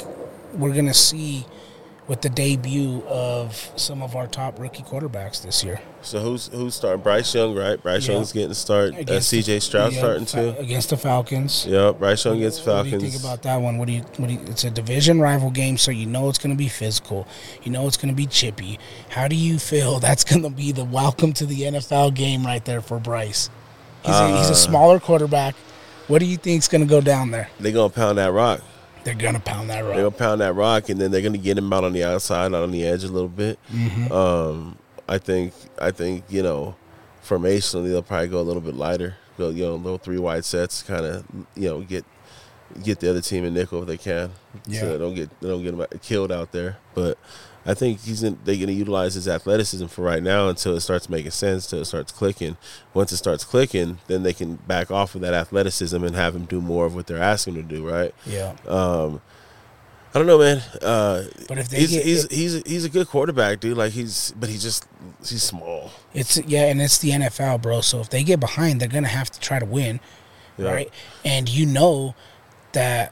we're 0.53 0.73
to 0.73 0.93
see 0.93 1.45
with 2.07 2.21
the 2.21 2.29
debut 2.29 3.03
of 3.07 3.71
some 3.75 4.01
of 4.01 4.15
our 4.15 4.27
top 4.27 4.57
rookie 4.59 4.83
quarterbacks 4.83 5.41
this 5.43 5.63
year? 5.63 5.81
So 6.01 6.19
who's 6.19 6.47
who's 6.47 6.75
starting? 6.75 7.01
Bryce 7.01 7.35
Young, 7.35 7.53
right? 7.55 7.81
Bryce 7.81 8.07
Yeah. 8.07 8.13
Young's 8.15 8.31
getting 8.31 8.53
start. 8.53 8.93
Uh, 8.95 8.99
Against 8.99 9.27
C.J. 9.29 9.59
Stroud 9.59 9.91
yeah, 9.91 9.99
starting 9.99 10.25
too. 10.25 10.55
Against 10.57 10.89
the 10.91 10.97
Falcons. 10.97 11.65
Yeah, 11.67 11.91
Bryce 11.91 12.23
Young 12.23 12.39
gets 12.39 12.57
What 12.59 12.65
do 12.65 12.71
Falcons. 12.71 13.03
you 13.03 13.09
think 13.11 13.21
about 13.21 13.41
that 13.43 13.57
one? 13.57 13.77
What 13.77 13.87
do 13.87 13.93
you? 13.93 14.01
What 14.17 14.27
do 14.27 14.33
you? 14.35 14.39
It's 14.47 14.63
a 14.63 14.69
division 14.71 15.19
rival 15.19 15.49
game, 15.51 15.77
so 15.77 15.91
you 15.91 16.05
know 16.05 16.29
it's 16.29 16.37
going 16.37 16.53
to 16.55 16.57
be 16.57 16.69
physical. 16.69 17.27
You 17.63 17.71
know 17.71 17.87
it's 17.87 17.97
going 17.97 18.09
to 18.13 18.15
be 18.15 18.25
chippy. 18.25 18.79
How 19.09 19.27
do 19.27 19.35
you 19.35 19.59
feel 19.59 19.99
that's 20.07 20.23
going 20.23 20.43
to 20.43 20.49
be 20.49 20.71
the 20.71 20.85
welcome 20.85 21.33
to 21.33 21.45
the 21.45 21.61
NFL 21.63 22.13
game 22.13 22.45
right 22.45 22.63
there 22.63 22.81
for 22.81 22.99
Bryce? 22.99 23.49
He's, 24.03 24.15
a, 24.15 24.37
he's 24.37 24.49
Uh, 24.49 24.53
a 24.53 24.55
smaller 24.55 24.99
quarterback. 25.01 25.55
What 26.07 26.19
do 26.19 26.25
you 26.25 26.37
think's 26.37 26.69
going 26.69 26.79
to 26.81 26.87
go 26.87 27.01
down 27.01 27.31
there? 27.31 27.49
They're 27.59 27.73
gonna 27.73 27.89
pound 27.89 28.17
that 28.17 28.31
rock. 28.31 28.61
They're 29.07 29.15
going 29.15 29.35
to 29.35 29.39
pound 29.39 29.69
that 29.69 29.85
rock. 29.85 29.93
They're 29.93 30.03
gonna 30.03 30.11
pound 30.11 30.41
that 30.41 30.53
rock, 30.53 30.89
and 30.89 30.99
then 30.99 31.11
they're 31.11 31.21
gonna 31.21 31.37
get 31.37 31.57
him 31.57 31.71
out 31.71 31.85
on 31.85 31.93
the 31.93 32.03
outside, 32.03 32.47
out 32.53 32.55
on 32.63 32.71
the 32.71 32.85
edge 32.85 33.05
a 33.05 33.07
little 33.07 33.29
bit. 33.29 33.57
Mm-hmm. 33.71 34.11
Um, 34.11 34.77
I 35.07 35.17
think, 35.17 35.53
I 35.79 35.91
think 35.91 36.25
you 36.27 36.43
know, 36.43 36.75
formationally 37.25 37.89
they'll 37.89 38.03
probably 38.03 38.27
go 38.27 38.41
a 38.41 38.43
little 38.43 38.61
bit 38.61 38.75
lighter. 38.75 39.15
Go, 39.37 39.49
you 39.49 39.63
know, 39.63 39.75
little 39.75 39.97
three 39.97 40.17
wide 40.17 40.43
sets, 40.43 40.83
kind 40.83 41.05
of, 41.05 41.23
you 41.55 41.69
know, 41.69 41.81
get 41.81 42.03
get 42.83 42.99
the 42.99 43.09
other 43.09 43.21
team 43.21 43.45
in 43.45 43.53
nickel 43.53 43.81
if 43.83 43.87
they 43.87 43.97
can, 43.97 44.29
Yeah. 44.65 44.81
so 44.81 44.91
they 44.91 44.97
don't 44.97 45.15
get 45.15 45.29
they 45.39 45.47
don't 45.47 45.63
get 45.63 45.77
them 45.77 45.99
killed 46.01 46.31
out 46.33 46.51
there. 46.51 46.77
But 46.93 47.17
I 47.67 47.73
think 47.73 47.99
he's 48.01 48.23
in, 48.23 48.39
they're 48.45 48.55
going 48.55 48.67
to 48.67 48.73
utilize 48.73 49.15
his 49.15 49.27
athleticism 49.27 49.87
for 49.87 50.01
right 50.01 50.23
now 50.23 50.47
until 50.47 50.73
it 50.75 50.79
starts 50.81 51.09
making 51.09 51.31
sense, 51.31 51.65
until 51.65 51.81
it 51.81 51.85
starts 51.85 52.11
clicking. 52.13 52.55
Once 52.93 53.11
it 53.11 53.17
starts 53.17 53.43
clicking, 53.43 53.97
then 54.07 54.23
they 54.23 54.33
can 54.33 54.55
back 54.55 54.89
off 54.89 55.13
of 55.15 55.21
that 55.21 55.33
athleticism 55.33 56.01
and 56.03 56.15
have 56.15 56.33
him 56.35 56.45
do 56.45 56.61
more 56.61 56.85
of 56.85 56.95
what 56.95 57.07
they're 57.07 57.21
asking 57.21 57.55
him 57.55 57.67
to 57.67 57.75
do. 57.75 57.87
Right? 57.87 58.15
Yeah, 58.25 58.55
Um, 58.67 59.21
I 60.13 60.19
don't 60.19 60.27
know, 60.27 60.39
man. 60.39 60.63
Uh, 60.81 61.25
but 61.49 61.57
if 61.57 61.67
they 61.69 61.79
he's, 61.81 61.91
get, 61.91 62.05
he's 62.05 62.27
he's 62.31 62.63
he's 62.65 62.85
a 62.85 62.89
good 62.89 63.07
quarterback, 63.07 63.59
dude. 63.59 63.77
Like 63.77 63.91
he's, 63.91 64.33
but 64.39 64.47
he's 64.49 64.63
just 64.63 64.87
he's 65.19 65.43
small. 65.43 65.91
it's 66.13 66.37
yeah, 66.47 66.67
and 66.67 66.81
it's 66.81 66.97
the 66.99 67.09
NFL, 67.11 67.61
bro. 67.61 67.81
So 67.81 67.99
if 67.99 68.09
they 68.09 68.23
get 68.23 68.39
behind, 68.39 68.79
they're 68.79 68.87
going 68.87 69.03
to 69.03 69.09
have 69.09 69.29
to 69.29 69.39
try 69.41 69.59
to 69.59 69.65
win, 69.65 69.99
Yeah. 70.57 70.71
right? 70.71 70.89
And 71.25 71.49
you 71.49 71.65
know 71.65 72.15
that 72.71 73.11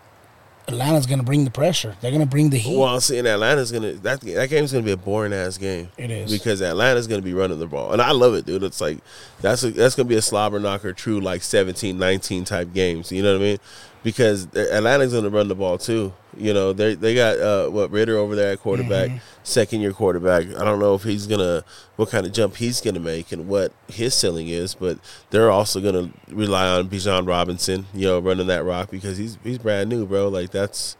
Atlanta's 0.67 1.05
going 1.05 1.19
to 1.19 1.25
bring 1.25 1.45
the 1.45 1.51
pressure. 1.51 1.95
They're 2.01 2.11
going 2.11 2.23
to 2.23 2.27
bring 2.27 2.49
the 2.49 2.57
heat. 2.57 2.77
Well, 2.77 2.93
I'm 2.93 2.99
saying 2.99 3.27
Atlanta's 3.27 3.71
gonna 3.71 3.93
that 3.93 4.21
that 4.21 4.49
game's 4.49 4.71
gonna 4.71 4.83
be 4.83 4.91
a 4.91 4.97
boring 4.97 5.33
ass 5.33 5.57
game. 5.57 5.89
It 5.97 6.09
is. 6.09 6.31
because 6.31 6.61
Atlanta's 6.61 7.07
gonna 7.07 7.21
be 7.21 7.33
running 7.33 7.59
the 7.59 7.67
ball, 7.67 7.93
and 7.93 8.01
I 8.01 8.11
love 8.11 8.33
it, 8.33 8.45
dude. 8.45 8.63
It's 8.63 8.81
like 8.81 8.97
that's 9.41 9.63
a, 9.63 9.71
that's 9.71 9.95
gonna 9.95 10.09
be 10.09 10.15
a 10.15 10.21
slobber 10.21 10.59
knocker, 10.59 10.93
true 10.93 11.19
like 11.19 11.41
17, 11.43 11.97
19 11.97 12.45
type 12.45 12.73
games. 12.73 13.11
You 13.11 13.21
know 13.23 13.33
what 13.33 13.41
I 13.41 13.45
mean? 13.45 13.57
Because 14.05 14.45
Atlanta's 14.55 15.13
gonna 15.13 15.29
run 15.31 15.47
the 15.47 15.55
ball 15.55 15.79
too. 15.79 16.13
You 16.37 16.53
know 16.53 16.73
they 16.73 16.93
they 16.93 17.15
got 17.15 17.39
uh, 17.39 17.69
what 17.69 17.89
Ridder 17.89 18.17
over 18.17 18.35
there 18.35 18.51
at 18.51 18.59
quarterback, 18.59 19.09
Mm-hmm. 19.09 19.17
second 19.43 19.81
year 19.81 19.93
quarterback. 19.93 20.45
I 20.55 20.63
don't 20.63 20.79
know 20.79 20.93
if 20.93 21.01
he's 21.01 21.25
gonna 21.25 21.63
what 21.95 22.09
kind 22.11 22.23
of 22.27 22.31
jump 22.31 22.57
he's 22.57 22.81
gonna 22.81 22.99
make 22.99 23.31
and 23.31 23.47
what 23.47 23.73
his 23.87 24.13
ceiling 24.13 24.47
is, 24.47 24.75
but 24.75 24.99
they're 25.31 25.49
also 25.49 25.81
gonna 25.81 26.11
rely 26.29 26.67
on 26.67 26.87
Bijan 26.87 27.27
Robinson, 27.27 27.87
you 27.95 28.05
know, 28.05 28.19
running 28.19 28.45
that 28.45 28.63
rock 28.63 28.91
because 28.91 29.17
he's 29.17 29.39
he's 29.43 29.57
brand 29.57 29.89
new, 29.89 30.05
bro. 30.05 30.27
Like 30.27 30.51
that's 30.51 30.95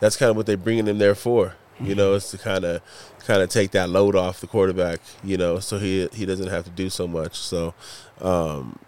that's 0.00 0.16
kind 0.18 0.28
of 0.28 0.36
what 0.36 0.44
they're 0.44 0.58
bringing 0.58 0.86
him 0.86 0.98
there 0.98 1.14
for. 1.14 1.54
You 1.82 1.94
know, 1.94 2.12
it's 2.12 2.30
to 2.32 2.36
kind 2.36 2.66
of 2.66 2.82
kind 3.26 3.40
of 3.40 3.48
take 3.48 3.70
that 3.70 3.88
load 3.88 4.14
off 4.14 4.42
the 4.42 4.46
quarterback. 4.46 5.00
You 5.24 5.38
know, 5.38 5.60
so 5.60 5.78
he 5.78 6.08
he 6.12 6.26
doesn't 6.26 6.48
have 6.48 6.64
to 6.64 6.70
do 6.70 6.90
so 6.90 7.08
much. 7.08 7.38
So, 7.38 7.72
um, 8.20 8.78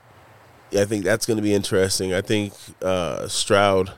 I 0.75 0.85
think 0.85 1.05
that's 1.05 1.27
going 1.27 1.37
to 1.37 1.43
be 1.43 1.55
interesting. 1.55 2.14
I 2.14 2.20
think 2.20 2.53
uh, 2.81 3.29
Stroud 3.29 3.93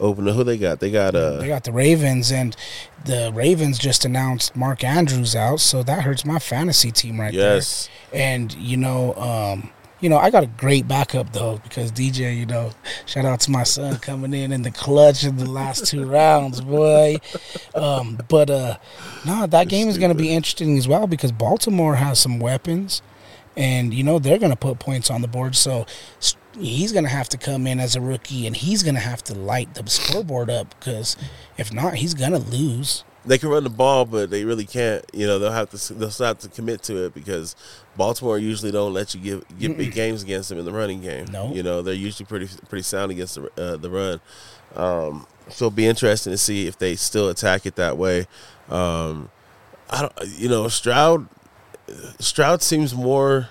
open. 0.00 0.26
Who 0.26 0.44
they 0.44 0.58
got? 0.58 0.80
They 0.80 0.90
got 0.90 1.14
uh, 1.14 1.38
They 1.38 1.48
got 1.48 1.64
the 1.64 1.72
Ravens, 1.72 2.32
and 2.32 2.56
the 3.04 3.30
Ravens 3.34 3.78
just 3.78 4.04
announced 4.04 4.56
Mark 4.56 4.84
Andrews 4.84 5.36
out, 5.36 5.60
so 5.60 5.82
that 5.82 6.02
hurts 6.02 6.24
my 6.24 6.38
fantasy 6.38 6.90
team 6.90 7.20
right 7.20 7.32
yes. 7.32 7.88
there. 8.10 8.22
And 8.22 8.52
you 8.54 8.76
know, 8.76 9.14
um, 9.14 9.70
you 10.00 10.10
know, 10.10 10.18
I 10.18 10.30
got 10.30 10.44
a 10.44 10.46
great 10.46 10.86
backup 10.86 11.32
though 11.32 11.58
because 11.62 11.90
DJ, 11.90 12.36
you 12.36 12.46
know, 12.46 12.70
shout 13.06 13.24
out 13.24 13.40
to 13.40 13.50
my 13.50 13.62
son 13.62 13.96
coming 13.98 14.34
in 14.34 14.52
in 14.52 14.62
the 14.62 14.70
clutch 14.70 15.24
in 15.24 15.36
the 15.36 15.50
last 15.50 15.86
two 15.86 16.04
rounds, 16.10 16.60
boy. 16.60 17.16
Um, 17.74 18.18
but 18.28 18.50
uh, 18.50 18.76
no, 19.24 19.46
that 19.46 19.68
game 19.68 19.88
is 19.88 19.98
going 19.98 20.12
to 20.12 20.18
be 20.18 20.32
interesting 20.32 20.76
as 20.76 20.86
well 20.86 21.06
because 21.06 21.32
Baltimore 21.32 21.96
has 21.96 22.18
some 22.18 22.38
weapons, 22.38 23.00
and 23.56 23.94
you 23.94 24.04
know 24.04 24.18
they're 24.18 24.38
going 24.38 24.52
to 24.52 24.56
put 24.56 24.78
points 24.78 25.10
on 25.10 25.22
the 25.22 25.28
board. 25.28 25.56
So 25.56 25.86
he's 26.58 26.92
going 26.92 27.04
to 27.04 27.10
have 27.10 27.28
to 27.30 27.38
come 27.38 27.66
in 27.66 27.80
as 27.80 27.96
a 27.96 28.00
rookie, 28.00 28.46
and 28.46 28.56
he's 28.56 28.82
going 28.82 28.94
to 28.94 29.00
have 29.00 29.22
to 29.24 29.34
light 29.34 29.74
the 29.74 29.88
scoreboard 29.88 30.50
up 30.50 30.78
because 30.78 31.16
if 31.58 31.72
not, 31.72 31.94
he's 31.94 32.14
going 32.14 32.32
to 32.32 32.38
lose. 32.38 33.04
They 33.24 33.38
can 33.38 33.48
run 33.48 33.64
the 33.64 33.70
ball, 33.70 34.04
but 34.04 34.30
they 34.30 34.44
really 34.44 34.66
can't. 34.66 35.04
You 35.12 35.26
know, 35.26 35.38
they'll 35.38 35.50
have 35.50 35.70
to 35.70 35.94
they'll 35.94 36.10
have 36.10 36.38
to 36.38 36.48
commit 36.48 36.82
to 36.84 37.06
it 37.06 37.14
because 37.14 37.56
Baltimore 37.96 38.38
usually 38.38 38.70
don't 38.70 38.92
let 38.94 39.14
you 39.14 39.20
give 39.20 39.58
get 39.58 39.76
big 39.76 39.92
games 39.92 40.22
against 40.22 40.48
them 40.48 40.58
in 40.58 40.64
the 40.64 40.72
running 40.72 41.00
game. 41.00 41.26
No. 41.32 41.52
you 41.52 41.62
know 41.64 41.82
they're 41.82 41.94
usually 41.94 42.26
pretty 42.26 42.48
pretty 42.68 42.84
sound 42.84 43.10
against 43.10 43.34
the 43.34 43.50
uh, 43.60 43.76
the 43.76 43.90
run. 43.90 44.20
Um, 44.76 45.26
so 45.48 45.66
it'll 45.66 45.70
be 45.70 45.86
interesting 45.86 46.32
to 46.32 46.38
see 46.38 46.66
if 46.66 46.78
they 46.78 46.96
still 46.96 47.28
attack 47.28 47.66
it 47.66 47.76
that 47.76 47.96
way. 47.96 48.26
Um, 48.68 49.30
I 49.88 50.02
don't, 50.02 50.12
you 50.38 50.48
know, 50.48 50.68
Stroud. 50.68 51.28
Stroud 52.18 52.62
seems 52.62 52.94
more 52.94 53.48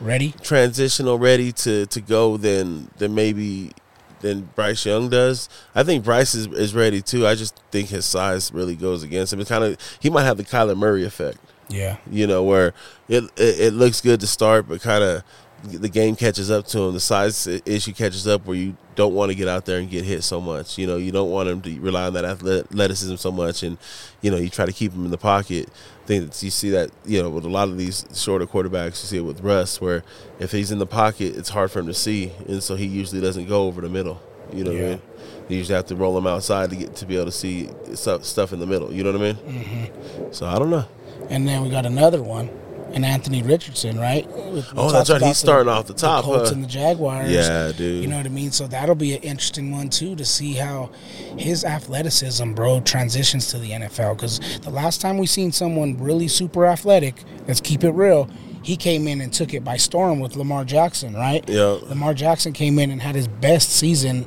Ready? 0.00 0.34
transitional 0.42 1.18
ready 1.18 1.52
to 1.52 1.86
to 1.86 2.00
go 2.00 2.36
than 2.36 2.90
than 2.98 3.14
maybe 3.14 3.72
than 4.20 4.48
Bryce 4.54 4.86
Young 4.86 5.08
does. 5.08 5.48
I 5.74 5.82
think 5.82 6.04
Bryce 6.04 6.34
is, 6.34 6.46
is 6.46 6.74
ready 6.74 7.02
too. 7.02 7.26
I 7.26 7.34
just 7.34 7.60
think 7.70 7.88
his 7.88 8.06
size 8.06 8.52
really 8.52 8.76
goes 8.76 9.02
against 9.02 9.32
him. 9.32 9.40
It's 9.40 9.50
kind 9.50 9.64
of 9.64 9.76
he 10.00 10.10
might 10.10 10.24
have 10.24 10.36
the 10.38 10.44
Kyler 10.44 10.76
Murray 10.76 11.04
effect. 11.04 11.38
Yeah. 11.68 11.98
You 12.10 12.26
know, 12.26 12.42
where 12.42 12.74
it 13.08 13.24
it, 13.36 13.60
it 13.60 13.72
looks 13.74 14.00
good 14.00 14.20
to 14.20 14.26
start, 14.26 14.68
but 14.68 14.80
kind 14.80 15.04
of 15.04 15.22
the 15.62 15.88
game 15.88 16.16
catches 16.16 16.50
up 16.50 16.66
to 16.68 16.80
him. 16.80 16.94
The 16.94 17.00
size 17.00 17.46
issue 17.46 17.92
catches 17.92 18.26
up 18.26 18.46
where 18.46 18.56
you 18.56 18.76
don't 18.94 19.14
want 19.14 19.30
to 19.30 19.36
get 19.36 19.48
out 19.48 19.64
there 19.64 19.78
and 19.78 19.88
get 19.88 20.04
hit 20.04 20.22
so 20.22 20.40
much. 20.40 20.76
You 20.76 20.86
know, 20.86 20.96
you 20.96 21.12
don't 21.12 21.30
want 21.30 21.48
him 21.48 21.60
to 21.62 21.80
rely 21.80 22.06
on 22.06 22.14
that 22.14 22.24
athleticism 22.24 23.16
so 23.16 23.30
much, 23.30 23.62
and 23.62 23.78
you 24.20 24.30
know, 24.30 24.36
you 24.36 24.48
try 24.48 24.66
to 24.66 24.72
keep 24.72 24.92
him 24.92 25.04
in 25.04 25.10
the 25.10 25.18
pocket. 25.18 25.68
I 26.02 26.06
think 26.06 26.30
that 26.30 26.42
you 26.42 26.50
see 26.50 26.70
that 26.70 26.90
you 27.04 27.22
know 27.22 27.30
with 27.30 27.44
a 27.44 27.48
lot 27.48 27.68
of 27.68 27.78
these 27.78 28.04
shorter 28.14 28.46
quarterbacks. 28.46 29.02
You 29.02 29.08
see 29.08 29.18
it 29.18 29.22
with 29.22 29.40
Russ, 29.40 29.80
where 29.80 30.02
if 30.38 30.52
he's 30.52 30.72
in 30.72 30.78
the 30.78 30.86
pocket, 30.86 31.36
it's 31.36 31.50
hard 31.50 31.70
for 31.70 31.78
him 31.78 31.86
to 31.86 31.94
see, 31.94 32.32
and 32.48 32.62
so 32.62 32.74
he 32.74 32.86
usually 32.86 33.20
doesn't 33.20 33.46
go 33.46 33.66
over 33.66 33.80
the 33.80 33.88
middle. 33.88 34.20
You 34.52 34.64
know 34.64 34.72
yeah. 34.72 34.80
what 34.80 34.86
I 34.86 34.90
mean? 34.90 35.02
You 35.48 35.56
usually 35.58 35.76
have 35.76 35.86
to 35.86 35.96
roll 35.96 36.16
him 36.18 36.26
outside 36.26 36.70
to 36.70 36.76
get 36.76 36.96
to 36.96 37.06
be 37.06 37.16
able 37.16 37.26
to 37.26 37.32
see 37.32 37.70
stuff 37.94 38.52
in 38.52 38.58
the 38.58 38.66
middle. 38.66 38.92
You 38.92 39.04
know 39.04 39.12
what 39.12 39.20
I 39.20 39.32
mean? 39.32 39.36
Mm-hmm. 39.36 40.32
So 40.32 40.46
I 40.46 40.58
don't 40.58 40.70
know. 40.70 40.86
And 41.30 41.46
then 41.46 41.62
we 41.62 41.70
got 41.70 41.86
another 41.86 42.22
one 42.22 42.50
and 42.94 43.04
Anthony 43.04 43.42
Richardson, 43.42 43.98
right? 43.98 44.26
We 44.26 44.62
oh, 44.76 44.90
that's 44.90 45.10
right. 45.10 45.22
He's 45.22 45.38
starting 45.38 45.68
off 45.68 45.86
the 45.86 45.94
top. 45.94 46.24
The 46.24 46.30
Colts 46.30 46.50
huh? 46.50 46.54
and 46.54 46.64
the 46.64 46.68
Jaguars. 46.68 47.30
Yeah, 47.30 47.72
dude. 47.72 48.02
You 48.02 48.08
know 48.08 48.16
what 48.16 48.26
I 48.26 48.30
mean? 48.30 48.50
So 48.50 48.66
that'll 48.66 48.94
be 48.94 49.14
an 49.14 49.22
interesting 49.22 49.70
one 49.70 49.90
too 49.90 50.14
to 50.16 50.24
see 50.24 50.54
how 50.54 50.90
his 51.36 51.64
athleticism, 51.64 52.52
bro, 52.52 52.80
transitions 52.80 53.48
to 53.48 53.58
the 53.58 53.70
NFL. 53.70 54.16
Because 54.16 54.58
the 54.60 54.70
last 54.70 55.00
time 55.00 55.18
we 55.18 55.26
seen 55.26 55.52
someone 55.52 55.98
really 55.98 56.28
super 56.28 56.66
athletic, 56.66 57.22
let's 57.46 57.60
keep 57.60 57.84
it 57.84 57.92
real. 57.92 58.28
He 58.62 58.76
came 58.76 59.08
in 59.08 59.20
and 59.20 59.32
took 59.32 59.54
it 59.54 59.64
by 59.64 59.76
storm 59.76 60.20
with 60.20 60.36
Lamar 60.36 60.64
Jackson, 60.64 61.14
right? 61.14 61.46
Yeah. 61.48 61.78
Lamar 61.82 62.14
Jackson 62.14 62.52
came 62.52 62.78
in 62.78 62.90
and 62.90 63.02
had 63.02 63.14
his 63.14 63.26
best 63.26 63.70
season 63.70 64.24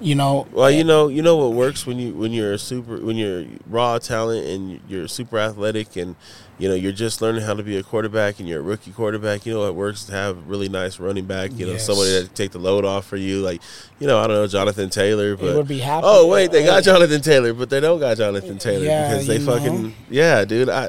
you 0.00 0.14
know 0.14 0.46
well 0.52 0.70
you 0.70 0.82
know 0.82 1.08
you 1.08 1.20
know 1.20 1.36
what 1.36 1.52
works 1.52 1.86
when 1.86 1.98
you 1.98 2.12
when 2.14 2.32
you're 2.32 2.52
a 2.52 2.58
super 2.58 2.96
when 2.98 3.16
you're 3.16 3.44
raw 3.66 3.98
talent 3.98 4.46
and 4.46 4.80
you're 4.88 5.06
super 5.06 5.38
athletic 5.38 5.94
and 5.96 6.16
you 6.58 6.68
know 6.68 6.74
you're 6.74 6.92
just 6.92 7.20
learning 7.20 7.42
how 7.42 7.54
to 7.54 7.62
be 7.62 7.76
a 7.76 7.82
quarterback 7.82 8.40
and 8.40 8.48
you're 8.48 8.60
a 8.60 8.62
rookie 8.62 8.92
quarterback 8.92 9.44
you 9.44 9.52
know 9.52 9.60
what 9.60 9.74
works 9.74 10.04
to 10.04 10.12
have 10.12 10.48
really 10.48 10.68
nice 10.68 10.98
running 10.98 11.26
back 11.26 11.50
you 11.54 11.66
know 11.66 11.72
yes. 11.72 11.86
somebody 11.86 12.10
that 12.10 12.34
take 12.34 12.50
the 12.50 12.58
load 12.58 12.84
off 12.84 13.06
for 13.06 13.16
you 13.16 13.40
like 13.42 13.60
you 13.98 14.06
know 14.06 14.18
i 14.18 14.26
don't 14.26 14.36
know 14.36 14.46
jonathan 14.46 14.88
taylor 14.88 15.36
but 15.36 15.54
would 15.54 15.68
be 15.68 15.78
happy 15.78 16.06
oh 16.06 16.26
wait 16.26 16.50
they 16.50 16.64
got 16.64 16.82
jonathan 16.82 17.20
taylor 17.20 17.52
but 17.52 17.68
they 17.68 17.80
don't 17.80 18.00
got 18.00 18.16
jonathan 18.16 18.58
taylor 18.58 18.84
yeah, 18.84 19.08
because 19.08 19.26
they 19.26 19.38
fucking 19.38 19.82
know. 19.82 19.92
yeah 20.08 20.44
dude 20.44 20.68
i 20.70 20.88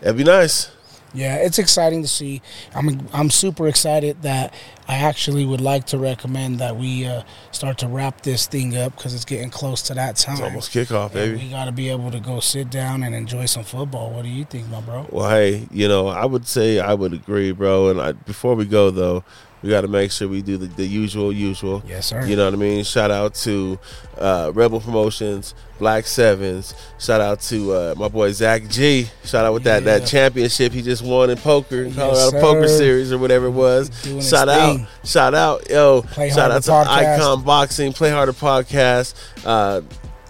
it'd 0.00 0.16
be 0.16 0.24
nice 0.24 0.70
yeah, 1.12 1.36
it's 1.36 1.58
exciting 1.58 2.02
to 2.02 2.08
see. 2.08 2.42
I'm 2.74 3.08
I'm 3.12 3.30
super 3.30 3.66
excited 3.66 4.22
that 4.22 4.54
I 4.88 4.96
actually 4.96 5.44
would 5.44 5.60
like 5.60 5.86
to 5.86 5.98
recommend 5.98 6.58
that 6.58 6.76
we 6.76 7.06
uh, 7.06 7.22
start 7.52 7.78
to 7.78 7.88
wrap 7.88 8.22
this 8.22 8.46
thing 8.46 8.76
up 8.76 8.96
because 8.96 9.14
it's 9.14 9.24
getting 9.24 9.50
close 9.50 9.82
to 9.82 9.94
that 9.94 10.16
time. 10.16 10.34
It's 10.34 10.42
almost 10.42 10.72
kickoff, 10.72 11.12
baby. 11.12 11.38
we 11.38 11.50
got 11.50 11.66
to 11.66 11.72
be 11.72 11.88
able 11.88 12.10
to 12.10 12.20
go 12.20 12.40
sit 12.40 12.70
down 12.70 13.02
and 13.02 13.14
enjoy 13.14 13.46
some 13.46 13.64
football. 13.64 14.10
What 14.10 14.22
do 14.22 14.28
you 14.28 14.44
think, 14.44 14.68
my 14.68 14.80
bro? 14.80 15.06
Well, 15.10 15.30
hey, 15.30 15.68
you 15.70 15.88
know, 15.88 16.08
I 16.08 16.26
would 16.26 16.46
say 16.46 16.78
I 16.80 16.94
would 16.94 17.12
agree, 17.12 17.52
bro. 17.52 17.90
And 17.90 18.00
I, 18.00 18.12
before 18.12 18.54
we 18.54 18.64
go 18.64 18.90
though, 18.90 19.24
we 19.62 19.68
got 19.68 19.82
to 19.82 19.88
make 19.88 20.10
sure 20.10 20.26
we 20.28 20.40
do 20.42 20.56
the, 20.56 20.66
the, 20.66 20.86
usual, 20.86 21.32
usual. 21.32 21.82
Yes, 21.86 22.06
sir. 22.06 22.24
You 22.24 22.36
know 22.36 22.46
what 22.46 22.54
I 22.54 22.56
mean? 22.56 22.82
Shout 22.84 23.10
out 23.10 23.34
to 23.36 23.78
uh, 24.16 24.52
Rebel 24.54 24.80
Promotions, 24.80 25.54
Black 25.78 26.06
Sevens. 26.06 26.74
Shout 26.98 27.20
out 27.20 27.40
to 27.42 27.72
uh, 27.72 27.94
my 27.96 28.08
boy 28.08 28.32
Zach 28.32 28.68
G. 28.68 29.08
Shout 29.24 29.44
out 29.44 29.52
with 29.52 29.64
that 29.64 29.84
that 29.84 30.06
championship 30.06 30.72
he 30.72 30.82
just 30.82 31.02
won 31.02 31.30
in 31.30 31.36
poker, 31.36 31.82
yes, 31.82 31.94
Colorado 31.94 32.30
sir. 32.30 32.40
Poker 32.40 32.68
Series 32.68 33.12
or 33.12 33.18
whatever 33.18 33.46
it 33.46 33.50
was. 33.50 33.90
Shout 34.26 34.48
out, 34.48 34.76
thing. 34.76 34.86
shout 35.04 35.34
out, 35.34 35.68
yo. 35.68 36.02
Play 36.02 36.30
shout 36.30 36.50
out 36.50 36.62
to 36.62 36.70
podcast. 36.70 37.16
Icon 37.16 37.42
Boxing, 37.44 37.92
Play 37.92 38.10
Harder 38.10 38.32
Podcast. 38.32 39.14
Uh, 39.44 39.82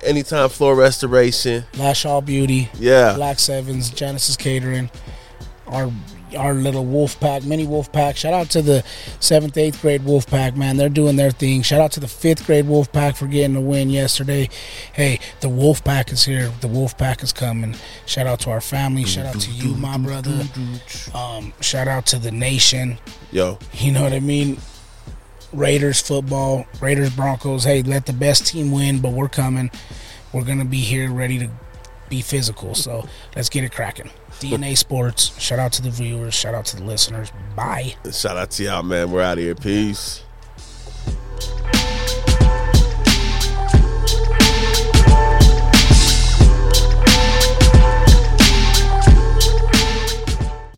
Anytime 0.03 0.49
Floor 0.49 0.75
Restoration, 0.77 1.65
Lash 1.77 2.07
All 2.07 2.23
Beauty, 2.23 2.71
yeah, 2.79 3.13
Black 3.17 3.39
Sevens, 3.39 3.91
Genesis 3.91 4.35
Catering, 4.35 4.91
our 5.67 5.93
our 6.37 6.55
little 6.55 6.85
wolf 6.85 7.19
pack, 7.21 7.45
mini 7.45 7.67
wolf 7.67 7.93
pack. 7.93 8.17
Shout 8.17 8.33
out 8.33 8.51
to 8.51 8.63
the 8.63 8.85
seventh, 9.21 9.57
eighth 9.57 9.81
grade 9.81 10.05
wolf 10.05 10.27
pack, 10.27 10.57
man. 10.57 10.77
They're 10.77 10.89
doing 10.89 11.17
their 11.17 11.31
thing. 11.31 11.63
Shout 11.63 11.81
out 11.81 11.93
to 11.93 12.01
the 12.01 12.09
fifth 12.09 12.47
grade 12.47 12.67
wolf 12.67 12.93
pack 12.93 13.17
for 13.17 13.27
getting 13.27 13.55
the 13.55 13.61
win 13.61 13.91
yesterday. 13.91 14.49
Hey, 14.93 15.21
the 15.41 15.49
wolf 15.49 15.85
pack 15.85 16.13
is 16.13 16.25
here. 16.25 16.53
The 16.61 16.69
wolf 16.69 16.97
pack 16.97 17.23
is 17.23 17.33
coming. 17.33 17.75
Shout 18.07 18.27
out 18.27 18.41
to 18.41 18.51
our 18.51 18.61
family. 18.61 19.05
Shout 19.05 19.27
out 19.27 19.41
to 19.41 19.51
you, 19.51 19.75
my 19.75 19.99
brother. 19.99 20.45
Um, 21.15 21.53
shout 21.61 21.89
out 21.89 22.07
to 22.07 22.19
the 22.19 22.31
nation. 22.31 22.99
Yo, 23.33 23.59
you 23.75 23.93
know 23.93 24.03
what 24.03 24.13
I 24.13 24.21
mean. 24.21 24.59
Raiders 25.53 26.01
football, 26.01 26.67
Raiders 26.81 27.15
Broncos. 27.15 27.65
Hey, 27.65 27.83
let 27.83 28.07
the 28.07 28.13
best 28.13 28.47
team 28.47 28.71
win, 28.71 29.01
but 29.01 29.13
we're 29.13 29.29
coming. 29.29 29.71
We're 30.33 30.45
gonna 30.45 30.65
be 30.65 30.79
here 30.79 31.11
ready 31.11 31.39
to 31.41 31.51
be 32.09 32.21
physical. 32.23 32.75
So 32.75 33.09
let's 33.35 33.49
get 33.49 33.65
it 33.65 33.73
cracking. 33.73 34.11
DNA 34.41 34.77
Sports. 34.77 35.39
Shout 35.41 35.59
out 35.59 35.73
to 35.75 35.83
the 35.83 35.91
viewers. 35.91 36.35
Shout 36.35 36.55
out 36.55 36.65
to 36.67 36.77
the 36.77 36.85
listeners. 36.85 37.31
Bye. 37.55 37.95
Shout 38.13 38.37
out 38.37 38.51
to 38.53 38.65
y'all, 38.65 38.83
man. 38.83 39.11
We're 39.11 39.23
out 39.23 39.39
of 39.39 39.45
here. 39.45 39.55
Peace. 39.55 40.23